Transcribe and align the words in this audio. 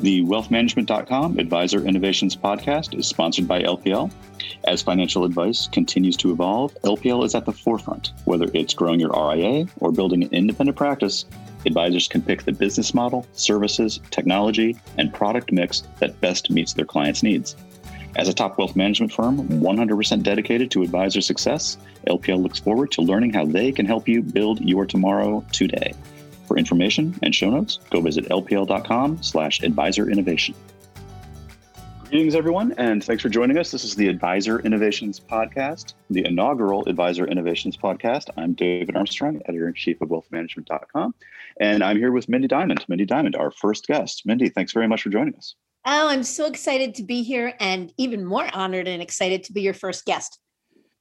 The 0.00 0.22
wealthmanagement.com 0.22 1.38
Advisor 1.38 1.84
Innovations 1.86 2.34
podcast 2.34 2.98
is 2.98 3.06
sponsored 3.06 3.46
by 3.46 3.62
LPL. 3.62 4.10
As 4.64 4.80
financial 4.80 5.24
advice 5.24 5.68
continues 5.68 6.16
to 6.18 6.32
evolve, 6.32 6.72
LPL 6.84 7.22
is 7.22 7.34
at 7.34 7.44
the 7.44 7.52
forefront. 7.52 8.12
Whether 8.24 8.50
it's 8.54 8.72
growing 8.72 8.98
your 8.98 9.10
RIA 9.10 9.66
or 9.78 9.92
building 9.92 10.22
an 10.22 10.30
independent 10.32 10.78
practice, 10.78 11.26
advisors 11.66 12.08
can 12.08 12.22
pick 12.22 12.44
the 12.44 12.52
business 12.52 12.94
model, 12.94 13.26
services, 13.34 14.00
technology, 14.10 14.74
and 14.96 15.12
product 15.12 15.52
mix 15.52 15.82
that 15.98 16.18
best 16.22 16.48
meets 16.48 16.72
their 16.72 16.86
clients' 16.86 17.22
needs. 17.22 17.54
As 18.16 18.26
a 18.26 18.32
top 18.32 18.56
wealth 18.56 18.76
management 18.76 19.12
firm 19.12 19.46
100% 19.48 20.22
dedicated 20.22 20.70
to 20.70 20.82
advisor 20.82 21.20
success, 21.20 21.76
LPL 22.06 22.42
looks 22.42 22.58
forward 22.58 22.90
to 22.92 23.02
learning 23.02 23.34
how 23.34 23.44
they 23.44 23.70
can 23.70 23.84
help 23.84 24.08
you 24.08 24.22
build 24.22 24.62
your 24.62 24.86
tomorrow 24.86 25.44
today. 25.52 25.92
For 26.50 26.58
information 26.58 27.16
and 27.22 27.32
show 27.32 27.48
notes, 27.48 27.78
go 27.90 28.00
visit 28.00 28.28
lpl.com 28.28 29.22
slash 29.22 29.62
advisor 29.62 30.10
innovation. 30.10 30.56
Greetings, 32.08 32.34
everyone, 32.34 32.74
and 32.76 33.04
thanks 33.04 33.22
for 33.22 33.28
joining 33.28 33.56
us. 33.56 33.70
This 33.70 33.84
is 33.84 33.94
the 33.94 34.08
Advisor 34.08 34.58
Innovations 34.58 35.20
Podcast, 35.20 35.94
the 36.10 36.26
inaugural 36.26 36.84
Advisor 36.88 37.24
Innovations 37.24 37.76
Podcast. 37.76 38.30
I'm 38.36 38.54
David 38.54 38.96
Armstrong, 38.96 39.40
editor 39.46 39.68
in 39.68 39.74
chief 39.74 40.00
of 40.00 40.08
wealthmanagement.com, 40.08 41.14
and 41.60 41.84
I'm 41.84 41.96
here 41.96 42.10
with 42.10 42.28
Mindy 42.28 42.48
Diamond. 42.48 42.84
Mindy 42.88 43.06
Diamond, 43.06 43.36
our 43.36 43.52
first 43.52 43.86
guest. 43.86 44.26
Mindy, 44.26 44.48
thanks 44.48 44.72
very 44.72 44.88
much 44.88 45.02
for 45.02 45.10
joining 45.10 45.36
us. 45.36 45.54
Oh, 45.86 46.08
I'm 46.08 46.24
so 46.24 46.46
excited 46.46 46.96
to 46.96 47.04
be 47.04 47.22
here 47.22 47.54
and 47.60 47.92
even 47.96 48.24
more 48.24 48.48
honored 48.52 48.88
and 48.88 49.00
excited 49.00 49.44
to 49.44 49.52
be 49.52 49.60
your 49.60 49.72
first 49.72 50.04
guest. 50.04 50.40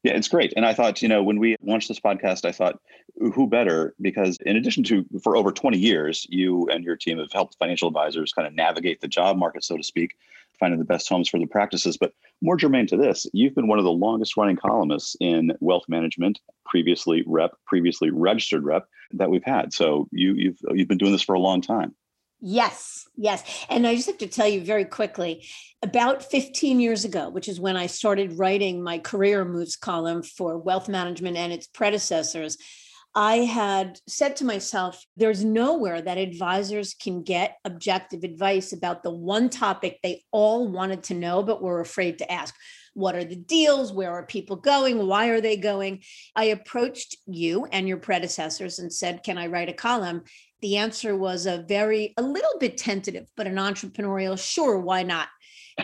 Yeah, 0.04 0.14
it's 0.14 0.30
great. 0.30 0.54
And 0.56 0.66
I 0.66 0.74
thought, 0.74 1.02
you 1.02 1.10
know, 1.10 1.22
when 1.22 1.40
we 1.40 1.58
launched 1.62 1.90
this 1.90 2.00
podcast, 2.00 2.46
I 2.46 2.54
thought, 2.54 2.80
who 3.18 3.48
better? 3.48 3.96
Because 4.00 4.38
in 4.46 4.56
addition 4.56 4.84
to 4.86 5.06
for 5.22 5.36
over 5.36 5.52
20 5.52 5.78
years, 5.78 6.26
you 6.30 6.68
and 6.70 6.86
your 6.86 6.96
team 6.96 7.20
have 7.20 7.34
helped 7.34 7.58
financial 7.60 7.90
advisors 7.90 8.32
kind 8.32 8.48
of 8.48 8.54
navigate 8.54 9.02
the 9.02 9.10
job 9.10 9.36
market, 9.38 9.64
so 9.64 9.76
to 9.76 9.84
speak, 9.84 10.16
finding 10.58 10.80
the 10.80 10.86
best 10.86 11.10
homes 11.10 11.28
for 11.28 11.38
the 11.38 11.46
practices. 11.46 11.98
But 11.98 12.14
more 12.42 12.56
germane 12.56 12.88
to 12.88 12.98
this, 12.98 13.28
you've 13.34 13.56
been 13.56 13.68
one 13.68 13.78
of 13.78 13.84
the 13.84 13.92
longest 13.92 14.38
running 14.38 14.56
columnists 14.56 15.18
in 15.20 15.52
wealth 15.60 15.84
management, 15.90 16.40
previously 16.66 17.24
rep, 17.28 17.52
previously 17.66 18.10
registered 18.10 18.64
rep 18.64 18.88
that 19.12 19.30
we've 19.30 19.44
had. 19.44 19.74
So 19.74 20.08
you, 20.12 20.34
you've 20.36 20.60
you've 20.72 20.88
been 20.88 20.98
doing 20.98 21.12
this 21.12 21.24
for 21.24 21.36
a 21.36 21.40
long 21.40 21.60
time. 21.60 21.94
Yes, 22.42 23.06
yes. 23.18 23.44
And 23.70 23.86
I 23.86 23.96
just 23.96 24.08
have 24.08 24.18
to 24.20 24.28
tell 24.28 24.48
you 24.48 24.62
very 24.62 24.86
quickly 24.86 25.46
about 25.82 26.24
15 26.24 26.80
years 26.80 27.04
ago, 27.04 27.30
which 27.30 27.50
is 27.50 27.60
when 27.60 27.76
I 27.76 27.88
started 27.88 28.40
writing 28.40 28.82
my 28.82 29.00
career 29.00 29.44
moves 29.44 29.76
column 29.76 30.24
for 30.24 30.58
wealth 30.58 30.88
management 30.88 31.36
and 31.36 31.52
its 31.52 31.68
predecessors. 31.68 32.58
I 33.16 33.38
had 33.38 34.00
said 34.08 34.36
to 34.38 34.46
myself, 34.46 35.04
there's 35.18 35.44
nowhere 35.44 36.02
that 36.02 36.18
advisors 36.18 36.94
can 36.94 37.24
get 37.24 37.58
objective 37.66 38.24
advice 38.24 38.72
about 38.72 39.04
the 39.04 39.12
one 39.12 39.50
topic 39.50 40.00
they 40.02 40.24
all 40.32 40.68
wanted 40.68 41.04
to 41.06 41.16
know, 41.16 41.42
but 41.44 41.62
were 41.62 41.82
afraid 41.82 42.20
to 42.20 42.32
ask. 42.32 42.56
What 42.94 43.16
are 43.16 43.24
the 43.24 43.36
deals? 43.36 43.92
Where 43.92 44.12
are 44.12 44.26
people 44.26 44.58
going? 44.58 45.08
Why 45.08 45.30
are 45.30 45.42
they 45.42 45.58
going? 45.58 46.04
I 46.36 46.46
approached 46.46 47.18
you 47.26 47.66
and 47.66 47.88
your 47.88 47.98
predecessors 47.98 48.80
and 48.80 48.92
said, 48.94 49.24
Can 49.24 49.38
I 49.38 49.48
write 49.48 49.70
a 49.70 49.74
column? 49.74 50.24
The 50.62 50.78
answer 50.78 51.16
was 51.16 51.46
a 51.46 51.60
very 51.68 52.14
a 52.18 52.22
little 52.22 52.58
bit 52.60 52.78
tentative 52.78 53.28
but 53.36 53.48
an 53.48 53.56
entrepreneurial 53.56 54.38
sure 54.40 54.80
why 54.80 55.04
not? 55.04 55.28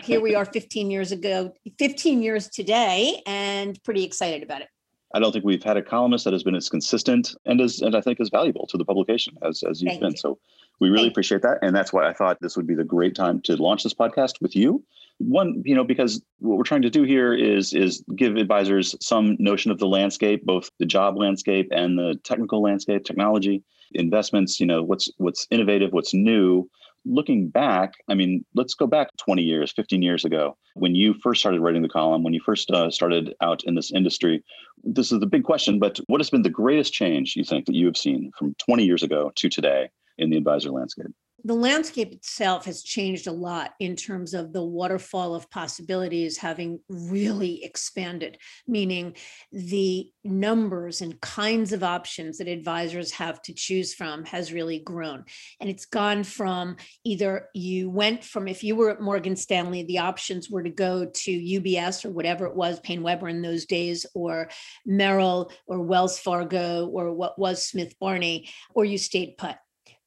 Here 0.04 0.20
we 0.20 0.34
are 0.34 0.44
15 0.52 0.90
years 0.90 1.12
ago 1.12 1.52
15 1.78 2.22
years 2.22 2.48
today 2.48 3.22
and 3.26 3.82
pretty 3.84 4.04
excited 4.04 4.42
about 4.42 4.62
it. 4.62 4.68
I 5.14 5.20
don't 5.20 5.32
think 5.32 5.44
we've 5.44 5.62
had 5.62 5.76
a 5.76 5.82
columnist 5.82 6.24
that 6.24 6.32
has 6.32 6.42
been 6.42 6.54
as 6.56 6.68
consistent 6.68 7.34
and 7.46 7.60
as 7.60 7.80
and 7.80 7.94
i 7.96 8.00
think 8.00 8.20
as 8.20 8.28
valuable 8.28 8.66
to 8.66 8.76
the 8.76 8.84
publication 8.84 9.34
as 9.42 9.62
as 9.62 9.80
you've 9.80 9.92
Thank 9.92 10.00
been. 10.00 10.10
you. 10.12 10.16
so 10.18 10.38
we 10.78 10.88
really 10.90 11.04
Thank 11.04 11.12
appreciate 11.12 11.42
that 11.42 11.58
and 11.62 11.74
that's 11.74 11.92
why 11.92 12.08
i 12.08 12.12
thought 12.12 12.38
this 12.40 12.56
would 12.56 12.66
be 12.66 12.74
the 12.74 12.84
great 12.84 13.14
time 13.14 13.40
to 13.42 13.56
launch 13.56 13.82
this 13.82 13.94
podcast 13.94 14.42
with 14.42 14.54
you. 14.54 14.84
One 15.18 15.62
you 15.64 15.74
know 15.74 15.84
because 15.84 16.20
what 16.40 16.58
we're 16.58 16.64
trying 16.64 16.82
to 16.82 16.90
do 16.90 17.04
here 17.04 17.32
is 17.32 17.72
is 17.72 18.04
give 18.14 18.36
advisors 18.36 18.94
some 19.00 19.36
notion 19.38 19.70
of 19.70 19.78
the 19.78 19.86
landscape 19.86 20.44
both 20.44 20.70
the 20.78 20.84
job 20.84 21.16
landscape 21.16 21.68
and 21.70 21.98
the 21.98 22.20
technical 22.22 22.60
landscape 22.60 23.04
technology 23.04 23.62
investments, 23.92 24.60
you 24.60 24.66
know, 24.66 24.82
what's 24.82 25.10
what's 25.18 25.46
innovative, 25.50 25.92
what's 25.92 26.14
new. 26.14 26.68
Looking 27.08 27.48
back, 27.48 27.94
I 28.08 28.14
mean, 28.14 28.44
let's 28.56 28.74
go 28.74 28.88
back 28.88 29.10
20 29.18 29.40
years, 29.40 29.70
15 29.72 30.02
years 30.02 30.24
ago, 30.24 30.56
when 30.74 30.96
you 30.96 31.14
first 31.22 31.38
started 31.38 31.60
writing 31.60 31.82
the 31.82 31.88
column, 31.88 32.24
when 32.24 32.34
you 32.34 32.40
first 32.44 32.68
uh, 32.72 32.90
started 32.90 33.32
out 33.40 33.62
in 33.64 33.76
this 33.76 33.92
industry. 33.92 34.42
This 34.82 35.12
is 35.12 35.20
the 35.20 35.26
big 35.26 35.44
question, 35.44 35.78
but 35.78 36.00
what 36.08 36.20
has 36.20 36.30
been 36.30 36.42
the 36.42 36.50
greatest 36.50 36.92
change 36.92 37.36
you 37.36 37.44
think 37.44 37.66
that 37.66 37.76
you 37.76 37.86
have 37.86 37.96
seen 37.96 38.32
from 38.36 38.56
20 38.58 38.84
years 38.84 39.04
ago 39.04 39.30
to 39.36 39.48
today 39.48 39.88
in 40.18 40.30
the 40.30 40.36
advisor 40.36 40.70
landscape? 40.70 41.12
The 41.44 41.54
landscape 41.54 42.12
itself 42.12 42.64
has 42.64 42.82
changed 42.82 43.26
a 43.26 43.32
lot 43.32 43.74
in 43.78 43.94
terms 43.94 44.34
of 44.34 44.52
the 44.52 44.64
waterfall 44.64 45.34
of 45.34 45.50
possibilities 45.50 46.38
having 46.38 46.80
really 46.88 47.62
expanded, 47.62 48.38
meaning 48.66 49.14
the 49.52 50.10
numbers 50.24 51.02
and 51.02 51.20
kinds 51.20 51.72
of 51.72 51.84
options 51.84 52.38
that 52.38 52.48
advisors 52.48 53.12
have 53.12 53.40
to 53.42 53.52
choose 53.52 53.94
from 53.94 54.24
has 54.24 54.52
really 54.52 54.78
grown. 54.80 55.24
And 55.60 55.70
it's 55.70 55.84
gone 55.84 56.24
from 56.24 56.76
either 57.04 57.48
you 57.54 57.90
went 57.90 58.24
from, 58.24 58.48
if 58.48 58.64
you 58.64 58.74
were 58.74 58.90
at 58.90 59.00
Morgan 59.00 59.36
Stanley, 59.36 59.84
the 59.84 59.98
options 59.98 60.50
were 60.50 60.62
to 60.62 60.70
go 60.70 61.04
to 61.04 61.30
UBS 61.30 62.04
or 62.04 62.10
whatever 62.10 62.46
it 62.46 62.56
was, 62.56 62.80
PaineWebber 62.80 63.30
in 63.30 63.42
those 63.42 63.66
days, 63.66 64.06
or 64.14 64.48
Merrill 64.84 65.52
or 65.66 65.80
Wells 65.80 66.18
Fargo 66.18 66.86
or 66.86 67.12
what 67.12 67.38
was 67.38 67.64
Smith 67.64 67.94
Barney, 68.00 68.48
or 68.74 68.84
you 68.84 68.98
stayed 68.98 69.36
put 69.38 69.56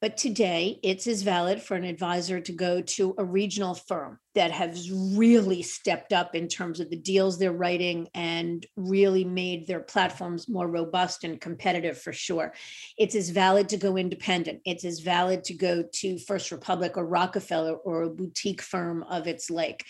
but 0.02 0.16
today, 0.16 0.80
it's 0.82 1.08
as 1.08 1.24
valid 1.24 1.62
for 1.62 1.76
an 1.76 1.84
advisor 1.84 2.40
to 2.40 2.54
go 2.54 2.82
to 2.82 3.16
a 3.18 3.26
regional 3.26 3.76
firm 3.76 4.18
that 4.34 4.50
has 4.52 4.90
really 4.90 5.62
stepped 5.62 6.14
up 6.14 6.36
in 6.36 6.48
terms 6.48 6.80
of 6.80 6.90
the 6.90 6.96
deals 6.96 7.38
they're 7.38 7.52
writing 7.52 8.08
and 8.14 8.66
really 8.78 9.26
made 9.26 9.68
their 9.68 9.82
platforms 9.82 10.48
more 10.48 10.70
robust 10.70 11.26
and 11.26 11.42
competitive 11.42 11.98
for 11.98 12.14
sure. 12.14 12.54
It's 12.98 13.14
as 13.14 13.30
valid 13.30 13.68
to 13.70 13.78
go 13.78 13.98
independent. 13.98 14.62
It's 14.66 14.86
as 14.86 15.02
valid 15.02 15.44
to 15.46 15.54
go 15.54 15.84
to 15.96 16.18
First 16.20 16.52
Republic 16.52 16.94
or 16.96 17.06
Rockefeller 17.06 17.76
or 17.76 18.04
a 18.04 18.10
boutique 18.10 18.62
firm 18.62 19.04
of 19.04 19.28
its 19.28 19.50
like. 19.50 19.84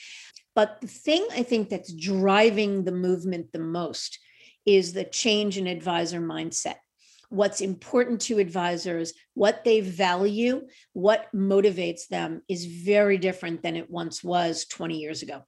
But 0.55 0.81
the 0.81 0.87
thing 0.87 1.27
I 1.31 1.43
think 1.43 1.69
that's 1.69 1.93
driving 1.93 2.83
the 2.83 2.91
movement 2.91 3.51
the 3.51 3.59
most 3.59 4.17
is 4.65 4.93
the 4.93 5.03
change 5.03 5.57
in 5.57 5.67
advisor 5.67 6.19
mindset 6.19 6.77
what's 7.29 7.61
important 7.61 8.21
to 8.21 8.39
advisors, 8.39 9.13
what 9.33 9.63
they 9.63 9.81
value, 9.81 10.67
what 10.93 11.27
motivates 11.33 12.07
them 12.07 12.41
is 12.47 12.65
very 12.65 13.17
different 13.17 13.63
than 13.63 13.75
it 13.75 13.89
once 13.89 14.23
was 14.23 14.65
20 14.65 14.97
years 14.97 15.21
ago. 15.21 15.43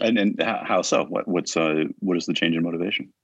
And 0.00 0.18
and 0.18 0.42
how 0.42 0.82
so? 0.82 1.04
What 1.04 1.26
what's 1.26 1.56
uh 1.56 1.84
what 2.00 2.18
is 2.18 2.26
the 2.26 2.34
change 2.34 2.54
in 2.54 2.62
motivation? 2.62 3.14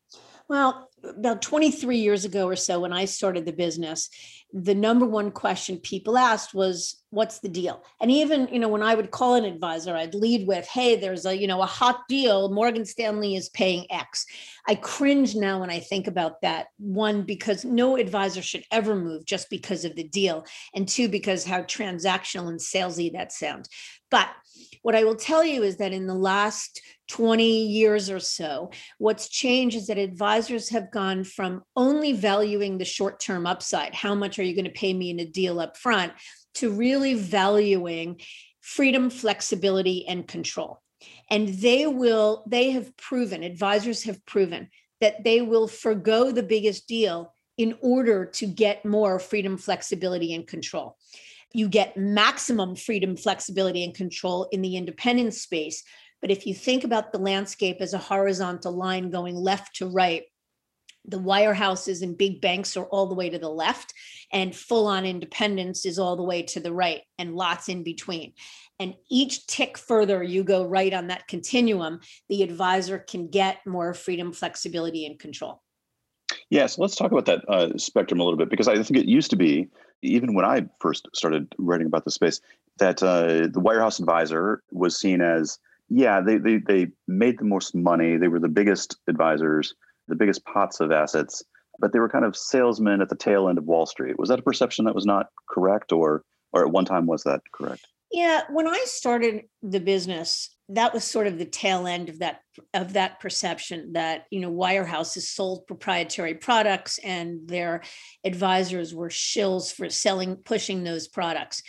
Well, 0.48 0.88
about 1.04 1.42
23 1.42 1.98
years 1.98 2.24
ago 2.24 2.46
or 2.46 2.56
so, 2.56 2.80
when 2.80 2.92
I 2.92 3.04
started 3.04 3.46
the 3.46 3.52
business, 3.52 4.08
the 4.52 4.74
number 4.74 5.06
one 5.06 5.30
question 5.30 5.78
people 5.78 6.18
asked 6.18 6.52
was, 6.52 7.02
"What's 7.10 7.38
the 7.38 7.48
deal?" 7.48 7.82
And 8.00 8.10
even 8.10 8.48
you 8.52 8.58
know, 8.58 8.68
when 8.68 8.82
I 8.82 8.94
would 8.94 9.10
call 9.10 9.34
an 9.34 9.44
advisor, 9.44 9.96
I'd 9.96 10.14
lead 10.14 10.46
with, 10.46 10.66
"Hey, 10.66 10.96
there's 10.96 11.24
a 11.24 11.36
you 11.36 11.46
know 11.46 11.62
a 11.62 11.66
hot 11.66 12.00
deal. 12.08 12.52
Morgan 12.52 12.84
Stanley 12.84 13.34
is 13.34 13.48
paying 13.48 13.90
X." 13.90 14.26
I 14.68 14.74
cringe 14.74 15.34
now 15.34 15.60
when 15.60 15.70
I 15.70 15.80
think 15.80 16.06
about 16.06 16.42
that. 16.42 16.66
One, 16.78 17.22
because 17.22 17.64
no 17.64 17.96
advisor 17.96 18.42
should 18.42 18.64
ever 18.70 18.94
move 18.94 19.24
just 19.24 19.48
because 19.48 19.84
of 19.84 19.96
the 19.96 20.04
deal, 20.04 20.44
and 20.74 20.86
two, 20.86 21.08
because 21.08 21.44
how 21.44 21.62
transactional 21.62 22.48
and 22.48 22.60
salesy 22.60 23.12
that 23.12 23.32
sounds. 23.32 23.69
But 24.10 24.28
what 24.82 24.94
I 24.94 25.04
will 25.04 25.16
tell 25.16 25.42
you 25.44 25.62
is 25.62 25.78
that 25.78 25.92
in 25.92 26.06
the 26.06 26.14
last 26.14 26.82
20 27.12 27.67
years 27.67 28.09
or 28.09 28.19
so, 28.19 28.71
what's 28.97 29.28
changed 29.28 29.77
is 29.77 29.89
that 29.89 29.99
advisors 29.99 30.70
have 30.70 30.91
gone 30.91 31.25
from 31.25 31.62
only 31.76 32.14
valuing 32.14 32.79
the 32.79 32.87
short 32.87 33.20
term 33.20 33.47
upside 33.47 33.94
how 33.94 34.14
much 34.14 34.38
are 34.38 34.43
you 34.43 34.55
going 34.55 34.64
to 34.64 34.70
pay 34.70 34.94
me 34.94 35.11
in 35.11 35.20
a 35.20 35.26
deal 35.26 35.61
up 35.61 35.76
front 35.76 36.11
to 36.55 36.73
really 36.73 37.12
valuing 37.12 38.19
freedom, 38.62 39.11
flexibility, 39.11 40.09
and 40.09 40.26
control. 40.26 40.81
And 41.31 41.49
they 41.49 41.87
will, 41.87 42.44
they 42.49 42.70
have 42.70 42.97
proven, 42.97 43.43
advisors 43.43 44.05
have 44.05 44.25
proven 44.25 44.70
that 45.03 45.23
they 45.23 45.43
will 45.43 45.69
forego 45.69 46.32
the 46.32 46.43
biggest 46.43 46.88
deal 46.88 47.35
in 47.58 47.76
order 47.82 48.25
to 48.25 48.47
get 48.47 48.87
more 48.87 49.19
freedom, 49.19 49.58
flexibility, 49.58 50.32
and 50.32 50.47
control 50.47 50.97
you 51.55 51.69
get 51.69 51.97
maximum 51.97 52.75
freedom, 52.75 53.17
flexibility, 53.17 53.85
and 53.85 53.94
control 53.94 54.49
in 54.53 54.62
the 54.62 54.76
independent 54.76 55.35
space. 55.35 55.85
But 56.22 56.30
if 56.30 56.46
you 56.46 56.54
think 56.54 56.84
about 56.84 57.12
the 57.12 57.19
landscape 57.19 57.78
as 57.80 57.92
a 57.92 57.98
horizontal 57.98 58.72
line 58.72 59.10
going 59.10 59.34
left 59.34 59.76
to 59.76 59.86
right, 59.86 60.22
the 61.04 61.19
wirehouses 61.19 62.00
and 62.02 62.16
big 62.16 62.40
banks 62.40 62.76
are 62.76 62.84
all 62.84 63.08
the 63.08 63.14
way 63.16 63.28
to 63.28 63.38
the 63.38 63.48
left, 63.48 63.92
and 64.32 64.54
full 64.54 64.86
on 64.86 65.04
independence 65.04 65.84
is 65.84 65.98
all 65.98 66.16
the 66.16 66.22
way 66.22 66.42
to 66.42 66.60
the 66.60 66.72
right, 66.72 67.02
and 67.19 67.34
lots 67.34 67.69
in 67.69 67.82
between. 67.82 68.32
And 68.78 68.94
each 69.10 69.46
tick 69.48 69.76
further 69.76 70.22
you 70.22 70.44
go 70.44 70.64
right 70.64 70.94
on 70.94 71.08
that 71.08 71.26
continuum, 71.26 72.00
the 72.28 72.44
advisor 72.44 73.00
can 73.00 73.28
get 73.28 73.58
more 73.66 73.92
freedom, 73.94 74.32
flexibility, 74.32 75.04
and 75.06 75.19
control. 75.19 75.60
Yeah, 76.50 76.66
so 76.66 76.82
let's 76.82 76.96
talk 76.96 77.10
about 77.10 77.26
that 77.26 77.48
uh, 77.48 77.76
spectrum 77.78 78.20
a 78.20 78.24
little 78.24 78.38
bit 78.38 78.50
because 78.50 78.69
I 78.69 78.80
think 78.80 78.98
it 78.98 79.06
used 79.06 79.30
to 79.30 79.36
be, 79.36 79.69
even 80.02 80.34
when 80.34 80.44
I 80.44 80.66
first 80.80 81.08
started 81.14 81.52
writing 81.58 81.86
about 81.86 82.04
the 82.04 82.10
space, 82.10 82.40
that 82.78 83.02
uh, 83.02 83.48
the 83.48 83.60
wirehouse 83.60 83.98
advisor 83.98 84.62
was 84.70 84.98
seen 84.98 85.20
as, 85.20 85.58
yeah, 85.94 86.21
they, 86.21 86.39
they, 86.39 86.56
they 86.56 86.89
made 87.06 87.39
the 87.39 87.44
most 87.44 87.75
money. 87.75 88.17
They 88.17 88.29
were 88.29 88.41
the 88.41 88.49
biggest 88.49 88.97
advisors, 89.09 89.75
the 90.09 90.17
biggest 90.17 90.44
pots 90.47 90.81
of 90.81 90.91
assets, 90.91 91.43
but 91.79 91.93
they 91.93 91.99
were 91.99 92.09
kind 92.09 92.25
of 92.25 92.37
salesmen 92.37 93.03
at 93.03 93.11
the 93.11 93.17
tail 93.17 93.49
end 93.49 93.59
of 93.59 93.65
Wall 93.65 93.85
Street. 93.85 94.19
Was 94.19 94.31
that 94.31 94.39
a 94.39 94.43
perception 94.43 94.87
that 94.87 94.94
was 94.94 95.06
not 95.06 95.27
correct, 95.49 95.93
or 95.93 96.25
or 96.53 96.65
at 96.65 96.73
one 96.73 96.85
time 96.85 97.06
was 97.06 97.23
that 97.25 97.41
correct? 97.55 97.87
Yeah, 98.11 98.43
when 98.50 98.69
I 98.69 98.83
started 98.87 99.44
the 99.62 99.81
business, 99.81 100.55
that 100.69 100.93
was 100.93 101.05
sort 101.05 101.27
of 101.27 101.39
the 101.39 101.47
tail 101.47 101.87
end 101.87 102.09
of 102.09 102.19
that 102.21 102.41
of 102.73 102.94
that 102.94 103.21
perception 103.21 103.93
that 103.93 104.25
you 104.31 104.41
know 104.41 104.50
wirehouses 104.50 105.23
sold 105.23 105.67
proprietary 105.67 106.35
products 106.35 106.99
and 106.99 107.49
their 107.49 107.83
advisors 108.25 108.94
were 108.94 109.09
shills 109.09 109.73
for 109.73 109.91
selling 109.91 110.37
pushing 110.37 110.85
those 110.85 111.09
products 111.09 111.62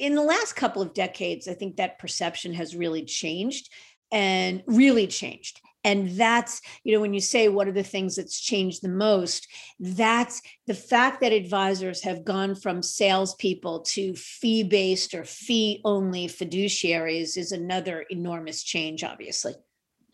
in 0.00 0.14
the 0.14 0.22
last 0.22 0.54
couple 0.54 0.82
of 0.82 0.94
decades 0.94 1.46
i 1.46 1.54
think 1.54 1.76
that 1.76 1.98
perception 1.98 2.52
has 2.52 2.74
really 2.74 3.04
changed 3.04 3.70
and 4.12 4.62
really 4.66 5.06
changed. 5.06 5.60
And 5.82 6.10
that's 6.10 6.60
you 6.84 6.92
know 6.92 7.00
when 7.00 7.14
you 7.14 7.20
say 7.20 7.48
what 7.48 7.66
are 7.66 7.72
the 7.72 7.82
things 7.82 8.16
that's 8.16 8.38
changed 8.38 8.82
the 8.82 8.90
most? 8.90 9.48
That's 9.78 10.42
the 10.66 10.74
fact 10.74 11.22
that 11.22 11.32
advisors 11.32 12.02
have 12.02 12.24
gone 12.24 12.54
from 12.54 12.82
salespeople 12.82 13.80
to 13.80 14.14
fee 14.14 14.62
based 14.62 15.14
or 15.14 15.24
fee 15.24 15.80
only 15.84 16.28
fiduciaries 16.28 17.38
is 17.38 17.52
another 17.52 18.04
enormous 18.10 18.62
change 18.62 19.02
obviously 19.02 19.54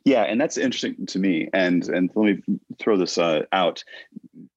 yeah 0.06 0.22
and 0.22 0.40
that's 0.40 0.56
interesting 0.56 1.04
to 1.04 1.18
me 1.18 1.48
and 1.52 1.88
and 1.88 2.10
let 2.14 2.24
me 2.24 2.58
throw 2.78 2.96
this 2.96 3.18
uh, 3.18 3.42
out. 3.52 3.84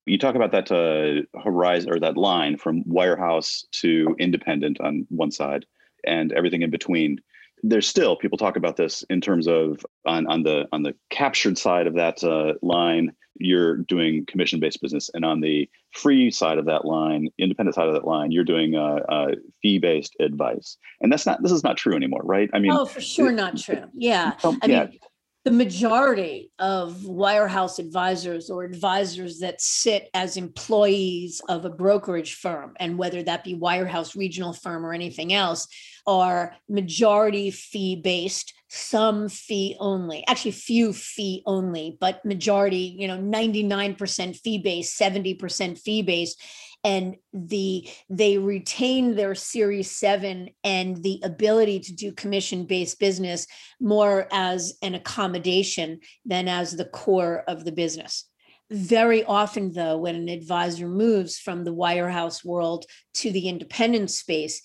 You 0.06 0.18
talk 0.18 0.36
about 0.36 0.52
that 0.52 0.72
uh, 0.72 1.40
horizon 1.44 1.92
or 1.92 2.00
that 2.00 2.18
line 2.18 2.58
from 2.58 2.84
wirehouse 2.84 3.64
to 3.82 4.16
independent 4.20 4.80
on 4.82 5.06
one 5.10 5.32
side 5.32 5.66
and 6.06 6.32
everything 6.34 6.62
in 6.62 6.70
between. 6.70 7.20
There's 7.62 7.88
still 7.88 8.16
people 8.16 8.38
talk 8.38 8.56
about 8.56 8.78
this 8.78 9.04
in 9.10 9.20
terms 9.20 9.48
of 9.48 9.86
on, 10.06 10.28
on 10.28 10.44
the 10.44 10.66
on 10.72 10.84
the 10.84 10.96
captured 11.10 11.58
side 11.58 11.88
of 11.88 11.96
that 11.96 12.24
uh, 12.24 12.54
line 12.62 13.12
you're 13.42 13.78
doing 13.78 14.26
commission 14.26 14.60
based 14.60 14.82
business 14.82 15.10
and 15.14 15.24
on 15.24 15.40
the 15.40 15.70
free 15.92 16.30
side 16.30 16.58
of 16.58 16.66
that 16.66 16.84
line 16.84 17.30
independent 17.38 17.74
side 17.74 17.88
of 17.88 17.94
that 17.94 18.06
line 18.06 18.32
you're 18.32 18.44
doing 18.44 18.76
uh, 18.76 19.00
uh, 19.10 19.32
fee 19.62 19.80
based 19.80 20.16
advice. 20.20 20.78
And 21.02 21.12
that's 21.12 21.26
not 21.26 21.42
this 21.44 21.52
is 21.52 21.64
not 21.64 21.78
true 21.78 21.96
anymore 21.96 22.22
right? 22.24 22.50
I 22.54 22.60
mean 22.60 22.72
oh 22.72 22.86
for 22.86 23.02
sure 23.02 23.32
it, 23.32 23.36
not 23.36 23.58
true. 23.58 23.84
Yeah. 23.94 24.34
Um, 24.44 24.60
i 24.62 24.68
yeah. 24.68 24.86
mean 24.86 25.00
the 25.46 25.52
majority 25.52 26.52
of 26.60 26.96
wirehouse 27.04 27.80
advisors 27.80 28.50
or 28.50 28.64
advisors 28.64 29.40
that 29.40 29.62
sit 29.62 30.10
as 30.14 30.36
employees 30.36 31.42
of 31.48 31.64
a 31.64 31.70
brokerage 31.70 32.36
firm 32.36 32.74
and 32.80 32.98
whether 32.98 33.24
that 33.24 33.46
be 33.46 33.56
wirehouse 33.56 34.18
regional 34.18 34.52
firm 34.52 34.86
or 34.86 34.94
anything 34.94 35.32
else 35.32 35.68
are 36.06 36.56
majority 36.68 37.52
fee 37.52 37.96
based 37.96 38.54
some 38.68 39.30
fee 39.30 39.76
only 39.80 40.26
actually 40.28 40.52
few 40.52 40.92
fee 40.92 41.42
only 41.46 41.98
but 42.00 42.24
majority 42.26 42.96
you 43.00 43.08
know 43.08 43.18
99% 43.18 44.36
fee 44.42 44.58
based 44.58 45.00
70% 45.00 45.80
fee 45.80 46.02
based 46.02 46.42
and 46.84 47.18
the 47.34 47.90
they 48.10 48.38
retain 48.38 49.16
their 49.16 49.36
series 49.36 49.92
7 49.92 50.50
and 50.64 51.04
the 51.04 51.20
ability 51.24 51.80
to 51.82 51.94
do 51.94 52.12
commission 52.12 52.66
based 52.66 53.00
business 53.00 53.48
more 53.80 54.28
as 54.32 54.78
an 54.82 54.96
accommodation 54.96 56.00
than 56.26 56.48
as 56.48 56.72
the 56.72 56.86
core 56.86 57.44
of 57.48 57.66
the 57.66 57.72
business. 57.72 58.26
Very 58.72 59.24
often 59.24 59.74
though 59.74 59.98
when 59.98 60.16
an 60.16 60.30
advisor 60.30 60.88
moves 60.88 61.38
from 61.38 61.64
the 61.64 61.74
wirehouse 61.74 62.46
world 62.46 62.86
to 63.16 63.32
the 63.32 63.50
independent 63.50 64.12
space 64.12 64.62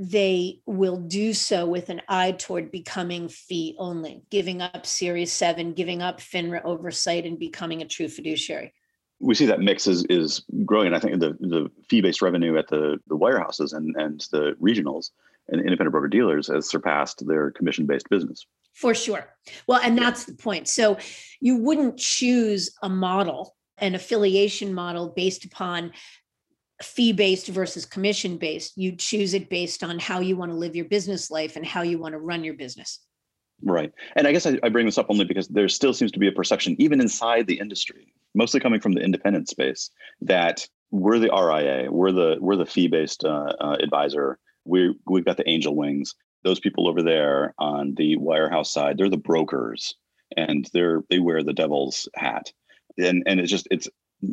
they 0.00 0.60
will 0.64 0.96
do 0.96 1.34
so 1.34 1.66
with 1.66 1.88
an 1.88 2.00
eye 2.08 2.30
toward 2.30 2.70
becoming 2.70 3.28
fee 3.28 3.74
only, 3.80 4.22
giving 4.30 4.62
up 4.62 4.86
Series 4.86 5.32
7, 5.32 5.72
giving 5.72 6.02
up 6.02 6.20
FINRA 6.20 6.64
oversight, 6.64 7.26
and 7.26 7.36
becoming 7.36 7.82
a 7.82 7.88
true 7.88 8.06
fiduciary 8.06 8.72
we 9.20 9.34
see 9.34 9.46
that 9.46 9.60
mix 9.60 9.86
is 9.86 10.04
is 10.04 10.42
growing. 10.64 10.86
And 10.86 10.96
I 10.96 11.00
think 11.00 11.20
the 11.20 11.36
the 11.40 11.70
fee 11.88 12.00
based 12.00 12.22
revenue 12.22 12.56
at 12.56 12.68
the 12.68 12.98
the 13.06 13.16
wirehouses 13.16 13.72
and 13.72 13.94
and 13.96 14.20
the 14.30 14.54
regionals 14.60 15.10
and 15.48 15.60
independent 15.60 15.92
broker 15.92 16.08
dealers 16.08 16.48
has 16.48 16.68
surpassed 16.68 17.26
their 17.26 17.50
commission 17.50 17.86
based 17.86 18.08
business. 18.08 18.46
For 18.74 18.94
sure. 18.94 19.26
Well, 19.66 19.80
and 19.82 19.98
that's 19.98 20.24
the 20.24 20.34
point. 20.34 20.68
So 20.68 20.98
you 21.40 21.56
wouldn't 21.56 21.98
choose 21.98 22.70
a 22.82 22.88
model, 22.88 23.56
an 23.78 23.94
affiliation 23.94 24.72
model 24.72 25.08
based 25.08 25.44
upon 25.44 25.92
fee 26.82 27.12
based 27.12 27.48
versus 27.48 27.84
commission 27.84 28.36
based. 28.36 28.76
You 28.76 28.94
choose 28.94 29.34
it 29.34 29.50
based 29.50 29.82
on 29.82 29.98
how 29.98 30.20
you 30.20 30.36
want 30.36 30.52
to 30.52 30.56
live 30.56 30.76
your 30.76 30.84
business 30.84 31.30
life 31.30 31.56
and 31.56 31.66
how 31.66 31.82
you 31.82 31.98
want 31.98 32.12
to 32.12 32.20
run 32.20 32.44
your 32.44 32.54
business. 32.54 33.00
Right. 33.62 33.92
And 34.14 34.26
I 34.26 34.32
guess 34.32 34.46
I, 34.46 34.58
I, 34.62 34.68
bring 34.68 34.86
this 34.86 34.98
up 34.98 35.06
only 35.08 35.24
because 35.24 35.48
there 35.48 35.68
still 35.68 35.92
seems 35.92 36.12
to 36.12 36.20
be 36.20 36.28
a 36.28 36.32
perception, 36.32 36.76
even 36.78 37.00
inside 37.00 37.46
the 37.46 37.58
industry, 37.58 38.12
mostly 38.34 38.60
coming 38.60 38.80
from 38.80 38.92
the 38.92 39.00
independent 39.00 39.48
space, 39.48 39.90
that 40.20 40.68
we're 40.90 41.18
the 41.18 41.30
RIA, 41.30 41.90
we're 41.90 42.12
the 42.12 42.36
we're 42.40 42.56
the 42.56 42.66
fee-based 42.66 43.24
uh, 43.24 43.52
uh, 43.60 43.76
advisor. 43.80 44.38
We 44.64 44.94
we've 45.06 45.24
got 45.24 45.38
the 45.38 45.48
angel 45.48 45.74
wings. 45.74 46.14
Those 46.44 46.60
people 46.60 46.88
over 46.88 47.02
there 47.02 47.54
on 47.58 47.94
the 47.96 48.16
wirehouse 48.18 48.68
side, 48.68 48.96
they're 48.96 49.10
the 49.10 49.16
brokers, 49.16 49.94
and 50.36 50.68
they're 50.72 51.02
they 51.10 51.18
wear 51.18 51.42
the 51.42 51.52
devil's 51.52 52.08
hat. 52.14 52.52
And 52.96 53.24
and 53.26 53.40
it's 53.40 53.50
just 53.50 53.66
it's 53.72 53.88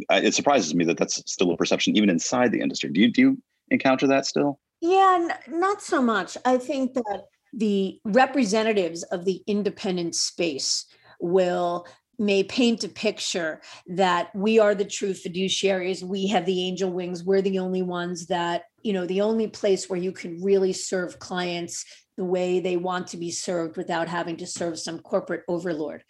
it 0.09 0.33
surprises 0.35 0.75
me 0.75 0.85
that 0.85 0.97
that's 0.97 1.21
still 1.25 1.51
a 1.51 1.57
perception 1.57 1.97
even 1.97 2.09
inside 2.09 2.51
the 2.51 2.61
industry. 2.61 2.91
Do 2.91 3.01
you 3.01 3.11
do 3.11 3.21
you 3.21 3.41
encounter 3.71 4.07
that 4.07 4.27
still? 4.27 4.59
Yeah, 4.81 5.29
n- 5.49 5.59
not 5.59 5.81
so 5.81 6.01
much. 6.01 6.37
I 6.45 6.57
think 6.57 6.93
that 6.93 7.25
the 7.55 7.99
representatives 8.03 9.03
of 9.03 9.25
the 9.25 9.41
independent 9.47 10.15
space 10.15 10.85
will 11.19 11.87
may 12.17 12.43
paint 12.43 12.83
a 12.83 12.89
picture 12.89 13.61
that 13.87 14.33
we 14.35 14.59
are 14.59 14.73
the 14.73 14.85
true 14.85 15.13
fiduciaries 15.13 16.01
we 16.01 16.27
have 16.27 16.45
the 16.45 16.63
angel 16.63 16.89
wings 16.89 17.23
we're 17.23 17.41
the 17.41 17.59
only 17.59 17.81
ones 17.81 18.27
that 18.27 18.63
you 18.83 18.93
know 18.93 19.05
the 19.05 19.21
only 19.21 19.47
place 19.47 19.89
where 19.89 19.99
you 19.99 20.13
can 20.13 20.41
really 20.41 20.71
serve 20.71 21.19
clients 21.19 21.83
the 22.17 22.23
way 22.23 22.59
they 22.61 22.77
want 22.77 23.07
to 23.07 23.17
be 23.17 23.31
served 23.31 23.75
without 23.75 24.07
having 24.07 24.37
to 24.37 24.47
serve 24.47 24.79
some 24.79 24.99
corporate 24.99 25.43
overlord 25.49 26.03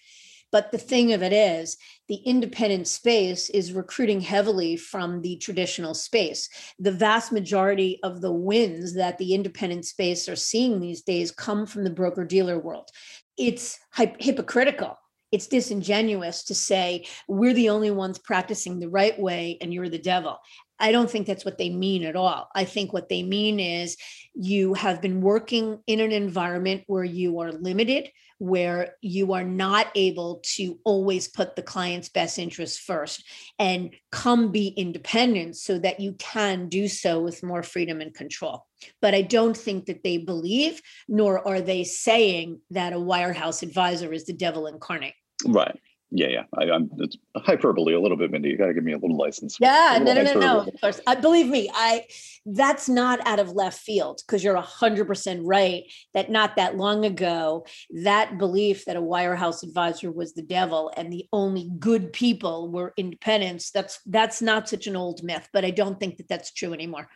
but 0.52 0.72
the 0.72 0.78
thing 0.78 1.14
of 1.14 1.22
it 1.24 1.34
is, 1.34 1.78
the 2.08 2.16
independent 2.16 2.88
space 2.88 3.50
is 3.50 3.74
recruiting 3.74 4.22
heavily 4.22 4.78
from 4.78 5.22
the 5.22 5.38
traditional 5.38 5.94
space. 5.94 6.50
The 6.80 6.92
vast 6.92 7.32
majority 7.32 8.00
of 8.04 8.22
the 8.22 8.32
wins 8.32 8.94
that 8.96 9.18
the 9.18 9.34
independent 9.34 9.86
space 9.86 10.30
are 10.30 10.36
seeing 10.36 10.80
these 10.80 11.02
days 11.02 11.32
come 11.32 11.66
from 11.66 11.84
the 11.84 11.90
broker 11.90 12.26
dealer 12.26 12.60
world. 12.60 12.90
It's 13.38 13.80
hypocritical 13.92 14.98
it's 15.32 15.48
disingenuous 15.48 16.46
to 16.46 16.56
say 16.56 17.06
we're 17.28 17.54
the 17.54 17.70
only 17.70 17.92
ones 17.92 18.18
practicing 18.18 18.80
the 18.80 18.88
right 18.88 19.20
way 19.20 19.58
and 19.60 19.74
you're 19.74 19.90
the 19.90 19.98
devil. 19.98 20.38
I 20.80 20.92
don't 20.92 21.10
think 21.10 21.28
that's 21.28 21.46
what 21.46 21.58
they 21.58 21.70
mean 21.70 22.04
at 22.04 22.16
all. 22.16 22.50
I 22.54 22.66
think 22.66 22.92
what 22.92 23.10
they 23.10 23.24
mean 23.24 23.60
is 23.60 23.98
you 24.34 24.74
have 24.74 25.02
been 25.02 25.22
working 25.22 25.80
in 25.88 26.00
an 26.00 26.12
environment 26.12 26.84
where 26.88 27.04
you 27.04 27.40
are 27.40 27.52
limited, 27.52 28.10
where 28.38 28.96
you 29.02 29.34
are 29.34 29.44
not 29.44 29.88
able 29.96 30.42
to 30.44 30.78
always 30.84 31.28
put 31.28 31.56
the 31.56 31.62
client's 31.62 32.10
best 32.10 32.38
interests 32.38 32.78
first 32.78 33.24
and 33.60 33.92
come 34.12 34.52
be 34.52 34.68
independent 34.68 35.56
so 35.56 35.80
that 35.80 36.00
you 36.02 36.14
can 36.14 36.68
do 36.68 36.88
so 36.88 37.22
with 37.22 37.44
more 37.44 37.64
freedom 37.64 38.02
and 38.02 38.14
control. 38.14 38.66
But 39.02 39.16
I 39.16 39.22
don't 39.22 39.56
think 39.56 39.86
that 39.86 40.04
they 40.04 40.18
believe, 40.18 40.82
nor 41.08 41.48
are 41.48 41.62
they 41.62 41.86
saying 41.86 42.60
that 42.72 42.94
a 42.94 42.98
wirehouse 42.98 43.64
advisor 43.64 44.12
is 44.12 44.26
the 44.26 44.34
devil 44.34 44.68
incarnate. 44.68 45.14
Right. 45.46 45.80
Yeah, 46.12 46.28
yeah. 46.28 46.44
I, 46.58 46.66
am 46.66 46.90
it's 47.00 47.18
hyperbole 47.36 47.94
a 47.94 48.00
little 48.00 48.16
bit, 48.16 48.32
Mindy. 48.32 48.50
You 48.50 48.58
got 48.58 48.68
to 48.68 48.74
give 48.74 48.84
me 48.84 48.94
a 48.94 48.98
little 48.98 49.18
license. 49.18 49.58
Yeah, 49.60 50.00
no, 50.02 50.14
no, 50.14 50.24
no, 50.24 50.34
no. 50.40 50.60
Of 50.60 50.80
course, 50.80 51.02
I, 51.08 51.16
believe 51.16 51.48
me, 51.48 51.70
I 51.74 52.06
that's 52.46 52.88
not 52.88 53.26
out 53.26 53.40
of 53.40 53.52
left 53.52 53.80
field 53.80 54.22
because 54.26 54.44
you're 54.44 54.56
hundred 54.62 55.08
percent 55.08 55.42
right 55.44 55.84
that 56.14 56.30
not 56.30 56.56
that 56.58 56.78
long 56.78 57.06
ago 57.06 57.66
that 58.04 58.38
belief 58.38 58.86
that 58.86 58.96
a 58.96 59.02
wirehouse 59.02 59.64
advisor 59.64 60.12
was 60.12 60.34
the 60.34 60.44
devil 60.44 60.92
and 60.96 61.12
the 61.12 61.28
only 61.34 61.72
good 61.80 62.14
people 62.14 62.72
were 62.72 62.94
independents. 62.98 63.72
That's 63.72 64.00
that's 64.06 64.42
not 64.42 64.70
such 64.70 64.86
an 64.88 64.96
old 64.96 65.24
myth, 65.24 65.50
but 65.52 65.66
I 65.66 65.72
don't 65.72 66.00
think 66.00 66.18
that 66.18 66.28
that's 66.28 66.54
true 66.54 66.74
anymore. 66.74 67.10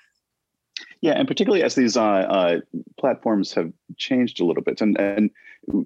Yeah, 1.02 1.14
and 1.14 1.28
particularly 1.28 1.64
as 1.64 1.76
these 1.76 1.96
uh, 1.96 2.02
uh, 2.02 2.60
platforms 3.00 3.54
have 3.54 3.72
changed 3.98 4.42
a 4.42 4.46
little 4.46 4.64
bit, 4.64 4.82
and 4.82 5.00
and 5.00 5.30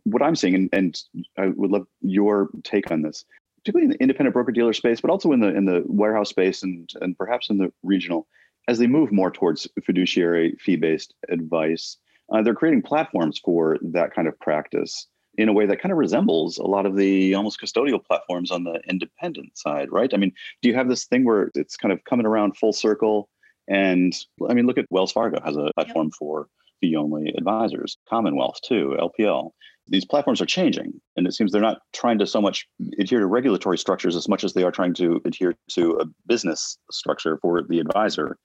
what 0.03 0.21
I'm 0.21 0.35
seeing, 0.35 0.55
and, 0.55 0.69
and 0.73 1.01
I 1.37 1.47
would 1.47 1.71
love 1.71 1.87
your 2.01 2.49
take 2.63 2.91
on 2.91 3.01
this, 3.01 3.25
particularly 3.59 3.85
in 3.85 3.91
the 3.91 4.01
independent 4.01 4.33
broker 4.33 4.51
dealer 4.51 4.73
space, 4.73 5.01
but 5.01 5.11
also 5.11 5.31
in 5.31 5.39
the 5.39 5.55
in 5.55 5.65
the 5.65 5.81
wirehouse 5.81 6.27
space, 6.27 6.63
and 6.63 6.89
and 7.01 7.17
perhaps 7.17 7.49
in 7.49 7.57
the 7.57 7.71
regional, 7.83 8.27
as 8.67 8.77
they 8.79 8.87
move 8.87 9.11
more 9.11 9.31
towards 9.31 9.67
fiduciary 9.83 10.55
fee 10.59 10.75
based 10.75 11.13
advice, 11.29 11.97
uh, 12.31 12.41
they're 12.41 12.55
creating 12.55 12.81
platforms 12.81 13.39
for 13.39 13.77
that 13.81 14.13
kind 14.13 14.27
of 14.27 14.39
practice. 14.39 15.07
in 15.37 15.49
a 15.49 15.53
way 15.53 15.65
that 15.65 15.81
kind 15.81 15.91
of 15.91 15.97
resembles 15.97 16.57
a 16.57 16.63
lot 16.63 16.85
of 16.85 16.95
the 16.95 17.33
almost 17.33 17.59
custodial 17.59 18.03
platforms 18.03 18.51
on 18.51 18.63
the 18.63 18.79
independent 18.87 19.57
side, 19.57 19.91
right? 19.91 20.13
I 20.13 20.17
mean, 20.17 20.31
do 20.61 20.69
you 20.69 20.75
have 20.75 20.89
this 20.89 21.05
thing 21.05 21.25
where 21.25 21.49
it's 21.55 21.75
kind 21.75 21.91
of 21.91 22.03
coming 22.03 22.25
around 22.25 22.57
full 22.57 22.73
circle? 22.73 23.29
And 23.67 24.13
I 24.49 24.53
mean, 24.53 24.67
look 24.67 24.77
at 24.77 24.85
Wells 24.91 25.11
Fargo 25.11 25.39
has 25.43 25.55
a 25.57 25.71
platform 25.75 26.07
yep. 26.07 26.13
for 26.19 26.47
fee 26.83 26.95
only 26.97 27.33
advisors, 27.37 27.97
Commonwealth 28.09 28.59
too, 28.67 28.97
LPL. 28.99 29.51
These 29.87 30.05
platforms 30.05 30.41
are 30.41 30.45
changing, 30.45 30.93
and 31.15 31.25
it 31.25 31.33
seems 31.33 31.51
they're 31.51 31.61
not 31.61 31.79
trying 31.93 32.19
to 32.19 32.27
so 32.27 32.41
much 32.41 32.67
adhere 32.99 33.19
to 33.19 33.25
regulatory 33.25 33.77
structures 33.77 34.15
as 34.15 34.27
much 34.27 34.43
as 34.43 34.53
they 34.53 34.63
are 34.63 34.71
trying 34.71 34.93
to 34.95 35.21
adhere 35.25 35.55
to 35.71 35.97
a 35.99 36.05
business 36.27 36.77
structure 36.91 37.37
for 37.41 37.61
the 37.67 37.79
advisor. 37.79 38.37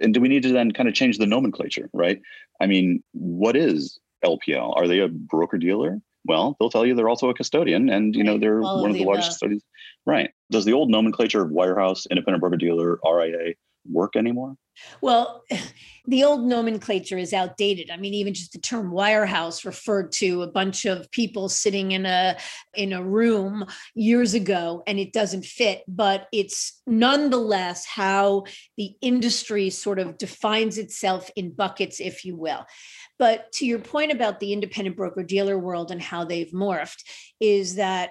And 0.00 0.12
do 0.12 0.20
we 0.20 0.28
need 0.28 0.42
to 0.42 0.52
then 0.52 0.72
kind 0.72 0.88
of 0.88 0.94
change 0.94 1.18
the 1.18 1.26
nomenclature, 1.26 1.88
right? 1.92 2.20
I 2.60 2.66
mean, 2.66 3.02
what 3.12 3.56
is 3.56 3.98
LPL? 4.24 4.76
Are 4.76 4.88
they 4.88 5.00
a 5.00 5.08
broker 5.08 5.58
dealer? 5.58 6.00
Well, 6.26 6.56
they'll 6.58 6.70
tell 6.70 6.86
you 6.86 6.94
they're 6.94 7.08
also 7.08 7.28
a 7.28 7.34
custodian, 7.34 7.90
and 7.90 8.14
you 8.14 8.24
know 8.24 8.38
they're 8.38 8.62
All 8.62 8.80
one 8.80 8.90
of 8.90 8.94
the, 8.94 9.02
the 9.02 9.06
largest 9.06 9.30
custodians. 9.30 9.64
Right? 10.06 10.30
Does 10.50 10.64
the 10.64 10.72
old 10.72 10.90
nomenclature 10.90 11.42
of 11.42 11.50
wirehouse, 11.50 12.06
independent 12.10 12.40
broker 12.40 12.56
dealer, 12.56 12.98
RIA 13.04 13.54
work 14.04 14.16
anymore? 14.16 14.56
Well, 15.00 15.44
the 16.06 16.24
old 16.24 16.44
nomenclature 16.44 17.16
is 17.16 17.32
outdated. 17.32 17.90
I 17.90 17.96
mean, 17.96 18.12
even 18.14 18.34
just 18.34 18.52
the 18.52 18.58
term 18.58 18.92
wirehouse 18.92 19.64
referred 19.64 20.12
to 20.12 20.42
a 20.42 20.50
bunch 20.50 20.84
of 20.84 21.10
people 21.10 21.48
sitting 21.48 21.92
in 21.92 22.04
a 22.04 22.36
in 22.74 22.92
a 22.92 23.02
room 23.02 23.64
years 23.94 24.34
ago, 24.34 24.82
and 24.86 24.98
it 24.98 25.12
doesn't 25.12 25.44
fit. 25.44 25.82
But 25.88 26.26
it's 26.32 26.82
nonetheless 26.86 27.86
how 27.86 28.44
the 28.76 28.92
industry 29.00 29.70
sort 29.70 29.98
of 29.98 30.18
defines 30.18 30.76
itself 30.76 31.30
in 31.36 31.54
buckets, 31.54 32.00
if 32.00 32.24
you 32.24 32.36
will. 32.36 32.66
But 33.18 33.52
to 33.52 33.66
your 33.66 33.78
point 33.78 34.12
about 34.12 34.40
the 34.40 34.52
independent 34.52 34.96
broker 34.96 35.22
dealer 35.22 35.58
world 35.58 35.90
and 35.90 36.02
how 36.02 36.24
they've 36.24 36.50
morphed, 36.50 37.04
is 37.40 37.76
that 37.76 38.10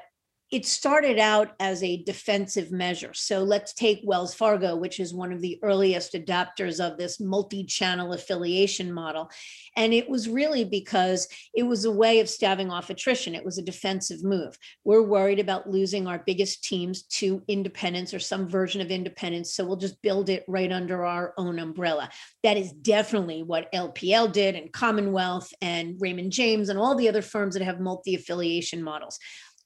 it 0.54 0.68
started 0.68 1.18
out 1.18 1.56
as 1.60 1.82
a 1.82 2.04
defensive 2.04 2.72
measure. 2.72 3.12
So 3.16 3.44
let's 3.44 3.74
take 3.74 4.02
Wells 4.04 4.36
Fargo, 4.36 4.76
which 4.76 5.00
is 5.00 5.12
one 5.12 5.34
of 5.34 5.42
the 5.42 5.58
earliest 5.64 6.14
adopters 6.14 6.80
of 6.80 6.96
this 6.96 7.20
multi 7.20 7.64
channel 7.64 8.14
affiliation 8.14 8.94
model. 8.94 9.32
And 9.76 9.96
it 9.96 10.08
was 10.08 10.30
really 10.30 10.64
because 10.64 11.28
it 11.56 11.64
was 11.64 11.86
a 11.86 11.92
way 11.92 12.20
of 12.20 12.30
staving 12.30 12.70
off 12.70 12.92
attrition. 12.92 13.34
It 13.34 13.44
was 13.44 13.58
a 13.58 13.64
defensive 13.64 14.24
move. 14.24 14.56
We're 14.84 15.02
worried 15.02 15.40
about 15.40 15.72
losing 15.72 16.06
our 16.06 16.22
biggest 16.24 16.64
teams 16.64 17.02
to 17.18 17.42
independence 17.48 18.14
or 18.14 18.20
some 18.20 18.48
version 18.48 18.80
of 18.80 18.92
independence. 18.92 19.56
So 19.56 19.66
we'll 19.66 19.78
just 19.78 20.00
build 20.04 20.30
it 20.30 20.46
right 20.48 20.72
under 20.72 21.04
our 21.04 21.34
own 21.36 21.58
umbrella. 21.58 22.12
That 22.44 22.58
is 22.58 22.72
definitely 22.74 23.42
what 23.42 23.74
LPL 23.74 24.32
did 24.32 24.56
and 24.56 24.72
Commonwealth 24.72 25.52
and 25.64 26.00
Raymond 26.00 26.32
James 26.32 26.70
and 26.70 26.78
all 26.78 26.94
the 26.94 27.10
other 27.10 27.24
firms 27.24 27.56
that 27.56 27.64
have 27.64 27.80
multi 27.80 28.14
affiliation 28.14 28.84
models 28.84 29.18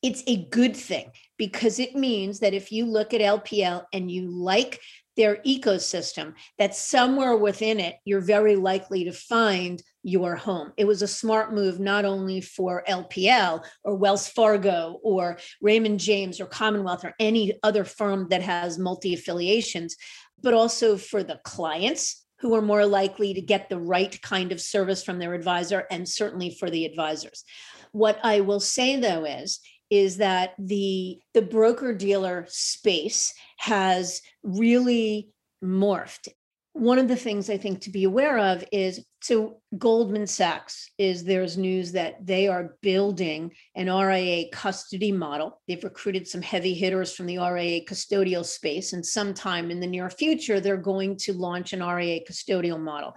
it's 0.02 0.24
a 0.28 0.46
good 0.46 0.76
thing 0.76 1.12
because 1.38 1.80
it 1.80 1.96
means 1.96 2.40
that 2.40 2.54
if 2.54 2.72
you 2.72 2.86
look 2.86 3.14
at 3.14 3.22
LPL 3.22 3.86
and 3.94 4.12
you 4.12 4.30
like 4.30 4.80
their 5.16 5.38
ecosystem, 5.38 6.34
that 6.60 6.76
somewhere 6.76 7.36
within 7.36 7.80
it, 7.80 7.96
you're 8.06 8.22
very 8.22 8.56
likely 8.56 9.04
to 9.04 9.12
find 9.12 9.82
your 10.04 10.36
home. 10.36 10.72
It 10.78 10.86
was 10.86 11.02
a 11.02 11.08
smart 11.08 11.54
move, 11.54 11.80
not 11.80 12.06
only 12.06 12.40
for 12.40 12.84
LPL 12.88 13.66
or 13.84 13.96
Wells 13.96 14.30
Fargo 14.30 15.00
or 15.04 15.40
Raymond 15.62 16.00
James 16.00 16.40
or 16.40 16.46
Commonwealth 16.46 17.04
or 17.04 17.16
any 17.20 17.60
other 17.64 17.84
firm 17.84 18.28
that 18.30 18.44
has 18.44 18.78
multi 18.78 19.16
affiliations, 19.16 19.98
but 20.42 20.54
also 20.54 20.96
for 20.96 21.24
the 21.24 21.40
clients 21.44 22.24
who 22.40 22.54
are 22.54 22.62
more 22.62 22.86
likely 22.86 23.34
to 23.34 23.42
get 23.42 23.68
the 23.68 23.80
right 23.80 24.22
kind 24.22 24.52
of 24.52 24.62
service 24.62 25.04
from 25.04 25.18
their 25.18 25.34
advisor 25.34 25.88
and 25.90 26.08
certainly 26.08 26.52
for 26.52 26.70
the 26.70 26.86
advisors. 26.86 27.44
What 27.92 28.20
I 28.24 28.42
will 28.42 28.60
say 28.60 29.00
though 29.00 29.26
is, 29.26 29.60
is 29.90 30.18
that 30.18 30.54
the 30.60 31.20
the 31.34 31.42
broker 31.42 31.94
dealer 31.94 32.46
space 32.48 33.34
has 33.58 34.22
really 34.44 35.30
morphed. 35.64 36.28
One 36.74 37.00
of 37.00 37.08
the 37.08 37.16
things 37.16 37.50
i 37.50 37.58
think 37.58 37.82
to 37.82 37.90
be 37.90 38.04
aware 38.04 38.38
of 38.38 38.64
is 38.72 39.04
so 39.22 39.62
goldman 39.78 40.28
sachs 40.28 40.92
is 40.98 41.24
there's 41.24 41.58
news 41.58 41.92
that 41.92 42.24
they 42.26 42.48
are 42.48 42.76
building 42.82 43.52
an 43.76 43.88
ria 43.88 44.48
custody 44.52 45.12
model. 45.12 45.60
They've 45.68 45.84
recruited 45.84 46.28
some 46.28 46.42
heavy 46.42 46.74
hitters 46.74 47.16
from 47.16 47.26
the 47.26 47.40
ria 47.40 47.84
custodial 47.84 48.46
space 48.46 48.94
and 48.94 49.06
sometime 49.06 49.72
in 49.72 49.80
the 49.80 49.88
near 49.88 50.10
future 50.10 50.60
they're 50.60 50.78
going 50.78 51.18
to 51.18 51.34
launch 51.34 51.74
an 51.74 51.82
ria 51.82 52.20
custodial 52.30 52.80
model 52.80 53.14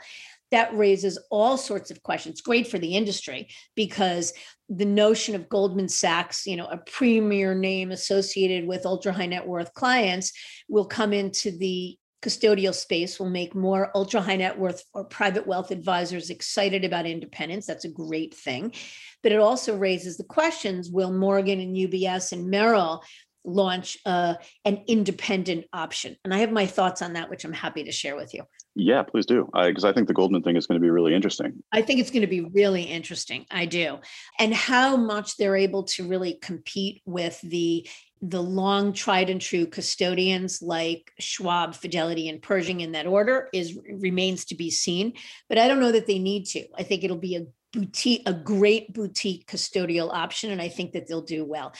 that 0.50 0.76
raises 0.76 1.18
all 1.30 1.56
sorts 1.56 1.90
of 1.90 2.02
questions. 2.02 2.34
It's 2.34 2.40
Great 2.40 2.66
for 2.66 2.78
the 2.78 2.96
industry 2.96 3.48
because 3.74 4.32
the 4.68 4.84
notion 4.84 5.34
of 5.34 5.48
Goldman 5.48 5.88
Sachs, 5.88 6.46
you 6.46 6.56
know, 6.56 6.66
a 6.66 6.78
premier 6.78 7.54
name 7.54 7.90
associated 7.90 8.66
with 8.66 8.86
ultra 8.86 9.12
high 9.12 9.26
net 9.26 9.46
worth 9.46 9.72
clients, 9.74 10.32
will 10.68 10.86
come 10.86 11.12
into 11.12 11.56
the 11.56 11.96
custodial 12.22 12.74
space 12.74 13.18
will 13.18 13.30
make 13.30 13.54
more 13.54 13.90
ultra 13.94 14.20
high 14.20 14.36
net 14.36 14.58
worth 14.58 14.84
or 14.92 15.04
private 15.04 15.46
wealth 15.46 15.70
advisors 15.70 16.30
excited 16.30 16.84
about 16.84 17.06
independence. 17.06 17.66
That's 17.66 17.86
a 17.86 17.90
great 17.90 18.34
thing. 18.34 18.74
But 19.22 19.32
it 19.32 19.40
also 19.40 19.76
raises 19.76 20.16
the 20.16 20.24
questions 20.24 20.90
will 20.90 21.12
Morgan 21.12 21.60
and 21.60 21.76
UBS 21.76 22.32
and 22.32 22.50
Merrill 22.50 23.02
launch 23.44 23.98
uh, 24.06 24.34
an 24.64 24.82
independent 24.86 25.66
option? 25.72 26.16
And 26.24 26.34
I 26.34 26.38
have 26.38 26.52
my 26.52 26.66
thoughts 26.66 27.02
on 27.02 27.14
that, 27.14 27.30
which 27.30 27.44
I'm 27.44 27.52
happy 27.52 27.84
to 27.84 27.92
share 27.92 28.16
with 28.16 28.34
you. 28.34 28.44
Yeah, 28.74 29.02
please 29.02 29.26
do. 29.26 29.48
Because 29.52 29.84
I, 29.84 29.90
I 29.90 29.92
think 29.92 30.08
the 30.08 30.14
Goldman 30.14 30.42
thing 30.42 30.56
is 30.56 30.66
going 30.66 30.80
to 30.80 30.82
be 30.82 30.90
really 30.90 31.14
interesting. 31.14 31.62
I 31.72 31.82
think 31.82 32.00
it's 32.00 32.10
going 32.10 32.22
to 32.22 32.28
be 32.28 32.42
really 32.42 32.82
interesting. 32.82 33.46
I 33.50 33.66
do. 33.66 33.98
And 34.38 34.54
how 34.54 34.96
much 34.96 35.36
they're 35.36 35.56
able 35.56 35.84
to 35.84 36.08
really 36.08 36.34
compete 36.34 37.02
with 37.04 37.40
the 37.42 37.88
the 38.22 38.42
long 38.42 38.92
tried 38.92 39.30
and 39.30 39.40
true 39.40 39.66
custodians 39.66 40.60
like 40.60 41.10
Schwab, 41.18 41.74
Fidelity, 41.74 42.28
and 42.28 42.42
Pershing 42.42 42.82
in 42.82 42.92
that 42.92 43.06
order 43.06 43.48
is 43.54 43.78
remains 43.88 44.44
to 44.46 44.54
be 44.54 44.70
seen. 44.70 45.14
But 45.48 45.56
I 45.56 45.66
don't 45.68 45.80
know 45.80 45.92
that 45.92 46.06
they 46.06 46.18
need 46.18 46.44
to. 46.48 46.66
I 46.76 46.82
think 46.82 47.02
it'll 47.02 47.16
be 47.16 47.36
a 47.36 47.46
boutique, 47.72 48.22
a 48.26 48.34
great 48.34 48.92
boutique 48.92 49.46
custodial 49.46 50.12
option, 50.12 50.50
and 50.50 50.60
I 50.60 50.68
think 50.68 50.92
that 50.92 51.06
they'll 51.08 51.22
do 51.22 51.44
well. 51.44 51.72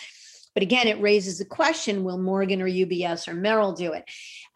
But 0.54 0.62
again, 0.62 0.88
it 0.88 1.00
raises 1.00 1.38
the 1.38 1.44
question 1.44 2.04
will 2.04 2.18
Morgan 2.18 2.62
or 2.62 2.68
UBS 2.68 3.28
or 3.28 3.34
Merrill 3.34 3.72
do 3.72 3.92
it? 3.92 4.04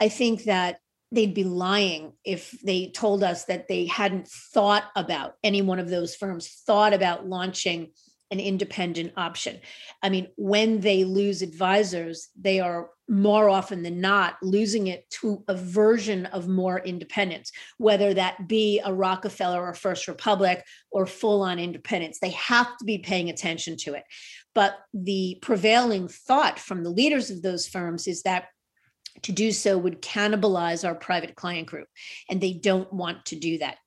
I 0.00 0.08
think 0.08 0.44
that 0.44 0.78
they'd 1.12 1.34
be 1.34 1.44
lying 1.44 2.12
if 2.24 2.50
they 2.64 2.90
told 2.90 3.22
us 3.22 3.44
that 3.44 3.68
they 3.68 3.86
hadn't 3.86 4.28
thought 4.28 4.84
about 4.96 5.34
any 5.44 5.62
one 5.62 5.78
of 5.78 5.88
those 5.88 6.16
firms, 6.16 6.62
thought 6.66 6.92
about 6.92 7.28
launching 7.28 7.92
an 8.30 8.40
independent 8.40 9.12
option. 9.16 9.60
I 10.02 10.08
mean, 10.08 10.28
when 10.36 10.80
they 10.80 11.04
lose 11.04 11.40
advisors, 11.40 12.30
they 12.38 12.58
are 12.58 12.90
more 13.08 13.48
often 13.48 13.82
than 13.82 14.00
not 14.00 14.36
losing 14.42 14.86
it 14.86 15.08
to 15.10 15.44
a 15.46 15.54
version 15.54 16.26
of 16.26 16.48
more 16.48 16.80
independence, 16.80 17.52
whether 17.78 18.14
that 18.14 18.48
be 18.48 18.80
a 18.84 18.92
Rockefeller 18.92 19.62
or 19.62 19.74
First 19.74 20.08
Republic 20.08 20.64
or 20.90 21.06
full 21.06 21.42
on 21.42 21.58
independence. 21.58 22.18
They 22.18 22.30
have 22.30 22.76
to 22.78 22.84
be 22.84 22.98
paying 22.98 23.28
attention 23.28 23.76
to 23.78 23.94
it. 23.94 24.04
But 24.54 24.78
the 24.92 25.38
prevailing 25.42 26.08
thought 26.08 26.58
from 26.58 26.84
the 26.84 26.90
leaders 26.90 27.30
of 27.30 27.42
those 27.42 27.66
firms 27.66 28.06
is 28.06 28.22
that 28.22 28.46
to 29.22 29.32
do 29.32 29.52
so 29.52 29.78
would 29.78 30.02
cannibalize 30.02 30.86
our 30.86 30.94
private 30.94 31.34
client 31.34 31.66
group, 31.68 31.88
and 32.28 32.40
they 32.40 32.52
don't 32.52 32.92
want 32.92 33.26
to 33.26 33.36
do 33.36 33.58
that. 33.58 33.78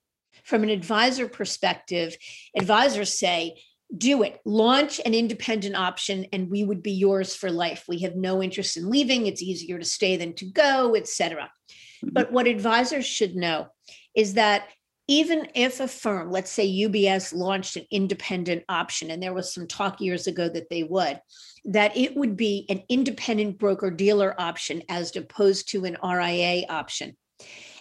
From 0.44 0.62
an 0.62 0.70
advisor 0.70 1.28
perspective, 1.28 2.16
advisors 2.56 3.18
say, 3.18 3.60
do 3.96 4.22
it 4.22 4.38
launch 4.44 5.00
an 5.06 5.14
independent 5.14 5.74
option 5.74 6.26
and 6.32 6.50
we 6.50 6.62
would 6.62 6.82
be 6.82 6.92
yours 6.92 7.34
for 7.34 7.50
life 7.50 7.84
we 7.88 8.00
have 8.00 8.14
no 8.14 8.42
interest 8.42 8.76
in 8.76 8.90
leaving 8.90 9.26
it's 9.26 9.42
easier 9.42 9.78
to 9.78 9.84
stay 9.84 10.16
than 10.16 10.34
to 10.34 10.44
go 10.44 10.94
etc 10.94 11.44
mm-hmm. 12.04 12.08
but 12.12 12.30
what 12.30 12.46
advisors 12.46 13.06
should 13.06 13.34
know 13.34 13.66
is 14.14 14.34
that 14.34 14.68
even 15.08 15.48
if 15.54 15.80
a 15.80 15.88
firm 15.88 16.30
let's 16.30 16.50
say 16.50 16.68
ubs 16.82 17.34
launched 17.34 17.76
an 17.76 17.86
independent 17.90 18.62
option 18.68 19.10
and 19.10 19.22
there 19.22 19.34
was 19.34 19.52
some 19.52 19.66
talk 19.66 20.00
years 20.00 20.26
ago 20.26 20.48
that 20.48 20.68
they 20.70 20.82
would 20.82 21.20
that 21.64 21.96
it 21.96 22.16
would 22.16 22.36
be 22.36 22.66
an 22.68 22.82
independent 22.88 23.58
broker 23.58 23.90
dealer 23.90 24.34
option 24.40 24.82
as 24.88 25.16
opposed 25.16 25.68
to 25.68 25.84
an 25.84 25.96
ria 26.02 26.64
option 26.68 27.16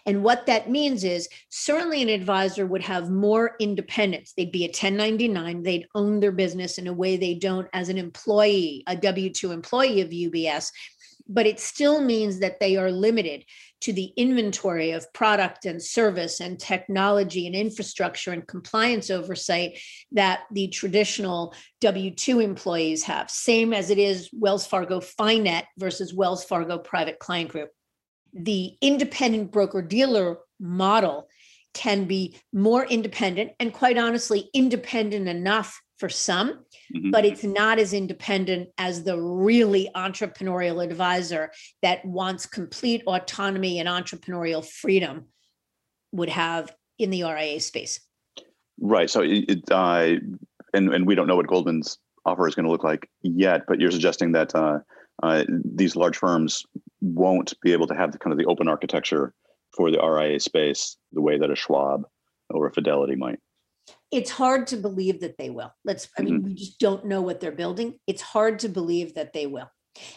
and 0.08 0.24
what 0.24 0.46
that 0.46 0.70
means 0.70 1.04
is 1.04 1.28
certainly 1.50 2.02
an 2.02 2.08
advisor 2.08 2.66
would 2.66 2.84
have 2.84 3.10
more 3.10 3.58
independence. 3.60 4.32
They'd 4.36 4.54
be 4.54 4.64
a 4.64 4.70
1099, 4.70 5.64
they'd 5.64 5.86
own 5.96 6.22
their 6.22 6.32
business 6.32 6.78
in 6.78 6.88
a 6.88 6.94
way 6.94 7.18
they 7.18 7.34
don't 7.34 7.68
as 7.74 7.90
an 7.90 7.98
employee, 7.98 8.84
a 8.88 8.96
W 8.96 9.30
2 9.30 9.52
employee 9.52 10.00
of 10.00 10.10
UBS. 10.10 10.72
But 11.28 11.46
it 11.46 11.60
still 11.60 12.00
means 12.00 12.40
that 12.40 12.62
they 12.62 12.78
are 12.78 12.90
limited 12.90 13.44
to 13.82 13.94
the 13.94 14.12
inventory 14.18 14.92
of 14.92 15.12
product 15.14 15.66
and 15.66 15.82
service 15.82 16.40
and 16.40 16.60
technology 16.60 17.46
and 17.46 17.56
infrastructure 17.56 18.32
and 18.32 18.48
compliance 18.48 19.10
oversight 19.10 19.80
that 20.12 20.42
the 20.52 20.68
traditional 20.68 21.54
W 21.82 22.14
2 22.14 22.40
employees 22.40 23.04
have, 23.04 23.30
same 23.30 23.74
as 23.74 23.90
it 23.90 23.98
is 23.98 24.30
Wells 24.34 24.66
Fargo 24.66 25.00
FiNet 25.00 25.64
versus 25.78 26.14
Wells 26.14 26.44
Fargo 26.44 26.78
Private 26.78 27.20
Client 27.20 27.50
Group. 27.50 27.70
The 28.34 28.76
independent 28.82 29.52
broker 29.52 29.82
dealer 29.82 30.40
model 30.60 31.28
can 31.74 32.06
be 32.06 32.40
more 32.52 32.86
independent 32.86 33.52
and 33.60 33.72
quite 33.72 33.98
honestly 33.98 34.50
independent 34.54 35.28
enough 35.28 35.80
for 35.98 36.10
some, 36.10 36.64
mm-hmm. 36.96 37.12
but 37.12 37.26
it's 37.26 37.44
not 37.44 37.80
as 37.80 37.94
independent 37.94 38.70
as 38.78 39.04
the 39.04 39.20
really 39.20 39.90
entrepreneurial 39.96 40.84
advisor 40.84 41.52
that 41.82 42.06
wants 42.06 42.46
complete 42.46 43.04
autonomy 43.08 43.80
and 43.80 43.90
entrepreneurial 43.90 44.66
freedom 44.66 45.26
would 46.12 46.30
have 46.30 46.74
in 47.00 47.10
the 47.10 47.24
RIA 47.24 47.60
space. 47.60 48.00
Right. 48.80 49.10
So, 49.10 49.22
it, 49.24 49.64
uh, 49.72 50.16
and 50.74 50.94
and 50.94 51.08
we 51.08 51.16
don't 51.16 51.28
know 51.28 51.36
what 51.36 51.48
Goldman's 51.48 51.98
offer 52.26 52.48
is 52.48 52.56
going 52.56 52.66
to 52.66 52.72
look 52.72 52.84
like 52.84 53.10
yet, 53.24 53.64
but 53.68 53.80
you're 53.80 53.92
suggesting 53.92 54.34
that 54.34 54.54
uh, 54.54 54.80
uh, 55.24 55.46
these 55.64 55.96
large 55.96 56.18
firms 56.18 56.64
won't 57.02 57.54
be 57.62 57.74
able 57.74 57.88
to 57.88 57.96
have 57.96 58.12
the 58.12 58.20
kind 58.20 58.32
of 58.32 58.38
the 58.38 58.46
open 58.46 58.68
architecture 58.68 59.34
for 59.76 59.90
the 59.90 60.00
RIA 60.00 60.40
space 60.40 60.98
the 61.14 61.22
way 61.22 61.38
that 61.38 61.50
a 61.50 61.56
Schwab 61.56 62.04
or 62.50 62.68
a 62.68 62.72
Fidelity 62.72 63.16
might 63.16 63.40
it's 64.12 64.32
hard 64.32 64.68
to 64.68 64.78
believe 64.78 65.22
that 65.22 65.38
they 65.38 65.50
will. 65.50 65.74
Let's, 65.84 66.08
I 66.18 66.22
mean, 66.22 66.38
mm-hmm. 66.38 66.48
we 66.48 66.54
just 66.54 66.80
don't 66.80 67.06
know 67.06 67.22
what 67.22 67.40
they're 67.40 67.52
building. 67.52 68.00
It's 68.08 68.22
hard 68.22 68.60
to 68.60 68.70
believe 68.70 69.16
that 69.16 69.34
they 69.34 69.48
will. 69.48 69.70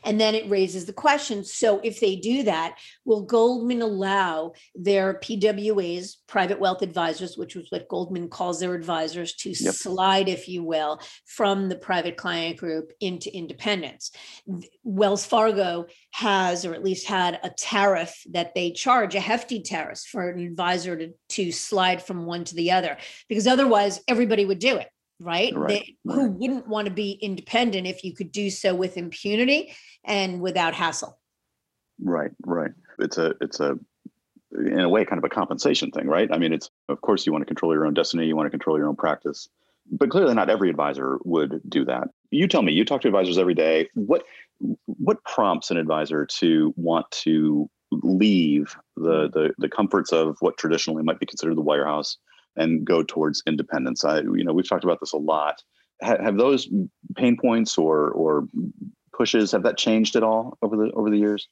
And 0.05 0.21
then 0.21 0.35
it 0.35 0.49
raises 0.49 0.87
the 0.87 0.93
question 0.93 1.45
so, 1.45 1.81
if 1.83 2.01
they 2.01 2.17
do 2.17 2.45
that, 2.45 2.79
will 3.05 3.23
Goldman 3.23 3.83
allow 3.83 4.53
their 4.75 5.15
PWAs, 5.15 6.17
private 6.27 6.61
wealth 6.61 6.83
advisors, 6.83 7.37
which 7.37 7.55
was 7.55 7.67
what 7.71 7.89
Goldman 7.89 8.29
calls 8.29 8.61
their 8.61 8.75
advisors, 8.75 9.35
to 9.37 9.51
yep. 9.51 9.75
slide, 9.75 10.29
if 10.29 10.49
you 10.49 10.63
will, 10.63 11.01
from 11.27 11.69
the 11.69 11.77
private 11.77 12.17
client 12.17 12.57
group 12.57 12.93
into 13.01 13.35
independence? 13.35 14.11
Wells 14.85 15.25
Fargo 15.25 15.87
has, 16.13 16.65
or 16.65 16.75
at 16.75 16.85
least 16.85 17.07
had, 17.07 17.41
a 17.43 17.51
tariff 17.51 18.23
that 18.31 18.55
they 18.55 18.73
charge, 18.73 19.15
a 19.15 19.21
hefty 19.21 19.63
tariff 19.63 20.01
for 20.01 20.31
an 20.31 20.41
advisor 20.41 20.97
to, 20.97 21.13
to 21.31 21.53
slide 21.53 22.03
from 22.03 22.27
one 22.27 22.45
to 22.45 22.55
the 22.55 22.73
other, 22.73 22.97
because 23.29 23.47
otherwise 23.47 24.01
everybody 24.09 24.45
would 24.45 24.59
do 24.59 24.77
it 24.77 24.89
right? 25.21 25.55
right, 25.55 25.69
they, 25.69 25.97
right. 26.05 26.15
Who 26.15 26.31
wouldn't 26.31 26.69
want 26.69 26.87
to 26.87 26.93
be 26.93 27.13
independent 27.13 27.87
if 27.87 28.03
you 28.03 28.15
could 28.15 28.33
do 28.33 28.51
so 28.51 28.75
with 28.75 28.97
impunity 28.97 29.75
and 30.05 30.41
without 30.41 30.75
hassle? 30.75 31.19
Right, 32.03 32.31
right. 32.45 32.71
It's 32.99 33.19
a 33.19 33.35
it's 33.41 33.61
a 33.61 33.79
in 34.53 34.81
a 34.81 34.89
way 34.89 35.05
kind 35.05 35.19
of 35.19 35.25
a 35.25 35.29
compensation 35.29 35.91
thing, 35.91 36.07
right? 36.09 36.29
I 36.33 36.39
mean, 36.39 36.53
it's 36.53 36.71
of 36.89 37.01
course 37.03 37.27
you 37.27 37.33
want 37.33 37.43
to 37.43 37.47
control 37.47 37.73
your 37.73 37.87
own 37.87 37.95
destiny, 37.95 38.27
you 38.27 38.37
want 38.37 38.47
to 38.47 38.51
control 38.51 38.79
your 38.79 38.89
own 38.89 38.97
practice, 38.97 39.49
but 39.91 40.11
clearly 40.11 40.35
not 40.35 40.51
every 40.51 40.71
advisor 40.71 41.19
would 41.25 41.61
do 41.69 41.85
that. 41.85 42.09
You 42.31 42.49
tell 42.49 42.63
me, 42.63 42.73
you 42.73 42.85
talk 42.85 43.03
to 43.03 43.09
advisors 43.09 43.39
every 43.39 43.55
day. 43.55 43.89
What 43.95 44.25
what 44.87 45.23
prompts 45.25 45.71
an 45.71 45.77
advisor 45.77 46.27
to 46.27 46.75
want 46.77 47.11
to 47.11 47.69
leave 47.91 48.77
the 48.97 49.29
the, 49.33 49.53
the 49.59 49.69
comforts 49.69 50.13
of 50.13 50.37
what 50.41 50.57
traditionally 50.57 51.03
might 51.03 51.21
be 51.21 51.27
considered 51.27 51.57
the 51.57 51.63
wirehouse 51.63 52.17
and 52.57 52.85
go 52.85 53.03
towards 53.03 53.43
independence. 53.47 54.05
I, 54.05 54.21
you 54.21 54.45
know, 54.45 54.53
we've 54.53 54.69
talked 54.69 54.85
about 54.85 55.01
this 55.01 55.13
a 55.13 55.19
lot. 55.19 55.63
Ha- 56.03 56.23
have 56.23 56.37
those 56.37 56.69
pain 57.17 57.37
points 57.37 57.77
or 57.79 58.11
or 58.11 58.47
pushes 59.13 59.53
have 59.53 59.63
that 59.65 59.77
changed 59.77 60.17
at 60.17 60.23
all 60.23 60.57
over 60.63 60.77
the 60.77 60.91
over 60.93 61.11
the 61.11 61.19
years? 61.19 61.49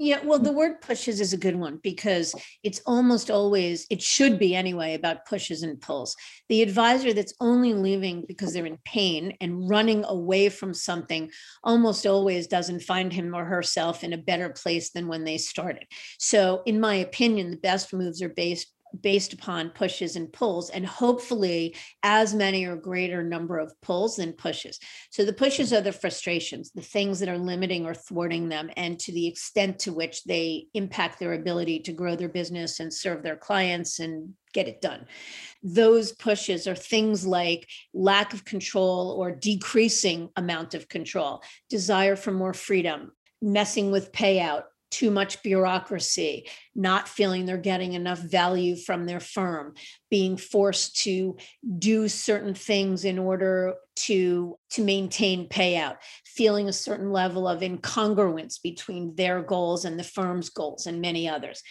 Yeah, 0.00 0.20
well, 0.24 0.38
the 0.38 0.50
mm. 0.50 0.54
word 0.54 0.80
pushes 0.80 1.20
is 1.20 1.32
a 1.32 1.36
good 1.36 1.56
one 1.56 1.80
because 1.82 2.32
it's 2.62 2.80
almost 2.86 3.32
always, 3.32 3.84
it 3.90 4.00
should 4.00 4.38
be 4.38 4.54
anyway, 4.54 4.94
about 4.94 5.26
pushes 5.26 5.64
and 5.64 5.80
pulls. 5.80 6.14
The 6.48 6.62
advisor 6.62 7.12
that's 7.12 7.34
only 7.40 7.74
leaving 7.74 8.24
because 8.28 8.52
they're 8.52 8.64
in 8.64 8.78
pain 8.84 9.36
and 9.40 9.68
running 9.68 10.04
away 10.04 10.50
from 10.50 10.72
something 10.72 11.32
almost 11.64 12.06
always 12.06 12.46
doesn't 12.46 12.82
find 12.82 13.12
him 13.12 13.34
or 13.34 13.44
herself 13.44 14.04
in 14.04 14.12
a 14.12 14.18
better 14.18 14.50
place 14.50 14.90
than 14.90 15.08
when 15.08 15.24
they 15.24 15.36
started. 15.36 15.84
So, 16.18 16.62
in 16.64 16.78
my 16.78 16.94
opinion, 16.94 17.50
the 17.50 17.56
best 17.56 17.92
moves 17.92 18.22
are 18.22 18.28
based 18.28 18.72
based 19.00 19.32
upon 19.32 19.70
pushes 19.70 20.16
and 20.16 20.32
pulls 20.32 20.70
and 20.70 20.86
hopefully 20.86 21.74
as 22.02 22.34
many 22.34 22.64
or 22.64 22.76
greater 22.76 23.22
number 23.22 23.58
of 23.58 23.72
pulls 23.82 24.16
than 24.16 24.32
pushes. 24.32 24.78
So 25.10 25.24
the 25.24 25.32
pushes 25.32 25.72
are 25.72 25.80
the 25.80 25.92
frustrations 25.92 26.70
the 26.74 26.82
things 26.82 27.20
that 27.20 27.28
are 27.28 27.38
limiting 27.38 27.84
or 27.84 27.94
thwarting 27.94 28.48
them 28.48 28.70
and 28.76 28.98
to 29.00 29.12
the 29.12 29.26
extent 29.26 29.78
to 29.80 29.92
which 29.92 30.24
they 30.24 30.66
impact 30.74 31.18
their 31.18 31.34
ability 31.34 31.80
to 31.80 31.92
grow 31.92 32.16
their 32.16 32.28
business 32.28 32.80
and 32.80 32.92
serve 32.92 33.22
their 33.22 33.36
clients 33.36 33.98
and 33.98 34.34
get 34.52 34.68
it 34.68 34.80
done. 34.80 35.06
Those 35.62 36.12
pushes 36.12 36.66
are 36.66 36.74
things 36.74 37.26
like 37.26 37.68
lack 37.92 38.32
of 38.32 38.44
control 38.44 39.16
or 39.18 39.30
decreasing 39.30 40.30
amount 40.36 40.74
of 40.74 40.88
control 40.88 41.42
desire 41.68 42.16
for 42.16 42.32
more 42.32 42.54
freedom 42.54 43.12
messing 43.40 43.90
with 43.90 44.12
payout 44.12 44.64
too 44.90 45.10
much 45.10 45.42
bureaucracy, 45.42 46.48
not 46.74 47.08
feeling 47.08 47.44
they're 47.44 47.56
getting 47.56 47.92
enough 47.92 48.18
value 48.18 48.76
from 48.76 49.04
their 49.04 49.20
firm, 49.20 49.74
being 50.10 50.36
forced 50.36 51.02
to 51.02 51.36
do 51.78 52.08
certain 52.08 52.54
things 52.54 53.04
in 53.04 53.18
order 53.18 53.74
to, 53.96 54.58
to 54.70 54.84
maintain 54.84 55.48
payout, 55.48 55.96
feeling 56.24 56.68
a 56.68 56.72
certain 56.72 57.12
level 57.12 57.46
of 57.46 57.60
incongruence 57.60 58.60
between 58.62 59.14
their 59.14 59.42
goals 59.42 59.84
and 59.84 59.98
the 59.98 60.04
firm's 60.04 60.50
goals, 60.50 60.86
and 60.86 61.00
many 61.00 61.28
others. 61.28 61.62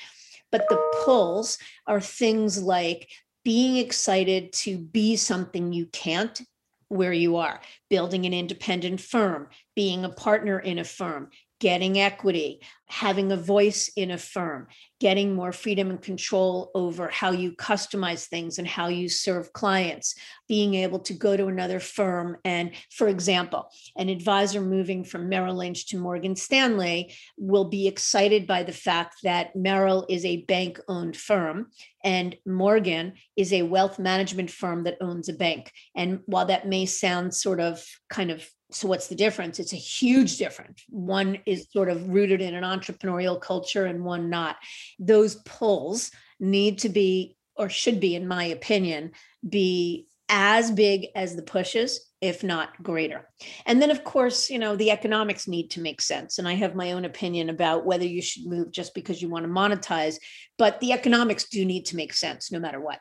But 0.51 0.67
the 0.69 0.81
pulls 1.03 1.57
are 1.87 2.01
things 2.01 2.61
like 2.61 3.09
being 3.43 3.77
excited 3.77 4.51
to 4.51 4.77
be 4.77 5.15
something 5.15 5.73
you 5.73 5.85
can't 5.87 6.41
where 6.89 7.13
you 7.13 7.37
are, 7.37 7.59
building 7.89 8.25
an 8.25 8.33
independent 8.33 9.01
firm, 9.01 9.47
being 9.75 10.05
a 10.05 10.09
partner 10.09 10.59
in 10.59 10.79
a 10.79 10.83
firm, 10.83 11.29
getting 11.59 11.99
equity, 11.99 12.61
having 12.87 13.31
a 13.31 13.37
voice 13.37 13.89
in 13.95 14.11
a 14.11 14.17
firm, 14.17 14.67
getting 14.99 15.35
more 15.35 15.51
freedom 15.51 15.89
and 15.89 16.01
control 16.01 16.71
over 16.73 17.09
how 17.09 17.31
you 17.31 17.51
customize 17.51 18.27
things 18.27 18.59
and 18.59 18.67
how 18.67 18.87
you 18.87 19.09
serve 19.09 19.51
clients, 19.53 20.15
being 20.47 20.75
able 20.75 20.99
to 20.99 21.13
go 21.13 21.35
to 21.35 21.47
another 21.47 21.79
firm. 21.79 22.37
And 22.45 22.71
for 22.91 23.07
example, 23.07 23.69
an 23.97 24.09
advisor 24.09 24.61
moving 24.61 25.03
from 25.03 25.29
Merrill 25.29 25.55
Lynch 25.55 25.87
to 25.87 25.97
Morgan 25.97 26.35
Stanley 26.35 27.13
will 27.37 27.65
be 27.65 27.87
excited 27.87 28.47
by 28.47 28.63
the 28.63 28.71
fact 28.71 29.17
that 29.23 29.55
Merrill 29.55 30.05
is 30.07 30.23
a 30.25 30.43
bank 30.43 30.79
owned 30.87 31.17
firm 31.17 31.67
and 32.03 32.35
Morgan 32.45 33.13
is 33.35 33.51
a 33.51 33.63
wealth 33.63 33.99
management 33.99 34.49
firm 34.49 34.83
that 34.83 34.97
owns 35.01 35.27
a 35.27 35.33
bank. 35.33 35.71
And 35.95 36.21
while 36.25 36.45
that 36.45 36.67
may 36.67 36.85
sound 36.85 37.33
sort 37.33 37.59
of 37.59 37.83
kind 38.09 38.31
of 38.31 38.47
so 38.71 38.87
what's 38.87 39.07
the 39.07 39.15
difference? 39.15 39.59
It's 39.59 39.73
a 39.73 39.77
huge 39.77 40.37
difference. 40.37 40.83
One 40.89 41.39
is 41.45 41.67
sort 41.71 41.89
of 41.89 42.09
rooted 42.09 42.41
in 42.41 42.53
an 42.53 42.63
entrepreneurial 42.63 43.39
culture 43.39 43.85
and 43.85 44.03
one 44.03 44.29
not. 44.29 44.57
Those 44.99 45.35
pulls 45.45 46.11
need 46.39 46.79
to 46.79 46.89
be 46.89 47.37
or 47.55 47.69
should 47.69 47.99
be 47.99 48.15
in 48.15 48.27
my 48.27 48.45
opinion 48.45 49.11
be 49.47 50.07
as 50.29 50.69
big 50.71 51.07
as 51.15 51.35
the 51.35 51.41
pushes 51.41 52.03
if 52.19 52.43
not 52.43 52.81
greater. 52.83 53.29
And 53.65 53.81
then 53.81 53.89
of 53.89 54.03
course 54.03 54.49
you 54.49 54.59
know 54.59 54.75
the 54.75 54.91
economics 54.91 55.47
need 55.47 55.71
to 55.71 55.81
make 55.81 56.01
sense. 56.01 56.37
And 56.37 56.47
i 56.47 56.53
have 56.53 56.75
my 56.75 56.91
own 56.91 57.05
opinion 57.05 57.49
about 57.49 57.85
whether 57.85 58.05
you 58.05 58.21
should 58.21 58.45
move 58.45 58.71
just 58.71 58.93
because 58.93 59.21
you 59.21 59.29
want 59.29 59.45
to 59.45 59.51
monetize 59.51 60.17
but 60.57 60.79
the 60.81 60.91
economics 60.91 61.47
do 61.49 61.63
need 61.63 61.85
to 61.85 61.95
make 61.95 62.13
sense 62.13 62.51
no 62.51 62.59
matter 62.59 62.81
what 62.81 62.99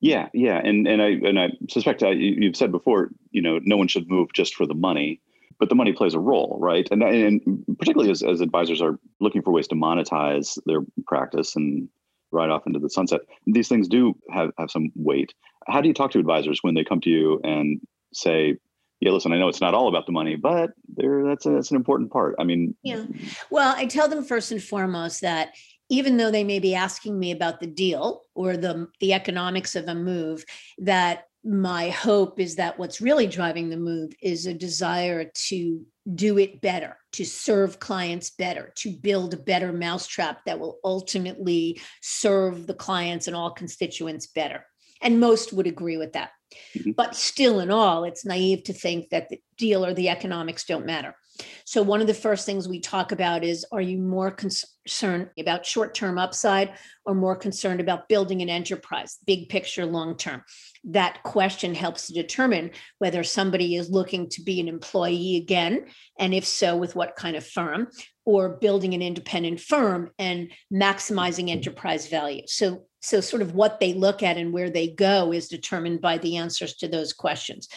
yeah, 0.00 0.28
yeah, 0.32 0.58
and 0.58 0.86
and 0.86 1.02
I 1.02 1.08
and 1.08 1.38
I 1.38 1.50
suspect 1.68 2.02
uh, 2.02 2.08
I, 2.08 2.10
you've 2.12 2.56
said 2.56 2.72
before, 2.72 3.10
you 3.30 3.42
know, 3.42 3.60
no 3.62 3.76
one 3.76 3.88
should 3.88 4.08
move 4.08 4.32
just 4.32 4.54
for 4.54 4.66
the 4.66 4.74
money, 4.74 5.20
but 5.58 5.68
the 5.68 5.74
money 5.74 5.92
plays 5.92 6.14
a 6.14 6.18
role, 6.18 6.56
right? 6.60 6.88
And 6.90 7.02
and 7.02 7.64
particularly 7.78 8.10
as, 8.10 8.22
as 8.22 8.40
advisors 8.40 8.80
are 8.80 8.98
looking 9.20 9.42
for 9.42 9.52
ways 9.52 9.68
to 9.68 9.74
monetize 9.74 10.58
their 10.64 10.80
practice 11.06 11.54
and 11.54 11.88
ride 12.32 12.50
off 12.50 12.66
into 12.66 12.78
the 12.78 12.88
sunset, 12.88 13.20
these 13.46 13.68
things 13.68 13.88
do 13.88 14.16
have 14.30 14.52
have 14.58 14.70
some 14.70 14.90
weight. 14.94 15.34
How 15.68 15.82
do 15.82 15.88
you 15.88 15.94
talk 15.94 16.12
to 16.12 16.18
advisors 16.18 16.60
when 16.62 16.74
they 16.74 16.84
come 16.84 17.00
to 17.02 17.10
you 17.10 17.40
and 17.44 17.80
say, 18.14 18.56
yeah, 19.00 19.10
listen, 19.10 19.32
I 19.32 19.38
know 19.38 19.48
it's 19.48 19.60
not 19.60 19.74
all 19.74 19.88
about 19.88 20.06
the 20.06 20.12
money, 20.12 20.36
but 20.36 20.70
there 20.96 21.24
that's 21.24 21.44
that's 21.44 21.70
an 21.70 21.76
important 21.76 22.10
part. 22.10 22.36
I 22.38 22.44
mean, 22.44 22.74
yeah. 22.82 23.04
Well, 23.50 23.74
I 23.76 23.84
tell 23.84 24.08
them 24.08 24.24
first 24.24 24.50
and 24.50 24.62
foremost 24.62 25.20
that 25.20 25.54
even 25.90 26.16
though 26.16 26.30
they 26.30 26.44
may 26.44 26.58
be 26.58 26.74
asking 26.74 27.18
me 27.18 27.32
about 27.32 27.60
the 27.60 27.66
deal 27.66 28.22
or 28.34 28.56
the 28.56 28.88
the 29.00 29.12
economics 29.12 29.76
of 29.76 29.86
a 29.88 29.94
move 29.94 30.44
that 30.78 31.24
my 31.44 31.88
hope 31.88 32.38
is 32.38 32.56
that 32.56 32.78
what's 32.78 33.00
really 33.00 33.26
driving 33.26 33.70
the 33.70 33.76
move 33.76 34.12
is 34.22 34.46
a 34.46 34.54
desire 34.54 35.30
to 35.48 35.84
do 36.14 36.38
it 36.38 36.60
better, 36.60 36.96
to 37.12 37.24
serve 37.24 37.80
clients 37.80 38.30
better, 38.30 38.72
to 38.76 38.90
build 38.90 39.32
a 39.32 39.38
better 39.38 39.72
mousetrap 39.72 40.44
that 40.44 40.58
will 40.58 40.78
ultimately 40.84 41.80
serve 42.02 42.66
the 42.66 42.74
clients 42.74 43.26
and 43.26 43.36
all 43.36 43.50
constituents 43.50 44.26
better. 44.26 44.66
And 45.02 45.20
most 45.20 45.52
would 45.52 45.66
agree 45.66 45.96
with 45.96 46.12
that. 46.12 46.30
Mm-hmm. 46.76 46.90
But 46.92 47.16
still, 47.16 47.60
in 47.60 47.70
all, 47.70 48.04
it's 48.04 48.24
naive 48.26 48.64
to 48.64 48.74
think 48.74 49.08
that 49.10 49.30
the 49.30 49.40
deal 49.56 49.84
or 49.84 49.94
the 49.94 50.10
economics 50.10 50.64
don't 50.64 50.84
matter. 50.84 51.14
So, 51.64 51.82
one 51.82 52.00
of 52.00 52.06
the 52.06 52.14
first 52.14 52.46
things 52.46 52.68
we 52.68 52.80
talk 52.80 53.12
about 53.12 53.44
is 53.44 53.64
are 53.72 53.80
you 53.80 53.98
more 53.98 54.30
concerned 54.30 55.30
about 55.38 55.66
short 55.66 55.94
term 55.94 56.18
upside 56.18 56.72
or 57.04 57.14
more 57.14 57.36
concerned 57.36 57.80
about 57.80 58.08
building 58.08 58.42
an 58.42 58.48
enterprise, 58.48 59.18
big 59.26 59.48
picture, 59.48 59.86
long 59.86 60.16
term? 60.16 60.42
That 60.84 61.22
question 61.22 61.74
helps 61.74 62.06
to 62.06 62.14
determine 62.14 62.70
whether 62.98 63.22
somebody 63.22 63.76
is 63.76 63.90
looking 63.90 64.28
to 64.30 64.42
be 64.42 64.60
an 64.60 64.68
employee 64.68 65.36
again, 65.36 65.86
and 66.18 66.32
if 66.34 66.44
so, 66.44 66.76
with 66.76 66.96
what 66.96 67.16
kind 67.16 67.36
of 67.36 67.46
firm, 67.46 67.88
or 68.24 68.56
building 68.56 68.94
an 68.94 69.02
independent 69.02 69.60
firm 69.60 70.10
and 70.18 70.50
maximizing 70.72 71.50
enterprise 71.50 72.08
value. 72.08 72.42
So, 72.46 72.86
So, 73.02 73.20
sort 73.22 73.42
of 73.42 73.54
what 73.54 73.80
they 73.80 73.94
look 73.94 74.22
at 74.22 74.36
and 74.36 74.52
where 74.52 74.70
they 74.70 74.88
go 74.88 75.32
is 75.32 75.48
determined 75.48 76.00
by 76.02 76.18
the 76.18 76.36
answers 76.36 76.74
to 76.76 76.88
those 76.88 77.14
questions. 77.14 77.68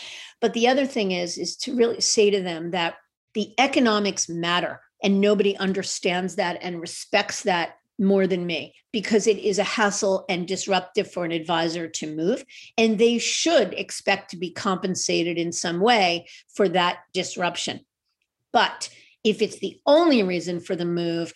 But 0.41 0.54
the 0.54 0.67
other 0.67 0.86
thing 0.86 1.12
is, 1.12 1.38
is 1.38 1.56
to 1.58 1.73
really 1.76 2.02
say 2.02 2.30
to 2.30 2.41
them 2.41 2.71
that 2.71 2.95
the 3.34 3.54
economics 3.58 4.30
matter 4.30 4.82
and 5.04 5.19
nobody 5.19 5.56
understands 5.58 6.36
that 6.36 6.58
and 6.62 6.80
respects 6.80 7.43
that 7.43 7.78
more 8.00 8.26
than 8.26 8.46
me 8.46 8.74
because 8.91 9.28
it 9.28 9.38
is 9.38 9.60
a 9.60 9.63
hassle 9.63 10.26
and 10.30 10.48
disruptive 10.48 11.12
for 11.12 11.26
an 11.26 11.32
advisor 11.32 11.88
to 11.88 12.15
move. 12.15 12.43
And 12.78 12.98
they 12.98 13.17
should 13.17 13.74
expect 13.74 14.32
to 14.32 14.38
be 14.38 14.52
compensated 14.52 15.38
in 15.38 15.52
some 15.52 15.80
way 15.80 16.28
for 16.56 16.67
that 16.69 17.00
disruption. 17.13 17.82
But 18.52 18.89
if 19.24 19.41
it's 19.41 19.60
the 19.60 19.80
only 19.86 20.24
reason 20.24 20.60
for 20.60 20.76
the 20.76 20.86
move, 20.86 21.34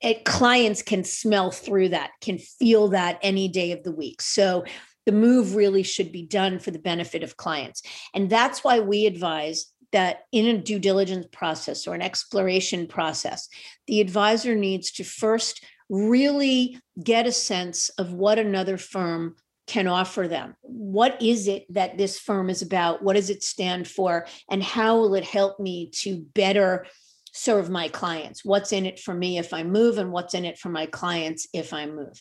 it, 0.00 0.24
clients 0.24 0.82
can 0.82 1.04
smell 1.04 1.50
through 1.50 1.90
that, 1.90 2.10
can 2.20 2.38
feel 2.38 2.88
that 2.88 3.18
any 3.22 3.48
day 3.48 3.72
of 3.72 3.82
the 3.84 3.92
week. 3.92 4.20
So 4.20 4.64
the 5.06 5.12
move 5.12 5.54
really 5.54 5.82
should 5.82 6.12
be 6.12 6.22
done 6.22 6.58
for 6.58 6.70
the 6.70 6.78
benefit 6.78 7.22
of 7.22 7.36
clients. 7.36 7.82
And 8.14 8.30
that's 8.30 8.64
why 8.64 8.80
we 8.80 9.06
advise 9.06 9.66
that 9.94 10.24
in 10.32 10.46
a 10.46 10.58
due 10.58 10.80
diligence 10.80 11.26
process 11.32 11.86
or 11.86 11.94
an 11.94 12.02
exploration 12.02 12.86
process, 12.86 13.48
the 13.86 14.00
advisor 14.00 14.54
needs 14.54 14.90
to 14.90 15.04
first 15.04 15.64
really 15.88 16.78
get 17.02 17.26
a 17.26 17.32
sense 17.32 17.90
of 17.90 18.12
what 18.12 18.38
another 18.38 18.76
firm 18.76 19.36
can 19.68 19.86
offer 19.86 20.26
them. 20.26 20.56
What 20.62 21.22
is 21.22 21.46
it 21.46 21.64
that 21.72 21.96
this 21.96 22.18
firm 22.18 22.50
is 22.50 22.60
about? 22.60 23.02
What 23.02 23.14
does 23.14 23.30
it 23.30 23.44
stand 23.44 23.86
for? 23.86 24.26
And 24.50 24.62
how 24.62 24.98
will 24.98 25.14
it 25.14 25.24
help 25.24 25.60
me 25.60 25.90
to 26.02 26.26
better 26.34 26.86
serve 27.32 27.70
my 27.70 27.88
clients? 27.88 28.44
What's 28.44 28.72
in 28.72 28.86
it 28.86 28.98
for 28.98 29.14
me 29.14 29.38
if 29.38 29.54
I 29.54 29.62
move, 29.62 29.98
and 29.98 30.10
what's 30.10 30.34
in 30.34 30.44
it 30.44 30.58
for 30.58 30.70
my 30.70 30.86
clients 30.86 31.46
if 31.54 31.72
I 31.72 31.86
move? 31.86 32.20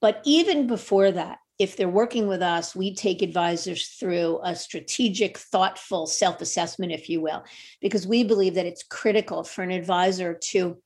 But 0.00 0.22
even 0.24 0.68
before 0.68 1.10
that, 1.10 1.38
if 1.58 1.76
they're 1.76 1.88
working 1.88 2.28
with 2.28 2.40
us, 2.40 2.76
we 2.76 2.94
take 2.94 3.20
advisors 3.20 3.88
through 3.88 4.40
a 4.44 4.54
strategic, 4.54 5.38
thoughtful 5.38 6.06
self 6.06 6.40
assessment, 6.40 6.92
if 6.92 7.08
you 7.08 7.20
will, 7.20 7.44
because 7.80 8.06
we 8.06 8.22
believe 8.22 8.54
that 8.54 8.66
it's 8.66 8.84
critical 8.84 9.42
for 9.42 9.62
an 9.62 9.70
advisor 9.70 10.34
to 10.34 10.78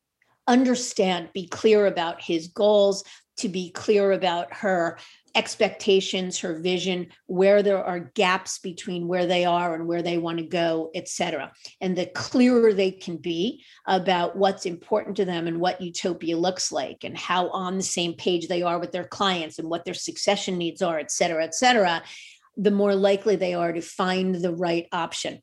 understand, 0.48 1.28
be 1.34 1.46
clear 1.46 1.86
about 1.86 2.22
his 2.22 2.48
goals, 2.48 3.04
to 3.36 3.48
be 3.48 3.70
clear 3.70 4.12
about 4.12 4.52
her 4.52 4.98
expectations, 5.34 6.38
her 6.38 6.60
vision, 6.60 7.08
where 7.26 7.62
there 7.62 7.82
are 7.82 8.10
gaps 8.14 8.58
between 8.58 9.08
where 9.08 9.26
they 9.26 9.44
are 9.44 9.74
and 9.74 9.86
where 9.86 10.02
they 10.02 10.18
want 10.18 10.38
to 10.38 10.44
go, 10.44 10.90
et 10.94 11.08
cetera. 11.08 11.52
And 11.80 11.96
the 11.96 12.06
clearer 12.06 12.72
they 12.72 12.90
can 12.90 13.16
be 13.16 13.64
about 13.86 14.36
what's 14.36 14.66
important 14.66 15.16
to 15.16 15.24
them 15.24 15.46
and 15.46 15.60
what 15.60 15.80
utopia 15.80 16.36
looks 16.36 16.70
like 16.70 17.04
and 17.04 17.16
how 17.16 17.48
on 17.50 17.76
the 17.76 17.82
same 17.82 18.14
page 18.14 18.48
they 18.48 18.62
are 18.62 18.78
with 18.78 18.92
their 18.92 19.06
clients 19.06 19.58
and 19.58 19.68
what 19.68 19.84
their 19.84 19.94
succession 19.94 20.58
needs 20.58 20.82
are, 20.82 20.98
et 20.98 21.10
cetera, 21.10 21.44
et 21.44 21.54
cetera, 21.54 22.02
the 22.56 22.70
more 22.70 22.94
likely 22.94 23.36
they 23.36 23.54
are 23.54 23.72
to 23.72 23.80
find 23.80 24.34
the 24.34 24.54
right 24.54 24.86
option 24.92 25.40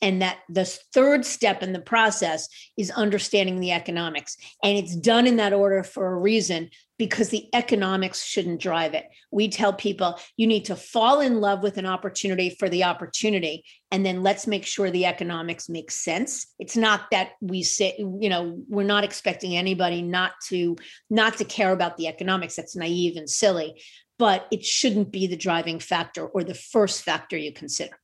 and 0.00 0.22
that 0.22 0.38
the 0.48 0.64
third 0.64 1.24
step 1.24 1.62
in 1.62 1.72
the 1.72 1.80
process 1.80 2.48
is 2.76 2.90
understanding 2.90 3.60
the 3.60 3.72
economics. 3.72 4.36
And 4.62 4.76
it's 4.76 4.96
done 4.96 5.26
in 5.26 5.36
that 5.36 5.52
order 5.52 5.82
for 5.82 6.06
a 6.06 6.18
reason 6.18 6.70
because 6.98 7.30
the 7.30 7.48
economics 7.52 8.22
shouldn't 8.24 8.60
drive 8.60 8.94
it. 8.94 9.06
We 9.32 9.48
tell 9.48 9.72
people 9.72 10.20
you 10.36 10.46
need 10.46 10.66
to 10.66 10.76
fall 10.76 11.20
in 11.20 11.40
love 11.40 11.62
with 11.62 11.76
an 11.76 11.86
opportunity 11.86 12.50
for 12.50 12.68
the 12.68 12.84
opportunity 12.84 13.64
and 13.90 14.06
then 14.06 14.22
let's 14.22 14.46
make 14.46 14.64
sure 14.64 14.90
the 14.90 15.06
economics 15.06 15.68
make 15.68 15.90
sense. 15.90 16.46
It's 16.58 16.76
not 16.76 17.10
that 17.10 17.30
we 17.40 17.62
say 17.62 17.96
you 17.98 18.28
know 18.28 18.62
we're 18.68 18.84
not 18.84 19.04
expecting 19.04 19.56
anybody 19.56 20.00
not 20.02 20.32
to 20.48 20.76
not 21.10 21.38
to 21.38 21.44
care 21.44 21.72
about 21.72 21.96
the 21.96 22.06
economics. 22.06 22.56
That's 22.56 22.76
naive 22.76 23.16
and 23.16 23.28
silly 23.28 23.82
but 24.18 24.46
it 24.52 24.64
shouldn't 24.64 25.10
be 25.10 25.26
the 25.26 25.36
driving 25.36 25.80
factor 25.80 26.24
or 26.24 26.44
the 26.44 26.54
first 26.54 27.02
factor 27.02 27.36
you 27.36 27.52
consider 27.52 27.96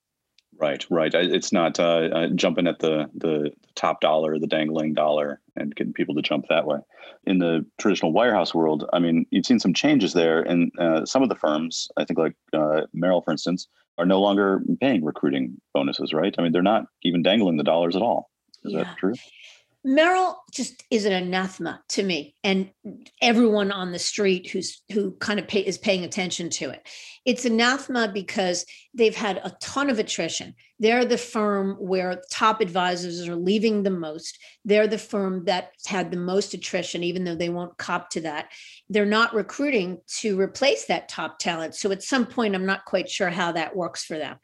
Right, 0.61 0.85
right. 0.90 1.14
It's 1.14 1.53
not 1.53 1.79
uh, 1.79 2.09
uh, 2.12 2.27
jumping 2.35 2.66
at 2.66 2.81
the 2.81 3.09
the 3.14 3.53
top 3.77 4.01
dollar, 4.01 4.40
the 4.40 4.49
dangling 4.49 4.92
dollar, 4.92 5.40
and 5.55 5.75
getting 5.75 5.92
people 5.92 6.16
to 6.16 6.23
jump 6.23 6.47
that 6.49 6.66
way. 6.66 6.79
In 7.25 7.38
the 7.38 7.64
traditional 7.79 8.12
wirehouse 8.12 8.55
world, 8.55 8.88
I 8.92 8.99
mean, 8.99 9.25
you've 9.31 9.47
seen 9.47 9.61
some 9.61 9.73
changes 9.73 10.14
there, 10.14 10.40
and 10.40 10.73
uh, 10.79 11.07
some 11.07 11.23
of 11.23 11.29
the 11.29 11.37
firms, 11.37 11.88
I 11.97 12.05
think, 12.05 12.18
like 12.18 12.35
uh, 12.53 12.83
Merrill, 12.92 13.23
for 13.23 13.31
instance, 13.31 13.68
are 13.99 14.07
no 14.07 14.21
longer 14.21 14.61
paying 14.81 15.05
recruiting 15.05 15.61
bonuses. 15.75 16.12
Right? 16.12 16.35
I 16.37 16.42
mean, 16.42 16.51
they're 16.51 16.62
not 16.62 16.87
even 17.05 17.23
dangling 17.23 17.57
the 17.57 17.62
dollars 17.62 17.94
at 17.94 18.03
all. 18.03 18.29
Is 18.64 18.73
yeah. 18.73 18.83
that 18.83 18.97
true? 18.97 19.14
Merrill 19.85 20.37
just 20.53 20.83
is 20.91 21.05
an 21.05 21.12
anathema 21.12 21.81
to 21.91 22.03
me 22.03 22.35
and 22.43 22.71
everyone 23.23 23.71
on 23.71 23.93
the 23.93 23.99
street 23.99 24.51
who's 24.51 24.83
who 24.93 25.12
kind 25.12 25.38
of 25.38 25.47
pay, 25.47 25.61
is 25.61 25.79
paying 25.79 26.05
attention 26.05 26.51
to 26.51 26.71
it. 26.71 26.85
It's 27.25 27.45
anathema 27.45 28.11
because 28.12 28.67
they've 28.93 29.14
had 29.14 29.37
a 29.37 29.57
ton 29.61 29.88
of 29.88 30.01
attrition. 30.01 30.55
They're 30.81 31.05
the 31.05 31.17
firm 31.17 31.77
where 31.79 32.21
top 32.31 32.61
advisors 32.61 33.29
are 33.29 33.37
leaving 33.37 33.85
the 33.85 33.91
most. 33.91 34.38
They're 34.64 34.88
the 34.88 34.99
firm 34.99 35.45
that's 35.45 35.87
had 35.87 36.11
the 36.11 36.17
most 36.17 36.55
attrition, 36.55 37.05
even 37.05 37.23
though 37.23 37.37
they 37.37 37.49
won't 37.49 37.79
cop 37.79 38.11
to 38.11 38.23
that. 38.23 38.51
They're 38.88 39.07
not 39.07 39.33
recruiting 39.33 39.99
to 40.19 40.41
replace 40.41 40.87
that 40.87 41.09
top 41.09 41.38
talent. 41.38 41.77
So 41.77 41.93
at 41.93 42.03
some 42.03 42.27
point, 42.27 42.57
I'm 42.57 42.67
not 42.67 42.85
quite 42.85 43.09
sure 43.09 43.31
how 43.31 43.53
that 43.53 43.77
works 43.77 44.05
for 44.05 44.19
them. 44.19 44.38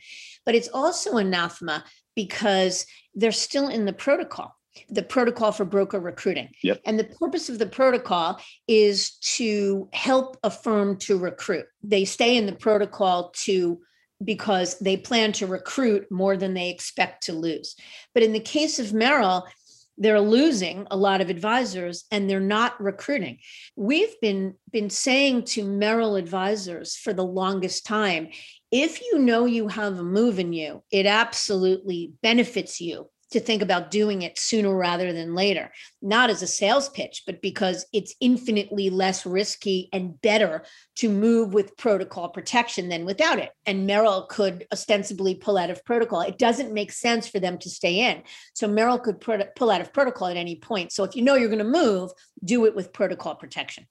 But 0.47 0.55
it's 0.55 0.69
also 0.69 1.17
anathema 1.17 1.85
because 2.15 2.87
they're 3.17 3.33
still 3.33 3.69
in 3.69 3.85
the 3.85 3.93
protocol 3.93 4.55
the 4.89 5.03
protocol 5.03 5.53
for 5.53 5.65
broker 5.65 6.01
recruiting. 6.01 6.51
Yep. 6.63 6.81
And 6.85 6.99
the 6.99 7.05
purpose 7.05 7.49
of 7.49 7.59
the 7.59 7.67
protocol 7.67 8.41
is 8.67 9.13
to 9.37 9.89
help 9.93 10.37
a 10.43 10.51
firm 10.51 10.97
to 10.99 11.19
recruit. 11.19 11.67
They 11.83 12.05
stay 12.05 12.37
in 12.37 12.47
the 12.47 12.53
protocol 12.53 13.31
to 13.45 13.81
because 14.23 14.79
they 14.79 14.97
plan 14.97 15.33
to 15.33 15.47
recruit 15.47 16.11
more 16.11 16.37
than 16.37 16.55
they 16.55 16.71
expect 16.71 17.25
to 17.25 17.33
lose. 17.33 17.77
But 18.15 18.23
in 18.23 18.33
the 18.33 18.41
case 18.41 18.79
of 18.79 18.93
Merrill, 18.93 19.47
they're 19.97 20.21
losing 20.21 20.87
a 20.91 20.97
lot 20.97 21.21
of 21.21 21.31
advisors 21.31 22.05
and 22.11 22.29
they're 22.29 22.41
not 22.41 22.81
recruiting. 22.81 23.39
We've 23.77 24.19
been 24.21 24.55
been 24.73 24.91
saying 24.91 25.45
to 25.45 25.65
Merrill 25.65 26.17
advisors 26.17 26.97
for 26.97 27.13
the 27.13 27.25
longest 27.25 27.87
time, 27.87 28.29
if 28.73 29.01
you 29.01 29.19
know 29.19 29.45
you 29.45 29.69
have 29.69 29.99
a 29.99 30.03
move 30.03 30.39
in 30.39 30.53
you, 30.53 30.83
it 30.91 31.07
absolutely 31.07 32.13
benefits 32.23 32.81
you 32.81 33.09
to 33.35 33.41
think 33.41 33.63
about 33.63 33.91
doing 33.91 34.23
it 34.23 34.39
sooner 34.39 34.75
rather 34.75 35.13
than 35.13 35.35
later, 35.35 35.71
not 36.01 36.31
as 36.31 36.41
a 36.41 36.47
sales 36.47 36.89
pitch, 36.89 37.25
but 37.27 37.43
because 37.43 37.85
it's 37.93 38.15
infinitely 38.21 38.91
less 38.91 39.27
risky 39.27 39.89
and 39.93 40.21
better 40.23 40.65
to 40.97 41.09
move 41.09 41.53
with 41.53 41.77
protocol 41.77 42.31
protection 42.31 42.89
than 42.89 43.05
without 43.05 43.39
it. 43.39 43.51
And 43.67 43.87
Merrill 43.87 44.27
could 44.31 44.67
ostensibly 44.73 45.35
pull 45.35 45.59
out 45.59 45.69
of 45.69 45.85
protocol. 45.85 46.23
It 46.23 46.39
doesn't 46.39 46.73
make 46.73 46.93
sense 46.93 47.29
for 47.29 47.41
them 47.41 47.59
to 47.59 47.69
stay 47.69 48.09
in. 48.11 48.23
So 48.55 48.67
Merrill 48.67 48.99
could 48.99 49.21
pull 49.21 49.71
out 49.71 49.81
of 49.81 49.93
protocol 49.93 50.29
at 50.29 50.37
any 50.37 50.57
point. 50.57 50.93
So 50.93 51.05
if 51.05 51.15
you 51.15 51.23
know 51.23 51.35
you're 51.35 51.49
going 51.49 51.59
to 51.59 51.65
move, 51.65 52.13
do 52.45 52.65
it 52.65 52.75
with 52.75 52.93
protocol 52.93 53.35
protection. 53.35 53.87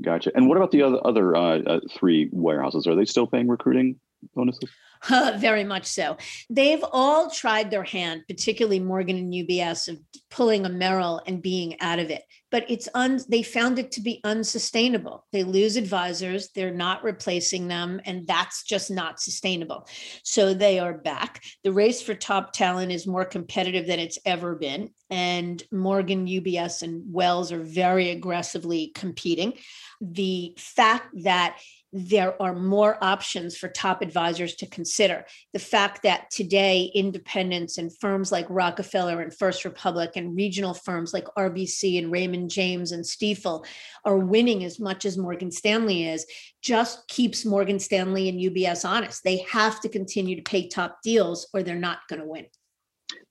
Gotcha. 0.00 0.30
And 0.34 0.48
what 0.48 0.56
about 0.56 0.70
the 0.70 0.82
other 0.82 1.04
other 1.04 1.34
uh, 1.34 1.58
uh, 1.58 1.80
three 1.90 2.30
wirehouses? 2.30 2.86
Are 2.86 2.94
they 2.94 3.04
still 3.04 3.26
paying 3.26 3.48
recruiting 3.48 3.98
bonuses? 4.34 4.70
Very 5.36 5.64
much 5.64 5.86
so. 5.86 6.16
They've 6.50 6.84
all 6.92 7.30
tried 7.30 7.70
their 7.70 7.84
hand, 7.84 8.24
particularly 8.28 8.80
Morgan 8.80 9.16
and 9.16 9.32
UBS, 9.32 9.88
of 9.88 9.98
pulling 10.30 10.66
a 10.66 10.68
Merrill 10.68 11.22
and 11.26 11.42
being 11.42 11.80
out 11.80 11.98
of 11.98 12.10
it. 12.10 12.22
But 12.50 12.68
it's 12.70 12.88
un 12.94 13.20
they 13.28 13.42
found 13.42 13.78
it 13.78 13.92
to 13.92 14.00
be 14.00 14.20
unsustainable. 14.24 15.26
They 15.32 15.44
lose 15.44 15.76
advisors, 15.76 16.50
they're 16.54 16.74
not 16.74 17.04
replacing 17.04 17.68
them, 17.68 18.00
and 18.06 18.26
that's 18.26 18.64
just 18.64 18.90
not 18.90 19.20
sustainable. 19.20 19.86
So 20.24 20.54
they 20.54 20.78
are 20.78 20.94
back. 20.94 21.42
The 21.62 21.72
race 21.72 22.02
for 22.02 22.14
top 22.14 22.52
talent 22.52 22.90
is 22.90 23.06
more 23.06 23.24
competitive 23.24 23.86
than 23.86 24.00
it's 24.00 24.18
ever 24.24 24.54
been. 24.54 24.90
And 25.10 25.62
Morgan, 25.70 26.26
UBS, 26.26 26.82
and 26.82 27.02
Wells 27.12 27.52
are 27.52 27.62
very 27.62 28.10
aggressively 28.10 28.92
competing. 28.94 29.54
The 30.00 30.54
fact 30.58 31.08
that 31.22 31.58
there 31.92 32.40
are 32.42 32.54
more 32.54 33.02
options 33.02 33.56
for 33.56 33.68
top 33.68 34.02
advisors 34.02 34.54
to 34.56 34.66
consider. 34.66 35.24
The 35.52 35.58
fact 35.58 36.02
that 36.02 36.30
today 36.30 36.90
independents 36.94 37.78
and 37.78 37.96
firms 37.98 38.30
like 38.30 38.46
Rockefeller 38.50 39.22
and 39.22 39.34
First 39.34 39.64
Republic 39.64 40.12
and 40.14 40.36
regional 40.36 40.74
firms 40.74 41.14
like 41.14 41.24
RBC 41.38 41.98
and 41.98 42.12
Raymond 42.12 42.50
James 42.50 42.92
and 42.92 43.04
Stifel 43.04 43.64
are 44.04 44.18
winning 44.18 44.64
as 44.64 44.78
much 44.78 45.06
as 45.06 45.16
Morgan 45.16 45.50
Stanley 45.50 46.06
is 46.06 46.26
just 46.62 47.08
keeps 47.08 47.44
Morgan 47.44 47.78
Stanley 47.78 48.28
and 48.28 48.38
UBS 48.38 48.86
honest. 48.86 49.24
They 49.24 49.38
have 49.50 49.80
to 49.80 49.88
continue 49.88 50.36
to 50.36 50.42
pay 50.42 50.68
top 50.68 50.98
deals 51.02 51.48
or 51.54 51.62
they're 51.62 51.76
not 51.76 52.00
going 52.08 52.20
to 52.20 52.26
win. 52.26 52.46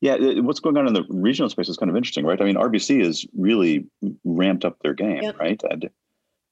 Yeah, 0.02 0.16
what's 0.42 0.60
going 0.60 0.78
on 0.78 0.88
in 0.88 0.94
the 0.94 1.04
regional 1.10 1.50
space 1.50 1.70
is 1.70 1.78
kind 1.78 1.90
of 1.90 1.96
interesting, 1.96 2.26
right? 2.26 2.40
I 2.40 2.46
mean, 2.46 2.56
RBC 2.56 3.04
has 3.04 3.26
really 3.36 3.88
ramped 4.24 4.66
up 4.66 4.78
their 4.82 4.94
game, 4.94 5.24
yep. 5.24 5.40
right? 5.40 5.62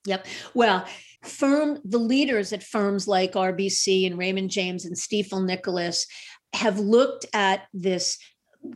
Yep. 0.05 0.27
Well, 0.53 0.85
firm 1.23 1.79
the 1.83 1.97
leaders 1.97 2.53
at 2.53 2.63
firms 2.63 3.07
like 3.07 3.33
RBC 3.33 4.05
and 4.05 4.17
Raymond 4.17 4.51
James 4.51 4.85
and 4.85 4.95
Stifel 4.95 5.45
Nicolaus 5.45 6.05
have 6.53 6.79
looked 6.79 7.25
at 7.33 7.63
this 7.73 8.17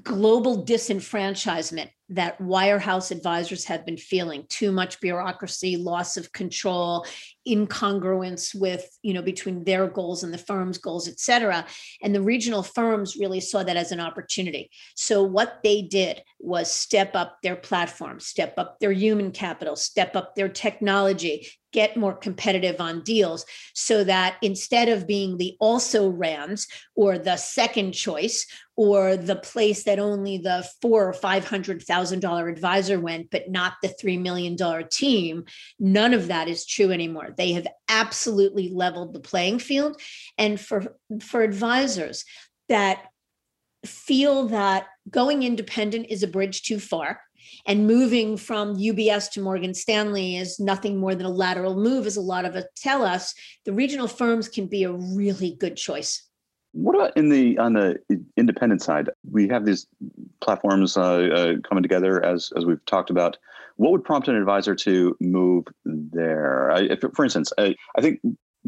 global 0.04 0.65
disenfranchisement 0.65 1.89
that 2.10 2.39
wirehouse 2.39 3.12
advisors 3.12 3.65
have 3.65 3.86
been 3.86 3.98
feeling 3.98 4.45
too 4.50 4.72
much 4.72 5.00
bureaucracy 5.00 5.78
loss 5.78 6.17
of 6.17 6.32
control 6.32 7.06
incongruence 7.48 8.54
with 8.54 8.88
you 9.02 9.13
know 9.13 9.22
between 9.22 9.63
their 9.63 9.88
goals 9.88 10.24
and 10.24 10.34
the 10.34 10.38
firm's 10.38 10.78
goals 10.78 11.08
et 11.08 11.19
cetera. 11.19 11.65
And 12.02 12.13
the 12.13 12.22
regional 12.22 12.63
firms 12.63 13.15
really 13.15 13.39
saw 13.39 13.63
that 13.63 13.78
as 13.78 13.91
an 13.91 14.00
opportunity. 14.00 14.69
So 14.95 15.24
what 15.24 15.60
they 15.63 15.82
did 15.82 16.24
was 16.39 16.72
step 16.72 17.15
up 17.15 17.38
their 17.43 17.56
platform 17.56 18.19
step 18.19 18.54
up 18.58 18.80
their 18.80 18.91
human 18.91 19.32
capital 19.32 19.76
step 19.76 20.15
up 20.15 20.36
their 20.36 20.50
technology 20.50 21.48
get 21.71 21.97
more 21.97 22.13
competitive 22.13 22.82
on 22.82 23.01
deals 23.03 23.45
so 23.73 24.03
that 24.03 24.38
instead 24.41 24.89
of 24.89 25.08
being 25.08 25.38
the 25.38 25.55
also 25.60 26.10
rans 26.10 26.67
or 26.95 27.17
the 27.17 27.38
second 27.38 27.91
choice 27.91 28.47
or 28.75 29.17
the 29.17 29.36
place 29.36 29.84
that 29.84 29.99
only 29.99 30.38
the 30.38 30.67
four 30.82 31.08
or 31.08 31.13
five 31.13 31.45
hundred 31.45 31.82
thousand 31.84 32.21
dollar 32.21 32.47
advisor 32.47 32.99
went 32.99 33.29
but 33.29 33.49
not 33.49 33.73
the 33.82 33.89
three 33.89 34.17
million 34.17 34.55
dollar 34.55 34.84
team 34.84 35.43
none 35.79 36.13
of 36.13 36.27
that 36.27 36.47
is 36.47 36.65
true 36.65 36.91
anymore. 36.91 37.34
They 37.38 37.53
have 37.53 37.67
absolutely 37.88 38.69
leveled 38.69 39.13
the 39.13 39.19
playing 39.19 39.60
field. 39.60 39.99
And 40.38 40.60
for 40.60 40.95
for 41.21 41.41
advisors 41.41 42.25
that 42.67 43.05
feel 43.86 44.47
that 44.47 44.88
going 45.10 45.43
independent 45.43 46.08
is 46.10 46.23
a 46.23 46.27
bridge 46.27 46.63
too 46.63 46.79
far 46.79 47.21
and 47.65 47.88
moving 47.88 48.38
from 48.38 48.75
UBS 48.75 49.31
to 49.31 49.41
Morgan 49.41 49.73
Stanley 49.73 50.38
is 50.38 50.59
nothing 50.59 50.97
more 50.97 51.15
than 51.15 51.25
a 51.25 51.31
lateral 51.31 51.75
move, 51.75 52.05
as 52.05 52.17
a 52.17 52.21
lot 52.21 52.45
of 52.45 52.55
us 52.55 52.65
tell 52.75 53.03
us. 53.03 53.33
The 53.65 53.73
regional 53.73 54.07
firms 54.07 54.47
can 54.47 54.67
be 54.67 54.83
a 54.83 54.91
really 54.91 55.55
good 55.59 55.75
choice. 55.75 56.23
What 56.71 56.95
about 56.95 57.17
in 57.17 57.29
the 57.29 57.57
on 57.57 57.73
the 57.73 57.97
independent 58.38 58.81
side? 58.81 59.09
We 59.29 59.47
have 59.47 59.65
these 59.65 59.88
platforms 60.39 60.97
uh, 60.97 61.01
uh, 61.01 61.53
coming 61.67 61.81
together 61.81 62.23
as 62.23 62.51
as 62.55 62.65
we've 62.65 62.83
talked 62.85 63.09
about. 63.09 63.38
What 63.77 63.91
would 63.91 64.03
prompt 64.03 64.27
an 64.27 64.35
advisor 64.35 64.75
to 64.75 65.15
move 65.19 65.65
there? 65.85 66.69
I, 66.71 66.81
if, 66.81 66.99
for 67.15 67.23
instance, 67.23 67.51
I, 67.57 67.75
I 67.97 68.01
think 68.01 68.19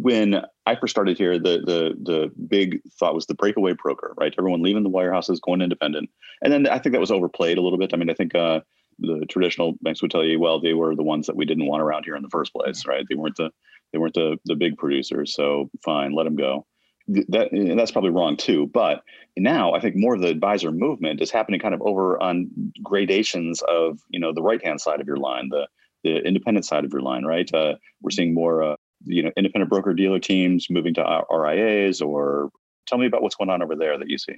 when 0.02 0.42
I 0.66 0.76
first 0.76 0.92
started 0.92 1.18
here, 1.18 1.38
the 1.38 1.60
the 1.60 1.94
the 2.02 2.32
big 2.48 2.82
thought 3.00 3.14
was 3.14 3.28
the 3.28 3.36
breakaway 3.36 3.74
broker, 3.74 4.14
right? 4.18 4.34
Everyone 4.38 4.62
leaving 4.62 4.84
the 4.84 4.90
wirehouses, 4.90 5.40
going 5.42 5.62
independent, 5.62 6.10
and 6.42 6.52
then 6.52 6.68
I 6.68 6.80
think 6.80 6.94
that 6.94 7.00
was 7.00 7.12
overplayed 7.12 7.58
a 7.58 7.62
little 7.62 7.78
bit. 7.78 7.92
I 7.94 7.98
mean, 7.98 8.10
I 8.10 8.16
think 8.16 8.34
uh, 8.34 8.62
the 9.00 9.26
traditional 9.30 9.76
banks 9.82 10.02
would 10.02 10.10
tell 10.10 10.24
you, 10.24 10.40
well, 10.40 10.60
they 10.60 10.74
were 10.74 10.96
the 10.96 11.04
ones 11.04 11.28
that 11.28 11.36
we 11.36 11.46
didn't 11.46 11.68
want 11.68 11.84
around 11.84 12.06
here 12.06 12.16
in 12.16 12.24
the 12.24 12.30
first 12.30 12.52
place, 12.54 12.86
right? 12.88 13.06
They 13.08 13.16
weren't 13.16 13.36
the 13.36 13.52
they 13.94 14.00
weren't 14.00 14.16
the 14.16 14.38
the 14.46 14.56
big 14.56 14.78
producers, 14.78 15.36
so 15.36 15.70
fine, 15.84 16.14
let 16.14 16.24
them 16.24 16.36
go. 16.36 16.66
That 17.08 17.50
that's 17.52 17.92
probably 17.92 18.12
wrong 18.12 18.38
too. 18.38 18.68
But 18.74 19.04
now 19.38 19.74
I 19.74 19.80
think 19.80 19.96
more 19.96 20.16
of 20.16 20.22
the 20.22 20.30
advisor 20.30 20.72
movement 20.72 21.22
is 21.22 21.30
happening 21.30 21.60
kind 21.60 21.76
of 21.76 21.82
over 21.82 22.22
on 22.22 22.50
gradations 22.82 23.62
of 23.68 24.00
you 24.10 24.20
know 24.20 24.34
the 24.34 24.42
right 24.42 24.64
hand 24.64 24.82
side 24.82 25.00
of 25.00 25.08
your 25.08 25.18
line, 25.18 25.50
the 25.50 25.68
the 26.04 26.18
independent 26.26 26.66
side 26.66 26.86
of 26.86 26.92
your 26.92 27.02
line, 27.02 27.24
right? 27.24 27.54
Uh, 27.54 27.76
we're 28.02 28.10
seeing 28.10 28.34
more 28.34 28.64
uh, 28.64 28.76
you 29.06 29.24
know 29.24 29.32
independent 29.38 29.70
broker 29.70 29.94
dealer 29.94 30.20
teams 30.20 30.70
moving 30.70 30.94
to 30.96 31.24
RIAs 31.32 32.02
or 32.02 32.52
tell 32.88 32.98
me 32.98 33.08
about 33.08 33.22
what's 33.22 33.36
going 33.36 33.50
on 33.50 33.62
over 33.62 33.76
there 33.76 33.98
that 33.98 34.10
you 34.10 34.18
see. 34.18 34.38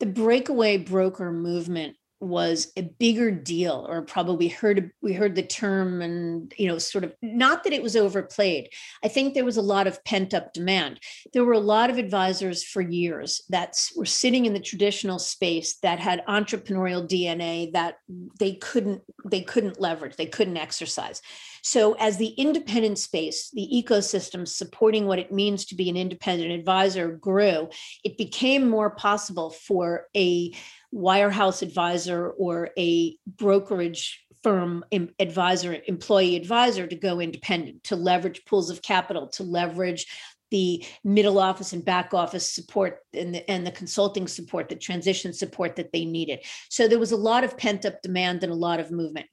The 0.00 0.06
breakaway 0.06 0.78
broker 0.78 1.30
movement 1.30 1.96
was 2.24 2.72
a 2.76 2.82
bigger 2.82 3.30
deal 3.30 3.86
or 3.88 4.02
probably 4.02 4.48
heard 4.48 4.90
we 5.02 5.12
heard 5.12 5.34
the 5.34 5.42
term 5.42 6.00
and 6.02 6.52
you 6.56 6.66
know 6.66 6.78
sort 6.78 7.04
of 7.04 7.14
not 7.22 7.64
that 7.64 7.72
it 7.72 7.82
was 7.82 7.96
overplayed. 7.96 8.70
I 9.04 9.08
think 9.08 9.34
there 9.34 9.44
was 9.44 9.56
a 9.56 9.62
lot 9.62 9.86
of 9.86 10.02
pent 10.04 10.34
up 10.34 10.52
demand. 10.52 11.00
There 11.32 11.44
were 11.44 11.52
a 11.52 11.58
lot 11.58 11.90
of 11.90 11.98
advisors 11.98 12.64
for 12.64 12.80
years 12.80 13.42
that 13.50 13.76
were 13.96 14.06
sitting 14.06 14.46
in 14.46 14.54
the 14.54 14.60
traditional 14.60 15.18
space 15.18 15.76
that 15.82 16.00
had 16.00 16.24
entrepreneurial 16.26 17.06
dna 17.06 17.72
that 17.72 17.98
they 18.38 18.54
couldn't 18.54 19.02
they 19.24 19.42
couldn't 19.42 19.80
leverage 19.80 20.16
they 20.16 20.26
couldn't 20.26 20.56
exercise. 20.56 21.20
So 21.62 21.94
as 21.94 22.16
the 22.16 22.28
independent 22.28 22.98
space 22.98 23.50
the 23.52 23.68
ecosystem 23.72 24.48
supporting 24.48 25.06
what 25.06 25.18
it 25.18 25.32
means 25.32 25.64
to 25.66 25.74
be 25.74 25.90
an 25.90 25.96
independent 25.96 26.52
advisor 26.52 27.12
grew 27.12 27.68
it 28.02 28.16
became 28.16 28.68
more 28.68 28.90
possible 28.90 29.50
for 29.50 30.08
a 30.16 30.52
wirehouse 30.94 31.62
advisor 31.62 32.30
or 32.30 32.70
a 32.78 33.16
brokerage 33.26 34.24
firm 34.42 34.84
advisor, 35.18 35.78
employee 35.86 36.36
advisor 36.36 36.86
to 36.86 36.94
go 36.94 37.20
independent, 37.20 37.82
to 37.84 37.96
leverage 37.96 38.44
pools 38.44 38.70
of 38.70 38.82
capital, 38.82 39.26
to 39.26 39.42
leverage 39.42 40.06
the 40.50 40.84
middle 41.02 41.40
office 41.40 41.72
and 41.72 41.84
back 41.84 42.14
office 42.14 42.48
support 42.48 42.98
and 43.12 43.34
the, 43.34 43.50
and 43.50 43.66
the 43.66 43.72
consulting 43.72 44.28
support, 44.28 44.68
the 44.68 44.76
transition 44.76 45.32
support 45.32 45.74
that 45.76 45.92
they 45.92 46.04
needed. 46.04 46.40
So 46.68 46.86
there 46.86 46.98
was 46.98 47.10
a 47.10 47.16
lot 47.16 47.42
of 47.42 47.56
pent 47.56 47.84
up 47.84 48.02
demand 48.02 48.44
and 48.44 48.52
a 48.52 48.56
lot 48.56 48.78
of 48.78 48.90
movement. 48.90 49.26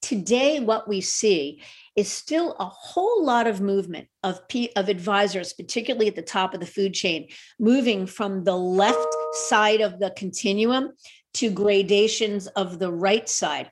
Today, 0.00 0.60
what 0.60 0.88
we 0.88 1.00
see 1.00 1.62
is 1.94 2.10
still 2.10 2.56
a 2.58 2.64
whole 2.64 3.24
lot 3.24 3.46
of 3.46 3.60
movement 3.60 4.08
of, 4.22 4.46
P, 4.48 4.70
of 4.76 4.88
advisors, 4.88 5.52
particularly 5.52 6.08
at 6.08 6.16
the 6.16 6.22
top 6.22 6.54
of 6.54 6.60
the 6.60 6.66
food 6.66 6.94
chain, 6.94 7.28
moving 7.60 8.06
from 8.06 8.44
the 8.44 8.56
left 8.56 9.14
side 9.46 9.80
of 9.80 9.98
the 9.98 10.10
continuum 10.10 10.92
to 11.34 11.50
gradations 11.50 12.46
of 12.48 12.78
the 12.78 12.90
right 12.90 13.28
side. 13.28 13.70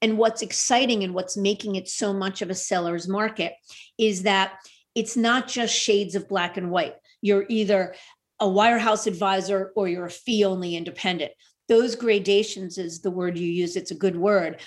And 0.00 0.18
what's 0.18 0.42
exciting 0.42 1.04
and 1.04 1.14
what's 1.14 1.36
making 1.36 1.76
it 1.76 1.88
so 1.88 2.12
much 2.12 2.42
of 2.42 2.50
a 2.50 2.54
seller's 2.54 3.06
market 3.06 3.54
is 3.96 4.24
that 4.24 4.54
it's 4.94 5.16
not 5.16 5.46
just 5.46 5.74
shades 5.74 6.14
of 6.14 6.28
black 6.28 6.56
and 6.56 6.70
white. 6.70 6.96
You're 7.20 7.46
either 7.48 7.94
a 8.40 8.46
wirehouse 8.46 9.06
advisor 9.06 9.72
or 9.76 9.88
you're 9.88 10.06
a 10.06 10.10
fee 10.10 10.44
only 10.44 10.74
independent. 10.74 11.30
Those 11.68 11.94
gradations 11.94 12.76
is 12.76 13.00
the 13.00 13.10
word 13.10 13.38
you 13.38 13.46
use, 13.46 13.76
it's 13.76 13.92
a 13.92 13.96
good 13.96 14.16
word 14.16 14.60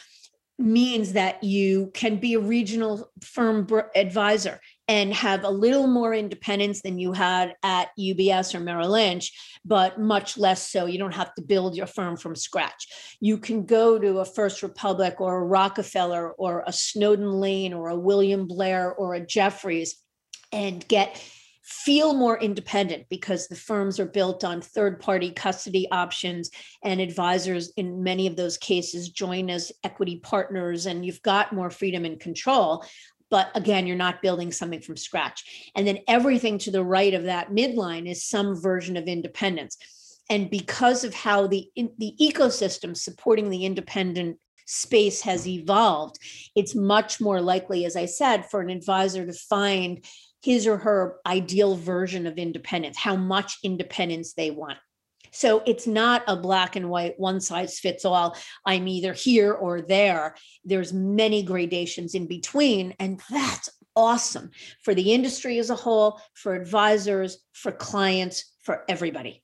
means 0.57 1.13
that 1.13 1.43
you 1.43 1.91
can 1.93 2.17
be 2.17 2.35
a 2.35 2.39
regional 2.39 3.11
firm 3.21 3.67
advisor 3.95 4.59
and 4.87 5.13
have 5.13 5.43
a 5.43 5.49
little 5.49 5.87
more 5.87 6.13
independence 6.13 6.81
than 6.81 6.97
you 6.97 7.11
had 7.11 7.55
at 7.63 7.89
UBS 7.99 8.55
or 8.55 8.59
Merrill 8.59 8.91
Lynch, 8.91 9.31
but 9.65 9.99
much 9.99 10.37
less 10.37 10.69
so. 10.69 10.85
You 10.85 10.97
don't 10.97 11.13
have 11.13 11.33
to 11.35 11.41
build 11.41 11.75
your 11.75 11.87
firm 11.87 12.15
from 12.15 12.35
scratch. 12.35 12.87
You 13.19 13.37
can 13.37 13.65
go 13.65 13.99
to 13.99 14.19
a 14.19 14.25
First 14.25 14.63
Republic 14.63 15.19
or 15.19 15.35
a 15.35 15.45
Rockefeller 15.45 16.31
or 16.31 16.63
a 16.65 16.71
Snowden 16.71 17.31
Lane 17.31 17.73
or 17.73 17.89
a 17.89 17.99
William 17.99 18.47
Blair 18.47 18.93
or 18.93 19.15
a 19.15 19.25
Jefferies 19.25 19.97
and 20.51 20.87
get 20.87 21.21
feel 21.65 22.13
more 22.13 22.37
independent 22.37 23.07
because 23.09 23.47
the 23.47 23.55
firms 23.55 23.99
are 23.99 24.05
built 24.05 24.43
on 24.43 24.61
third 24.61 24.99
party 24.99 25.31
custody 25.31 25.89
options 25.89 26.51
and 26.83 27.01
advisors 27.01 27.73
in 27.75 28.03
many 28.03 28.27
of 28.27 28.35
those 28.35 28.55
cases 28.55 29.09
join 29.09 29.49
as 29.49 29.71
equity 29.83 30.19
partners 30.21 30.85
and 30.85 31.03
you've 31.03 31.23
got 31.23 31.53
more 31.53 31.71
freedom 31.71 32.05
and 32.05 32.19
control. 32.19 32.85
But 33.31 33.49
again 33.55 33.87
you're 33.87 33.95
not 33.95 34.21
building 34.21 34.51
something 34.51 34.81
from 34.81 34.95
scratch. 34.95 35.71
And 35.75 35.87
then 35.87 35.99
everything 36.07 36.59
to 36.59 36.71
the 36.71 36.83
right 36.83 37.15
of 37.15 37.23
that 37.23 37.49
midline 37.49 38.07
is 38.07 38.23
some 38.23 38.61
version 38.61 38.95
of 38.95 39.05
independence. 39.05 39.75
And 40.29 40.51
because 40.51 41.03
of 41.03 41.15
how 41.15 41.47
the 41.47 41.67
the 41.75 42.13
ecosystem 42.21 42.95
supporting 42.95 43.49
the 43.49 43.65
independent 43.65 44.37
space 44.67 45.21
has 45.21 45.47
evolved 45.47 46.17
it's 46.55 46.73
much 46.73 47.21
more 47.21 47.39
likely 47.39 47.85
as 47.85 47.95
i 47.95 48.05
said 48.05 48.49
for 48.49 48.61
an 48.61 48.71
advisor 48.71 49.23
to 49.23 49.31
find 49.31 50.03
his 50.45 50.67
or 50.67 50.77
her 50.77 51.15
ideal 51.25 51.75
version 51.75 52.27
of 52.27 52.37
independence, 52.37 52.95
how 52.99 53.15
much 53.15 53.57
independence 53.63 54.33
they 54.33 54.51
want. 54.51 54.77
So 55.31 55.63
it's 55.65 55.87
not 55.87 56.23
a 56.27 56.35
black 56.37 56.75
and 56.75 56.87
white, 56.87 57.19
one 57.19 57.41
size 57.41 57.79
fits 57.79 58.05
all. 58.05 58.37
I'm 58.63 58.87
either 58.87 59.11
here 59.11 59.53
or 59.53 59.81
there. 59.81 60.35
There's 60.63 60.93
many 60.93 61.41
gradations 61.41 62.13
in 62.13 62.27
between, 62.27 62.93
and 62.99 63.19
that's 63.31 63.69
awesome 63.95 64.51
for 64.83 64.93
the 64.93 65.13
industry 65.13 65.57
as 65.57 65.71
a 65.71 65.75
whole, 65.75 66.21
for 66.35 66.53
advisors, 66.53 67.39
for 67.53 67.71
clients, 67.71 68.53
for 68.61 68.83
everybody. 68.87 69.43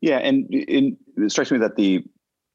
Yeah, 0.00 0.18
and 0.18 0.46
it 0.48 0.96
strikes 1.30 1.50
me 1.50 1.58
that 1.58 1.76
the 1.76 2.04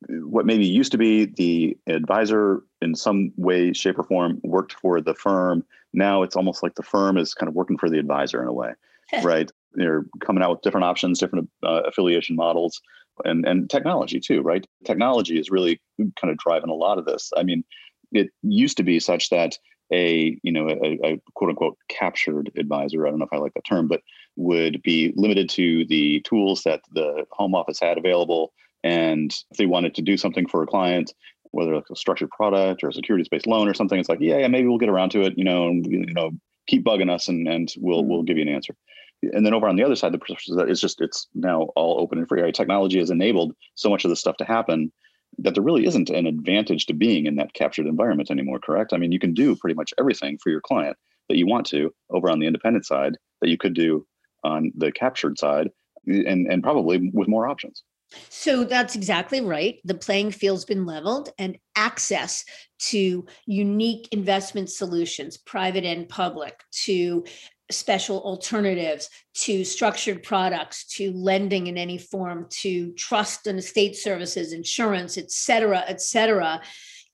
what 0.07 0.45
maybe 0.45 0.65
used 0.65 0.91
to 0.93 0.97
be 0.97 1.25
the 1.25 1.77
advisor 1.87 2.63
in 2.81 2.95
some 2.95 3.31
way, 3.35 3.73
shape, 3.73 3.99
or 3.99 4.03
form 4.03 4.39
worked 4.43 4.73
for 4.73 5.01
the 5.01 5.13
firm. 5.13 5.65
Now 5.93 6.23
it's 6.23 6.35
almost 6.35 6.63
like 6.63 6.75
the 6.75 6.83
firm 6.83 7.17
is 7.17 7.33
kind 7.33 7.49
of 7.49 7.55
working 7.55 7.77
for 7.77 7.89
the 7.89 7.99
advisor 7.99 8.41
in 8.41 8.47
a 8.47 8.53
way, 8.53 8.73
right? 9.23 9.51
They're 9.73 10.05
coming 10.21 10.43
out 10.43 10.51
with 10.51 10.61
different 10.61 10.85
options, 10.85 11.19
different 11.19 11.49
uh, 11.63 11.81
affiliation 11.85 12.35
models, 12.35 12.81
and 13.25 13.45
and 13.45 13.69
technology 13.69 14.19
too, 14.19 14.41
right? 14.41 14.65
Technology 14.85 15.39
is 15.39 15.51
really 15.51 15.81
kind 15.99 16.31
of 16.31 16.37
driving 16.37 16.69
a 16.69 16.73
lot 16.73 16.97
of 16.97 17.05
this. 17.05 17.31
I 17.35 17.43
mean, 17.43 17.63
it 18.11 18.29
used 18.41 18.77
to 18.77 18.83
be 18.83 18.99
such 18.99 19.29
that 19.29 19.57
a 19.91 20.37
you 20.43 20.51
know 20.51 20.69
a, 20.69 20.99
a, 21.03 21.21
quote 21.33 21.49
unquote 21.49 21.77
captured 21.87 22.51
advisor 22.57 23.07
i 23.07 23.09
don't 23.09 23.17
know 23.17 23.25
if 23.25 23.33
i 23.33 23.37
like 23.37 23.53
that 23.55 23.65
term 23.65 23.87
but 23.87 24.01
would 24.35 24.81
be 24.83 25.11
limited 25.15 25.49
to 25.49 25.83
the 25.85 26.19
tools 26.21 26.61
that 26.63 26.81
the 26.93 27.25
home 27.31 27.55
office 27.55 27.79
had 27.79 27.97
available 27.97 28.53
and 28.83 29.31
if 29.51 29.57
they 29.57 29.65
wanted 29.65 29.95
to 29.95 30.01
do 30.01 30.17
something 30.17 30.47
for 30.47 30.63
a 30.63 30.67
client, 30.67 31.13
whether 31.51 31.73
it's 31.73 31.89
a 31.89 31.95
structured 31.95 32.29
product 32.29 32.83
or 32.83 32.89
a 32.89 32.93
securities-based 32.93 33.47
loan 33.47 33.67
or 33.67 33.73
something, 33.73 33.99
it's 33.99 34.09
like, 34.09 34.19
yeah, 34.21 34.37
yeah, 34.37 34.47
maybe 34.47 34.67
we'll 34.67 34.77
get 34.77 34.89
around 34.89 35.09
to 35.11 35.21
it, 35.21 35.37
you 35.37 35.43
know, 35.43 35.67
and, 35.67 35.85
you 35.85 36.13
know, 36.13 36.31
keep 36.69 36.85
bugging 36.85 37.11
us 37.11 37.27
and 37.27 37.47
and 37.47 37.73
we'll 37.77 38.03
hmm. 38.03 38.09
we'll 38.09 38.23
give 38.23 38.37
you 38.37 38.43
an 38.43 38.49
answer. 38.49 38.75
And 39.21 39.45
then 39.45 39.53
over 39.53 39.67
on 39.67 39.75
the 39.75 39.83
other 39.83 39.97
side, 39.97 40.13
the 40.13 40.17
perception 40.17 40.53
is 40.53 40.57
that 40.57 40.69
it's 40.69 40.79
just 40.79 41.01
it's 41.01 41.27
now 41.35 41.63
all 41.75 41.99
open 41.99 42.19
and 42.19 42.27
free. 42.27 42.41
Right? 42.41 42.53
Technology 42.53 42.99
has 42.99 43.09
enabled 43.09 43.53
so 43.75 43.89
much 43.89 44.05
of 44.05 44.09
this 44.09 44.19
stuff 44.21 44.37
to 44.37 44.45
happen 44.45 44.91
that 45.39 45.53
there 45.53 45.63
really 45.63 45.85
isn't 45.85 46.09
an 46.09 46.25
advantage 46.25 46.85
to 46.85 46.93
being 46.93 47.25
in 47.25 47.35
that 47.35 47.53
captured 47.53 47.85
environment 47.85 48.31
anymore, 48.31 48.59
correct? 48.59 48.93
I 48.93 48.97
mean, 48.97 49.11
you 49.11 49.19
can 49.19 49.33
do 49.33 49.55
pretty 49.55 49.75
much 49.75 49.93
everything 49.99 50.37
for 50.41 50.49
your 50.49 50.61
client 50.61 50.97
that 51.27 51.37
you 51.37 51.45
want 51.45 51.65
to 51.67 51.93
over 52.09 52.29
on 52.29 52.39
the 52.39 52.47
independent 52.47 52.85
side 52.85 53.15
that 53.41 53.49
you 53.49 53.57
could 53.57 53.73
do 53.73 54.05
on 54.43 54.71
the 54.75 54.91
captured 54.91 55.37
side 55.37 55.69
and, 56.07 56.51
and 56.51 56.63
probably 56.63 57.11
with 57.13 57.27
more 57.27 57.47
options. 57.47 57.83
So 58.29 58.63
that's 58.63 58.95
exactly 58.95 59.41
right. 59.41 59.79
The 59.85 59.93
playing 59.93 60.31
field's 60.31 60.65
been 60.65 60.85
leveled, 60.85 61.29
and 61.37 61.57
access 61.75 62.43
to 62.89 63.25
unique 63.45 64.07
investment 64.11 64.69
solutions, 64.69 65.37
private 65.37 65.85
and 65.85 66.09
public, 66.09 66.59
to 66.85 67.25
special 67.71 68.19
alternatives, 68.21 69.09
to 69.35 69.63
structured 69.63 70.23
products, 70.23 70.85
to 70.95 71.11
lending 71.13 71.67
in 71.67 71.77
any 71.77 71.99
form, 71.99 72.47
to 72.49 72.91
trust 72.93 73.45
and 73.45 73.59
estate 73.59 73.95
services, 73.95 74.53
insurance, 74.53 75.17
et 75.17 75.31
cetera, 75.31 75.83
et 75.87 76.01
cetera, 76.01 76.61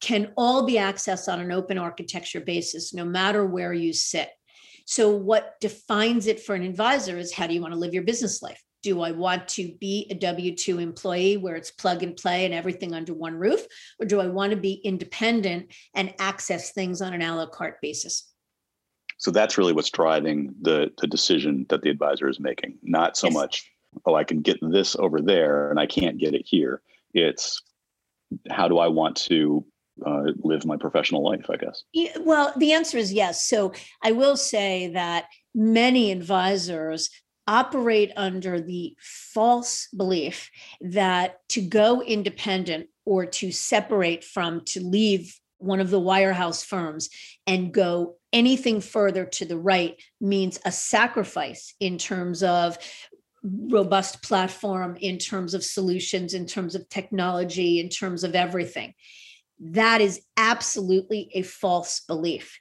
can 0.01 0.31
all 0.37 0.65
be 0.65 0.75
accessed 0.75 1.31
on 1.31 1.41
an 1.41 1.51
open 1.51 1.77
architecture 1.77 2.39
basis, 2.39 2.93
no 2.93 3.03
matter 3.03 3.45
where 3.45 3.73
you 3.73 3.91
sit. 3.91 4.29
So, 4.85 5.09
what 5.09 5.55
defines 5.59 6.27
it 6.27 6.39
for 6.41 6.55
an 6.55 6.63
advisor 6.63 7.17
is 7.17 7.33
how 7.33 7.47
do 7.47 7.53
you 7.53 7.61
want 7.61 7.73
to 7.73 7.79
live 7.79 7.93
your 7.93 8.03
business 8.03 8.41
life? 8.41 8.64
Do 8.85 9.01
I 9.01 9.09
want 9.09 9.47
to 9.47 9.73
be 9.79 10.05
a 10.11 10.13
W 10.13 10.55
2 10.55 10.77
employee 10.77 11.37
where 11.37 11.55
it's 11.55 11.71
plug 11.71 12.03
and 12.03 12.15
play 12.15 12.45
and 12.45 12.53
everything 12.53 12.93
under 12.93 13.15
one 13.15 13.33
roof? 13.33 13.65
Or 13.99 14.05
do 14.05 14.21
I 14.21 14.27
want 14.27 14.51
to 14.51 14.57
be 14.57 14.73
independent 14.73 15.73
and 15.95 16.13
access 16.19 16.71
things 16.71 17.01
on 17.01 17.11
an 17.11 17.23
a 17.23 17.35
la 17.35 17.47
carte 17.47 17.81
basis? 17.81 18.31
So 19.17 19.31
that's 19.31 19.57
really 19.57 19.73
what's 19.73 19.89
driving 19.89 20.53
the, 20.61 20.91
the 20.99 21.07
decision 21.07 21.65
that 21.69 21.81
the 21.81 21.89
advisor 21.89 22.29
is 22.29 22.39
making, 22.39 22.77
not 22.83 23.17
so 23.17 23.25
yes. 23.27 23.33
much, 23.33 23.71
oh, 24.05 24.13
I 24.13 24.23
can 24.23 24.41
get 24.41 24.57
this 24.61 24.95
over 24.97 25.19
there 25.19 25.71
and 25.71 25.79
I 25.79 25.87
can't 25.87 26.19
get 26.19 26.35
it 26.35 26.43
here. 26.45 26.83
It's 27.15 27.63
how 28.51 28.67
do 28.67 28.77
I 28.77 28.87
want 28.87 29.15
to 29.31 29.65
uh, 30.05 30.25
live 30.43 30.63
my 30.63 30.77
professional 30.77 31.23
life, 31.23 31.49
I 31.49 31.55
guess? 31.55 31.85
Yeah, 31.91 32.17
well, 32.19 32.53
the 32.55 32.73
answer 32.73 32.99
is 32.99 33.11
yes. 33.11 33.47
So 33.47 33.73
I 34.03 34.11
will 34.11 34.37
say 34.37 34.89
that 34.89 35.25
many 35.55 36.11
advisors 36.11 37.09
operate 37.47 38.11
under 38.15 38.59
the 38.59 38.95
false 38.99 39.87
belief 39.95 40.49
that 40.81 41.39
to 41.49 41.61
go 41.61 42.01
independent 42.01 42.87
or 43.05 43.25
to 43.25 43.51
separate 43.51 44.23
from, 44.23 44.61
to 44.65 44.81
leave 44.81 45.39
one 45.57 45.79
of 45.79 45.89
the 45.89 45.99
wirehouse 45.99 46.65
firms 46.65 47.09
and 47.47 47.73
go 47.73 48.15
anything 48.33 48.81
further 48.81 49.25
to 49.25 49.45
the 49.45 49.57
right 49.57 50.01
means 50.19 50.59
a 50.65 50.71
sacrifice 50.71 51.73
in 51.79 51.97
terms 51.97 52.43
of 52.43 52.77
robust 53.43 54.21
platform, 54.23 54.97
in 54.99 55.17
terms 55.17 55.53
of 55.53 55.63
solutions, 55.63 56.33
in 56.33 56.45
terms 56.45 56.75
of 56.75 56.89
technology, 56.89 57.79
in 57.79 57.89
terms 57.89 58.23
of 58.23 58.35
everything. 58.35 58.93
That 59.59 60.01
is 60.01 60.21
absolutely 60.35 61.31
a 61.33 61.43
false 61.43 62.01
belief. 62.01 62.59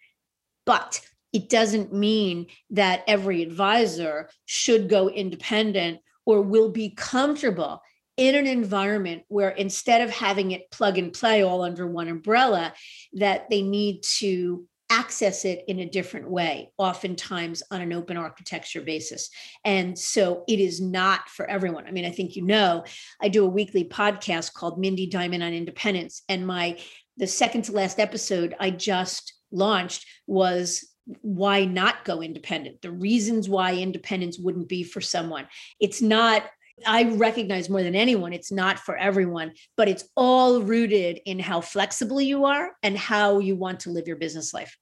But 0.67 1.01
it 1.35 1.51
doesn't 1.51 1.93
mean 1.93 2.47
that 2.71 3.03
every 3.09 3.43
advisor 3.43 4.31
should 4.47 4.89
go 4.89 5.11
independent 5.11 5.99
or 6.25 6.41
will 6.41 6.71
be 6.71 6.91
comfortable 6.91 7.83
in 8.17 8.37
an 8.37 8.47
environment 8.47 9.25
where 9.27 9.51
instead 9.51 10.01
of 10.01 10.11
having 10.11 10.53
it 10.53 10.71
plug 10.71 10.97
and 10.97 11.13
play 11.13 11.43
all 11.43 11.63
under 11.63 11.87
one 11.87 12.09
umbrella 12.09 12.73
that 13.15 13.51
they 13.51 13.61
need 13.61 14.03
to 14.03 14.65
access 14.91 15.45
it 15.45 15.65
in 15.67 15.81
a 15.81 15.91
different 15.91 16.31
way 16.31 16.71
oftentimes 16.79 17.65
on 17.73 17.81
an 17.81 17.93
open 17.93 18.17
architecture 18.17 18.83
basis. 18.83 19.31
And 19.65 19.99
so 19.99 20.45
it 20.47 20.61
is 20.61 20.81
not 20.81 21.29
for 21.29 21.51
everyone. 21.51 21.87
I 21.87 21.91
mean 21.91 22.05
i 22.05 22.11
think 22.11 22.37
you 22.37 22.43
know 22.43 22.85
i 23.21 23.29
do 23.29 23.45
a 23.45 23.49
weekly 23.49 23.85
podcast 23.85 24.53
called 24.53 24.79
mindy 24.79 25.09
diamond 25.09 25.43
on 25.43 25.53
independence 25.53 26.23
and 26.29 26.47
my 26.47 26.79
the 27.17 27.27
second 27.27 27.63
to 27.63 27.73
last 27.73 27.99
episode 27.99 28.55
i 28.61 28.71
just 28.71 29.35
launched 29.51 30.07
was 30.27 30.94
why 31.21 31.65
not 31.65 32.05
go 32.05 32.23
independent? 32.23 32.83
The 32.83 32.91
reasons 32.91 33.49
why 33.49 33.75
independence 33.75 34.39
wouldn't 34.39 34.69
be 34.69 34.83
for 34.83 35.01
someone. 35.01 35.47
It's 35.81 36.03
not 36.03 36.45
i 36.89 37.05
recognize 37.15 37.71
more 37.71 37.85
than 37.85 37.95
anyone 37.95 38.33
it's 38.33 38.51
not 38.51 38.81
for 38.81 38.97
everyone 38.97 39.53
but 39.77 39.87
it's 39.87 40.09
all 40.17 40.61
rooted 40.61 41.21
in 41.25 41.39
how 41.39 41.61
flexible 41.61 42.21
you 42.21 42.45
are 42.45 42.73
and 42.83 42.99
how 42.99 43.39
you 43.39 43.55
want 43.55 43.79
to 43.79 43.91
live 43.91 44.09
your 44.09 44.17
business 44.17 44.53
life. 44.53 44.77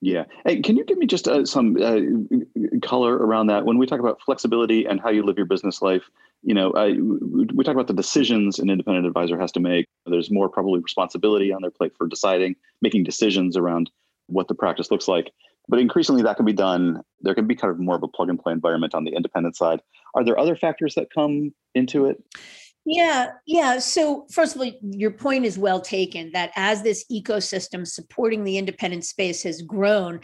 Yeah. 0.00 0.24
Hey, 0.44 0.60
can 0.60 0.76
you 0.76 0.84
give 0.84 0.98
me 0.98 1.06
just 1.06 1.26
uh, 1.26 1.44
some 1.44 1.76
uh, 1.82 2.78
color 2.86 3.16
around 3.16 3.48
that? 3.48 3.64
When 3.64 3.78
we 3.78 3.86
talk 3.86 3.98
about 3.98 4.20
flexibility 4.20 4.84
and 4.84 5.00
how 5.00 5.08
you 5.10 5.24
live 5.24 5.36
your 5.36 5.46
business 5.46 5.82
life 5.82 6.08
you 6.42 6.54
know 6.54 6.70
I, 6.72 6.92
we 6.92 7.64
talk 7.64 7.74
about 7.74 7.88
the 7.88 7.92
decisions 7.92 8.58
an 8.58 8.70
independent 8.70 9.06
advisor 9.06 9.38
has 9.38 9.52
to 9.52 9.60
make. 9.60 9.86
There's 10.06 10.30
more 10.30 10.48
probably 10.48 10.80
responsibility 10.80 11.52
on 11.52 11.60
their 11.60 11.70
plate 11.70 11.92
for 11.98 12.06
deciding 12.06 12.56
making 12.80 13.04
decisions 13.04 13.56
around 13.56 13.90
what 14.26 14.48
the 14.48 14.54
practice 14.54 14.90
looks 14.90 15.08
like. 15.08 15.32
But 15.68 15.80
increasingly, 15.80 16.22
that 16.22 16.36
can 16.36 16.46
be 16.46 16.52
done. 16.52 17.00
There 17.20 17.34
can 17.34 17.46
be 17.46 17.56
kind 17.56 17.72
of 17.72 17.80
more 17.80 17.96
of 17.96 18.02
a 18.02 18.08
plug 18.08 18.28
and 18.28 18.38
play 18.38 18.52
environment 18.52 18.94
on 18.94 19.04
the 19.04 19.14
independent 19.14 19.56
side. 19.56 19.80
Are 20.14 20.24
there 20.24 20.38
other 20.38 20.56
factors 20.56 20.94
that 20.94 21.08
come 21.12 21.52
into 21.74 22.06
it? 22.06 22.22
Yeah, 22.88 23.32
yeah. 23.46 23.80
So, 23.80 24.26
first 24.30 24.54
of 24.54 24.62
all, 24.62 24.70
your 24.80 25.10
point 25.10 25.44
is 25.44 25.58
well 25.58 25.80
taken 25.80 26.30
that 26.32 26.52
as 26.54 26.82
this 26.82 27.04
ecosystem 27.10 27.84
supporting 27.84 28.44
the 28.44 28.58
independent 28.58 29.04
space 29.04 29.42
has 29.42 29.60
grown, 29.60 30.20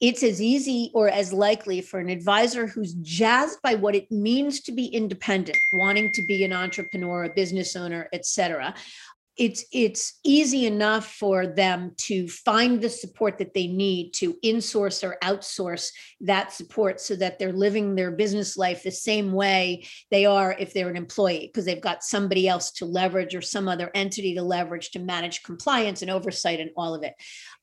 it's 0.00 0.22
as 0.22 0.40
easy 0.40 0.92
or 0.94 1.08
as 1.08 1.32
likely 1.32 1.80
for 1.80 1.98
an 1.98 2.08
advisor 2.08 2.68
who's 2.68 2.94
jazzed 2.94 3.60
by 3.62 3.74
what 3.74 3.96
it 3.96 4.10
means 4.12 4.60
to 4.60 4.70
be 4.70 4.86
independent, 4.86 5.58
wanting 5.72 6.12
to 6.12 6.22
be 6.22 6.44
an 6.44 6.52
entrepreneur, 6.52 7.24
a 7.24 7.30
business 7.30 7.74
owner, 7.74 8.08
et 8.12 8.24
cetera, 8.24 8.74
it's 9.36 9.64
it's 9.72 10.20
easy 10.24 10.66
enough 10.66 11.06
for 11.14 11.46
them 11.46 11.92
to 11.96 12.28
find 12.28 12.80
the 12.80 12.88
support 12.88 13.38
that 13.38 13.52
they 13.52 13.66
need 13.66 14.12
to 14.12 14.34
insource 14.44 15.02
or 15.02 15.16
outsource 15.22 15.88
that 16.20 16.52
support 16.52 17.00
so 17.00 17.16
that 17.16 17.38
they're 17.38 17.52
living 17.52 17.94
their 17.94 18.12
business 18.12 18.56
life 18.56 18.82
the 18.82 18.90
same 18.90 19.32
way 19.32 19.84
they 20.10 20.24
are 20.24 20.54
if 20.58 20.72
they're 20.72 20.88
an 20.88 20.96
employee 20.96 21.50
because 21.52 21.64
they've 21.64 21.80
got 21.80 22.04
somebody 22.04 22.46
else 22.46 22.70
to 22.70 22.84
leverage 22.84 23.34
or 23.34 23.42
some 23.42 23.66
other 23.66 23.90
entity 23.94 24.34
to 24.34 24.42
leverage 24.42 24.90
to 24.90 25.00
manage 25.00 25.42
compliance 25.42 26.02
and 26.02 26.10
oversight 26.10 26.60
and 26.60 26.70
all 26.76 26.94
of 26.94 27.02
it. 27.02 27.14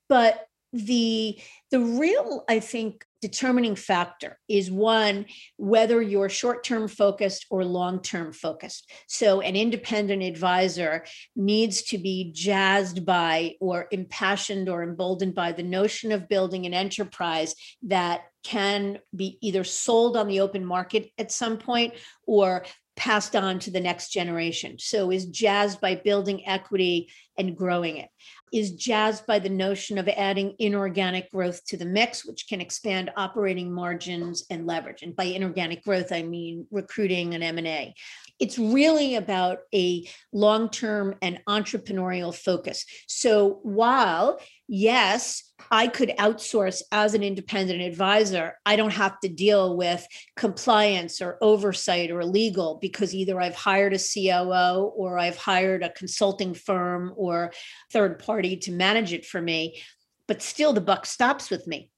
But 0.09 0.45
the 0.73 1.39
the 1.71 1.79
real 1.79 2.43
i 2.47 2.59
think 2.59 3.05
determining 3.21 3.75
factor 3.75 4.39
is 4.49 4.71
one 4.71 5.25
whether 5.57 6.01
you're 6.01 6.29
short 6.29 6.63
term 6.63 6.87
focused 6.87 7.45
or 7.49 7.63
long 7.63 8.01
term 8.01 8.33
focused. 8.33 8.91
So, 9.07 9.41
an 9.41 9.55
independent 9.55 10.23
advisor 10.23 11.05
needs 11.35 11.83
to 11.83 11.97
be 11.97 12.31
jazzed 12.33 13.05
by 13.05 13.55
or 13.61 13.87
impassioned 13.91 14.67
or 14.67 14.83
emboldened 14.83 15.35
by 15.35 15.51
the 15.51 15.63
notion 15.63 16.11
of 16.11 16.27
building 16.27 16.65
an 16.65 16.73
enterprise 16.73 17.55
that 17.83 18.21
can 18.43 18.97
be 19.15 19.37
either 19.41 19.63
sold 19.63 20.17
on 20.17 20.27
the 20.27 20.39
open 20.39 20.65
market 20.65 21.11
at 21.19 21.31
some 21.31 21.57
point 21.57 21.93
or 22.25 22.65
passed 22.95 23.35
on 23.35 23.59
to 23.59 23.71
the 23.71 23.79
next 23.79 24.09
generation. 24.09 24.77
So, 24.79 25.11
is 25.11 25.27
jazzed 25.27 25.79
by 25.79 25.95
building 25.95 26.47
equity 26.47 27.11
and 27.37 27.55
growing 27.55 27.97
it 27.97 28.09
is 28.51 28.71
jazzed 28.71 29.25
by 29.25 29.39
the 29.39 29.49
notion 29.49 29.97
of 29.97 30.07
adding 30.09 30.55
inorganic 30.59 31.31
growth 31.31 31.63
to 31.65 31.77
the 31.77 31.85
mix, 31.85 32.25
which 32.25 32.47
can 32.47 32.61
expand 32.61 33.11
operating 33.15 33.71
margins 33.71 34.45
and 34.49 34.67
leverage. 34.67 35.03
And 35.03 35.15
by 35.15 35.25
inorganic 35.25 35.83
growth, 35.83 36.11
I 36.11 36.23
mean 36.23 36.67
recruiting 36.71 37.33
and 37.33 37.43
M&A. 37.43 37.93
It's 38.41 38.59
really 38.59 39.15
about 39.15 39.59
a 39.73 40.05
long-term 40.33 41.15
and 41.21 41.39
entrepreneurial 41.47 42.35
focus. 42.35 42.85
So 43.07 43.59
while 43.63 44.39
yes, 44.73 45.51
I 45.69 45.87
could 45.87 46.13
outsource 46.17 46.81
as 46.93 47.13
an 47.13 47.23
independent 47.23 47.81
advisor. 47.81 48.55
I 48.65 48.77
don't 48.77 48.93
have 48.93 49.19
to 49.19 49.27
deal 49.27 49.75
with 49.75 50.07
compliance 50.37 51.21
or 51.21 51.37
oversight 51.41 52.09
or 52.09 52.23
legal 52.25 52.79
because 52.81 53.13
either 53.13 53.39
I've 53.39 53.55
hired 53.55 53.93
a 53.93 53.99
COO 53.99 54.93
or 54.95 55.19
I've 55.19 55.35
hired 55.35 55.83
a 55.83 55.89
consulting 55.89 56.53
firm 56.53 57.13
or 57.17 57.51
third 57.91 58.19
party 58.19 58.55
to 58.57 58.71
manage 58.71 59.11
it 59.11 59.25
for 59.25 59.41
me. 59.41 59.81
But 60.25 60.41
still, 60.41 60.71
the 60.71 60.79
buck 60.79 61.05
stops 61.05 61.49
with 61.49 61.67
me. 61.67 61.91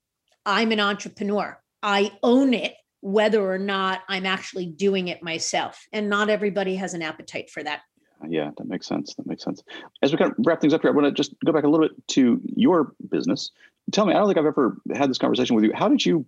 I'm 0.43 0.71
an 0.71 0.79
entrepreneur. 0.79 1.61
I 1.83 2.11
own 2.23 2.55
it, 2.55 2.73
whether 3.03 3.45
or 3.47 3.57
not 3.57 4.01
I'm 4.07 4.25
actually 4.25 4.65
doing 4.65 5.09
it 5.09 5.21
myself. 5.21 5.85
And 5.91 6.09
not 6.09 6.29
everybody 6.29 6.75
has 6.77 6.93
an 6.93 7.01
appetite 7.01 7.49
for 7.49 7.61
that 7.63 7.81
yeah, 8.29 8.51
that 8.57 8.67
makes 8.67 8.87
sense. 8.87 9.13
That 9.15 9.27
makes 9.27 9.43
sense. 9.43 9.63
As 10.01 10.11
we 10.11 10.17
kind 10.17 10.31
of 10.31 10.37
wrap 10.45 10.61
things 10.61 10.73
up 10.73 10.81
here, 10.81 10.91
I 10.91 10.93
want 10.93 11.07
to 11.07 11.11
just 11.11 11.33
go 11.45 11.51
back 11.51 11.63
a 11.63 11.67
little 11.67 11.87
bit 11.87 12.07
to 12.09 12.41
your 12.55 12.93
business. 13.09 13.51
Tell 13.91 14.05
me, 14.05 14.13
I 14.13 14.17
don't 14.17 14.27
think 14.27 14.37
I've 14.37 14.45
ever 14.45 14.77
had 14.93 15.09
this 15.09 15.17
conversation 15.17 15.55
with 15.55 15.65
you. 15.65 15.73
How 15.73 15.89
did 15.89 16.05
you 16.05 16.25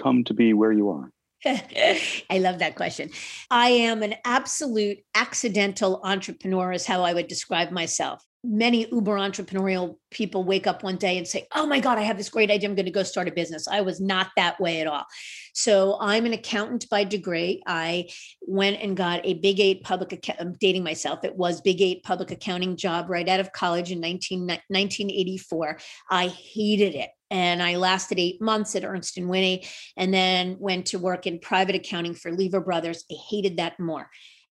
come 0.00 0.24
to 0.24 0.34
be 0.34 0.52
where 0.52 0.72
you 0.72 0.90
are? 0.90 1.10
I 1.44 2.38
love 2.38 2.58
that 2.58 2.74
question. 2.74 3.10
I 3.50 3.68
am 3.68 4.02
an 4.02 4.14
absolute 4.24 4.98
accidental 5.14 6.00
entrepreneur, 6.02 6.72
is 6.72 6.86
how 6.86 7.02
I 7.02 7.14
would 7.14 7.28
describe 7.28 7.70
myself. 7.70 8.25
Many 8.44 8.86
uber 8.92 9.16
entrepreneurial 9.16 9.96
people 10.10 10.44
wake 10.44 10.66
up 10.66 10.82
one 10.82 10.96
day 10.96 11.18
and 11.18 11.26
say 11.26 11.46
oh 11.54 11.66
my 11.66 11.80
god 11.80 11.98
i 11.98 12.02
have 12.02 12.16
this 12.16 12.28
great 12.28 12.50
idea. 12.50 12.68
I'm 12.68 12.74
going 12.74 12.86
to 12.86 12.92
go 12.92 13.02
start 13.02 13.28
a 13.28 13.32
business. 13.32 13.66
I 13.66 13.80
was 13.80 14.00
not 14.00 14.28
that 14.36 14.60
way 14.60 14.80
at 14.80 14.86
all. 14.86 15.04
So 15.52 15.96
i'm 16.00 16.26
an 16.26 16.32
accountant 16.32 16.88
by 16.88 17.04
degree. 17.04 17.62
I 17.66 18.08
went 18.42 18.80
and 18.80 18.96
got 18.96 19.20
a 19.24 19.34
big 19.34 19.60
eight 19.60 19.82
public 19.82 20.28
i'm 20.38 20.54
dating 20.60 20.84
myself. 20.84 21.24
It 21.24 21.36
was 21.36 21.60
big 21.60 21.80
eight 21.80 22.02
public 22.04 22.30
accounting 22.30 22.76
job 22.76 23.10
right 23.10 23.28
out 23.28 23.40
of 23.40 23.52
college 23.52 23.90
in 23.90 24.00
19, 24.00 24.46
1984 24.46 25.78
i 26.10 26.28
hated 26.28 26.94
it 26.94 27.10
and 27.30 27.62
I 27.62 27.76
lasted 27.76 28.18
eight 28.18 28.40
months 28.40 28.76
at 28.76 28.84
Ernst 28.84 29.18
and 29.18 29.28
Whinney, 29.28 29.66
and 29.96 30.14
then 30.14 30.56
went 30.60 30.86
to 30.86 30.98
work 30.98 31.26
in 31.26 31.40
private 31.40 31.74
accounting 31.74 32.14
for 32.14 32.30
Lever 32.30 32.60
Brothers. 32.60 33.04
I 33.10 33.16
hated 33.28 33.56
that 33.56 33.80
more. 33.80 34.08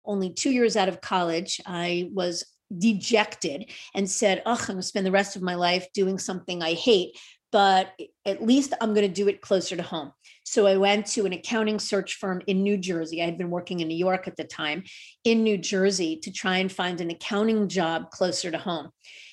Only 0.04 0.32
two 0.32 0.50
years 0.50 0.76
out 0.76 0.88
of 0.88 1.00
college, 1.00 1.60
I 1.66 2.10
was 2.12 2.44
dejected 2.76 3.70
and 3.94 4.08
said, 4.08 4.42
"Oh, 4.46 4.58
I'm 4.60 4.66
going 4.66 4.76
to 4.78 4.82
spend 4.82 5.06
the 5.06 5.12
rest 5.12 5.36
of 5.36 5.42
my 5.42 5.54
life 5.54 5.86
doing 5.92 6.18
something 6.18 6.62
I 6.62 6.74
hate." 6.74 7.18
But 7.52 7.92
at 8.24 8.44
least 8.44 8.74
I'm 8.80 8.94
going 8.94 9.08
to 9.08 9.12
do 9.12 9.26
it 9.26 9.40
closer 9.40 9.76
to 9.76 9.82
home. 9.82 10.12
So 10.44 10.66
I 10.66 10.76
went 10.76 11.06
to 11.08 11.26
an 11.26 11.32
accounting 11.32 11.80
search 11.80 12.14
firm 12.14 12.42
in 12.46 12.62
New 12.62 12.76
Jersey. 12.76 13.20
I 13.20 13.24
had 13.24 13.38
been 13.38 13.50
working 13.50 13.80
in 13.80 13.88
New 13.88 13.96
York 13.96 14.28
at 14.28 14.36
the 14.36 14.44
time, 14.44 14.84
in 15.24 15.42
New 15.42 15.58
Jersey, 15.58 16.16
to 16.18 16.32
try 16.32 16.58
and 16.58 16.70
find 16.70 17.00
an 17.00 17.10
accounting 17.10 17.68
job 17.68 18.10
closer 18.10 18.50
to 18.50 18.58
home. 18.58 18.90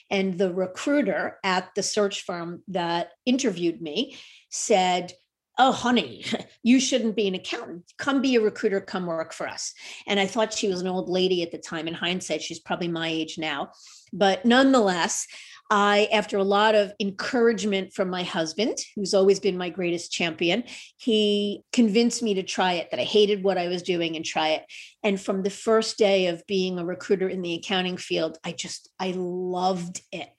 And 0.10 0.38
the 0.38 0.54
recruiter 0.54 1.38
at 1.44 1.70
the 1.76 1.84
search 1.84 2.24
firm 2.24 2.64
that 2.70 3.10
interviewed 3.26 3.82
me 3.82 4.18
said, 4.50 5.14
Oh, 5.58 5.72
honey, 5.72 6.26
you 6.64 6.80
shouldn't 6.80 7.16
be 7.16 7.28
an 7.28 7.36
accountant. 7.36 7.92
Come 7.98 8.22
be 8.22 8.36
a 8.36 8.42
recruiter, 8.42 8.82
come 8.82 9.06
work 9.06 9.34
for 9.34 9.48
us. 9.48 9.74
And 10.06 10.20
I 10.20 10.28
thought 10.28 10.54
she 10.54 10.68
was 10.68 10.82
an 10.82 10.88
old 10.88 11.10
lady 11.10 11.44
at 11.44 11.52
the 11.52 11.58
time. 11.58 11.88
In 11.88 11.94
hindsight, 11.94 12.42
she's 12.42 12.60
probably 12.60 12.88
my 12.88 13.08
age 13.08 13.38
now. 13.38 13.72
But 14.14 14.46
nonetheless, 14.46 15.28
I, 15.70 16.08
after 16.14 16.38
a 16.38 16.44
lot 16.44 16.76
of 16.76 16.94
encouragement 17.00 17.94
from 17.94 18.10
my 18.10 18.24
husband, 18.24 18.78
who's 18.96 19.14
always 19.14 19.40
been 19.40 19.58
my 19.58 19.70
greatest 19.70 20.14
champion, 20.14 20.64
he 20.96 21.64
convinced 21.74 22.24
me 22.24 22.36
to 22.36 22.44
try 22.44 22.74
it, 22.74 22.90
that 22.92 23.02
I 23.02 23.04
hated 23.04 23.44
what 23.44 23.58
I 23.58 23.68
was 23.68 23.82
doing 23.82 24.16
and 24.16 24.24
try 24.24 24.50
it. 24.50 24.64
And 25.04 25.20
from 25.20 25.44
the 25.44 25.50
first 25.50 25.98
day 25.98 26.28
of 26.28 26.46
being 26.48 26.80
a 26.80 26.86
recruiter 26.86 27.28
in 27.28 27.42
the 27.42 27.56
accounting 27.56 27.98
field, 27.98 28.38
I 28.46 28.54
just, 28.54 28.90
I 28.98 29.14
loved 29.18 30.02
it. 30.14 30.30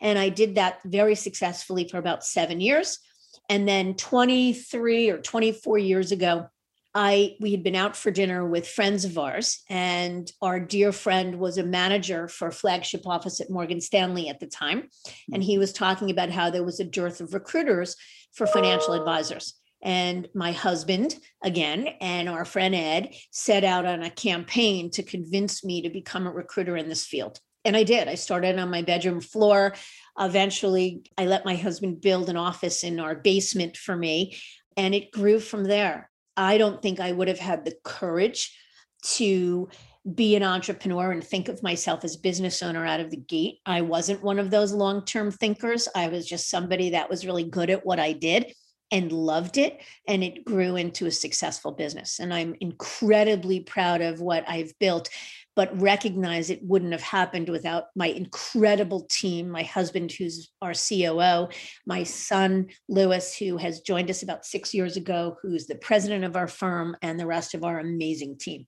And 0.00 0.18
I 0.18 0.30
did 0.30 0.56
that 0.56 0.80
very 0.84 1.14
successfully 1.14 1.86
for 1.88 1.98
about 1.98 2.24
seven 2.24 2.60
years. 2.60 2.98
And 3.52 3.68
then 3.68 3.96
23 3.96 5.10
or 5.10 5.18
24 5.18 5.76
years 5.76 6.10
ago, 6.10 6.46
I 6.94 7.36
we 7.38 7.50
had 7.50 7.62
been 7.62 7.76
out 7.76 7.94
for 7.94 8.10
dinner 8.10 8.46
with 8.46 8.66
friends 8.66 9.04
of 9.04 9.18
ours, 9.18 9.62
and 9.68 10.32
our 10.40 10.58
dear 10.58 10.90
friend 10.90 11.38
was 11.38 11.58
a 11.58 11.62
manager 11.62 12.28
for 12.28 12.50
flagship 12.50 13.06
office 13.06 13.42
at 13.42 13.50
Morgan 13.50 13.82
Stanley 13.82 14.30
at 14.30 14.40
the 14.40 14.46
time, 14.46 14.88
and 15.34 15.44
he 15.44 15.58
was 15.58 15.74
talking 15.74 16.10
about 16.10 16.30
how 16.30 16.48
there 16.48 16.64
was 16.64 16.80
a 16.80 16.84
dearth 16.84 17.20
of 17.20 17.34
recruiters 17.34 17.94
for 18.32 18.46
financial 18.46 18.94
advisors. 18.94 19.60
And 19.82 20.28
my 20.34 20.52
husband, 20.52 21.18
again, 21.44 21.88
and 22.00 22.30
our 22.30 22.46
friend 22.46 22.74
Ed 22.74 23.14
set 23.32 23.64
out 23.64 23.84
on 23.84 24.02
a 24.02 24.08
campaign 24.08 24.90
to 24.92 25.02
convince 25.02 25.62
me 25.62 25.82
to 25.82 25.90
become 25.90 26.26
a 26.26 26.32
recruiter 26.32 26.78
in 26.78 26.88
this 26.88 27.04
field. 27.04 27.38
And 27.64 27.76
I 27.76 27.84
did. 27.84 28.08
I 28.08 28.16
started 28.16 28.58
on 28.58 28.70
my 28.70 28.82
bedroom 28.82 29.20
floor. 29.20 29.74
Eventually, 30.18 31.02
I 31.16 31.26
let 31.26 31.44
my 31.44 31.54
husband 31.54 32.00
build 32.00 32.28
an 32.28 32.36
office 32.36 32.84
in 32.84 32.98
our 32.98 33.14
basement 33.14 33.76
for 33.76 33.96
me, 33.96 34.36
and 34.76 34.94
it 34.94 35.12
grew 35.12 35.38
from 35.38 35.64
there. 35.64 36.10
I 36.36 36.58
don't 36.58 36.82
think 36.82 36.98
I 36.98 37.12
would 37.12 37.28
have 37.28 37.38
had 37.38 37.64
the 37.64 37.74
courage 37.84 38.56
to 39.02 39.68
be 40.14 40.34
an 40.34 40.42
entrepreneur 40.42 41.12
and 41.12 41.22
think 41.22 41.48
of 41.48 41.62
myself 41.62 42.04
as 42.04 42.16
business 42.16 42.62
owner 42.62 42.84
out 42.84 43.00
of 43.00 43.10
the 43.10 43.16
gate. 43.16 43.58
I 43.64 43.82
wasn't 43.82 44.22
one 44.22 44.38
of 44.38 44.50
those 44.50 44.72
long-term 44.72 45.30
thinkers. 45.30 45.86
I 45.94 46.08
was 46.08 46.26
just 46.26 46.50
somebody 46.50 46.90
that 46.90 47.08
was 47.08 47.26
really 47.26 47.44
good 47.44 47.70
at 47.70 47.86
what 47.86 48.00
I 48.00 48.12
did 48.12 48.52
and 48.90 49.10
loved 49.10 49.56
it 49.56 49.80
and 50.06 50.22
it 50.22 50.44
grew 50.44 50.76
into 50.76 51.06
a 51.06 51.10
successful 51.10 51.72
business 51.72 52.20
and 52.20 52.32
I'm 52.32 52.54
incredibly 52.60 53.60
proud 53.60 54.02
of 54.02 54.20
what 54.20 54.44
I've 54.46 54.78
built 54.78 55.08
but 55.54 55.80
recognize 55.80 56.50
it 56.50 56.62
wouldn't 56.62 56.92
have 56.92 57.02
happened 57.02 57.48
without 57.48 57.84
my 57.94 58.08
incredible 58.08 59.06
team 59.10 59.50
my 59.50 59.62
husband 59.62 60.10
who's 60.12 60.50
our 60.60 60.72
coo 60.72 61.48
my 61.86 62.02
son 62.02 62.66
lewis 62.88 63.36
who 63.36 63.56
has 63.56 63.80
joined 63.80 64.10
us 64.10 64.22
about 64.22 64.44
six 64.44 64.72
years 64.72 64.96
ago 64.96 65.36
who's 65.42 65.66
the 65.66 65.74
president 65.76 66.24
of 66.24 66.36
our 66.36 66.48
firm 66.48 66.96
and 67.02 67.18
the 67.18 67.26
rest 67.26 67.54
of 67.54 67.64
our 67.64 67.78
amazing 67.78 68.36
team. 68.38 68.66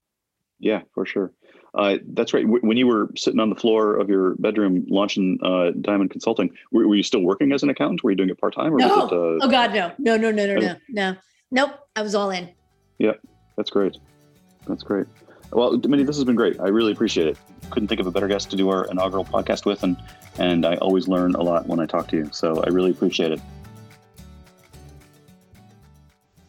Yeah 0.59 0.81
for 0.93 1.05
sure. 1.05 1.31
Uh, 1.77 1.97
that's 2.13 2.33
right. 2.33 2.45
When 2.47 2.77
you 2.77 2.87
were 2.87 3.09
sitting 3.17 3.41
on 3.41 3.49
the 3.49 3.55
floor 3.55 3.97
of 3.97 4.07
your 4.07 4.35
bedroom 4.35 4.85
launching 4.87 5.37
uh, 5.43 5.71
diamond 5.81 6.09
consulting 6.09 6.49
were, 6.71 6.87
were, 6.87 6.95
you 6.95 7.03
still 7.03 7.19
working 7.19 7.51
as 7.51 7.63
an 7.63 7.69
accountant? 7.69 8.01
Were 8.01 8.11
you 8.11 8.15
doing 8.15 8.29
it 8.29 8.39
part-time 8.39 8.73
or 8.73 8.77
no. 8.77 8.87
was 8.87 9.11
it, 9.11 9.13
uh... 9.13 9.45
oh 9.45 9.49
god 9.49 9.73
no. 9.73 9.91
No 9.97 10.15
no 10.15 10.31
no 10.31 10.45
no 10.45 10.59
no. 10.59 10.75
No. 10.89 11.15
Nope. 11.51 11.71
I 11.95 12.01
was 12.01 12.15
all 12.15 12.31
in. 12.31 12.49
Yeah. 12.97 13.13
That's 13.57 13.69
great. 13.69 13.97
That's 14.67 14.83
great 14.83 15.07
well, 15.55 15.77
Mindy, 15.77 16.03
this 16.03 16.17
has 16.17 16.25
been 16.25 16.35
great. 16.35 16.59
I 16.59 16.67
really 16.67 16.91
appreciate 16.91 17.27
it. 17.27 17.37
Couldn't 17.69 17.87
think 17.87 18.01
of 18.01 18.07
a 18.07 18.11
better 18.11 18.27
guest 18.27 18.49
to 18.51 18.57
do 18.57 18.69
our 18.69 18.85
inaugural 18.91 19.23
podcast 19.23 19.65
with, 19.65 19.83
and 19.83 19.95
and 20.37 20.65
I 20.65 20.75
always 20.75 21.07
learn 21.07 21.33
a 21.35 21.41
lot 21.41 21.65
when 21.65 21.79
I 21.79 21.85
talk 21.85 22.09
to 22.09 22.17
you. 22.17 22.29
So 22.33 22.61
I 22.63 22.69
really 22.69 22.91
appreciate 22.91 23.31
it. 23.31 23.39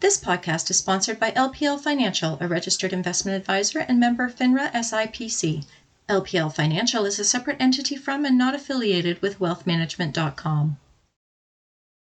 This 0.00 0.18
podcast 0.22 0.70
is 0.70 0.78
sponsored 0.78 1.20
by 1.20 1.30
LPL 1.30 1.80
Financial, 1.80 2.36
a 2.40 2.48
registered 2.48 2.92
investment 2.92 3.36
advisor 3.36 3.78
and 3.78 3.98
member 3.98 4.28
FINRA 4.28 4.72
SIPC. 4.72 5.64
LPL 6.08 6.54
Financial 6.54 7.04
is 7.04 7.18
a 7.18 7.24
separate 7.24 7.56
entity 7.60 7.96
from 7.96 8.24
and 8.24 8.36
not 8.36 8.54
affiliated 8.54 9.22
with 9.22 9.38
wealthmanagement.com. 9.38 10.76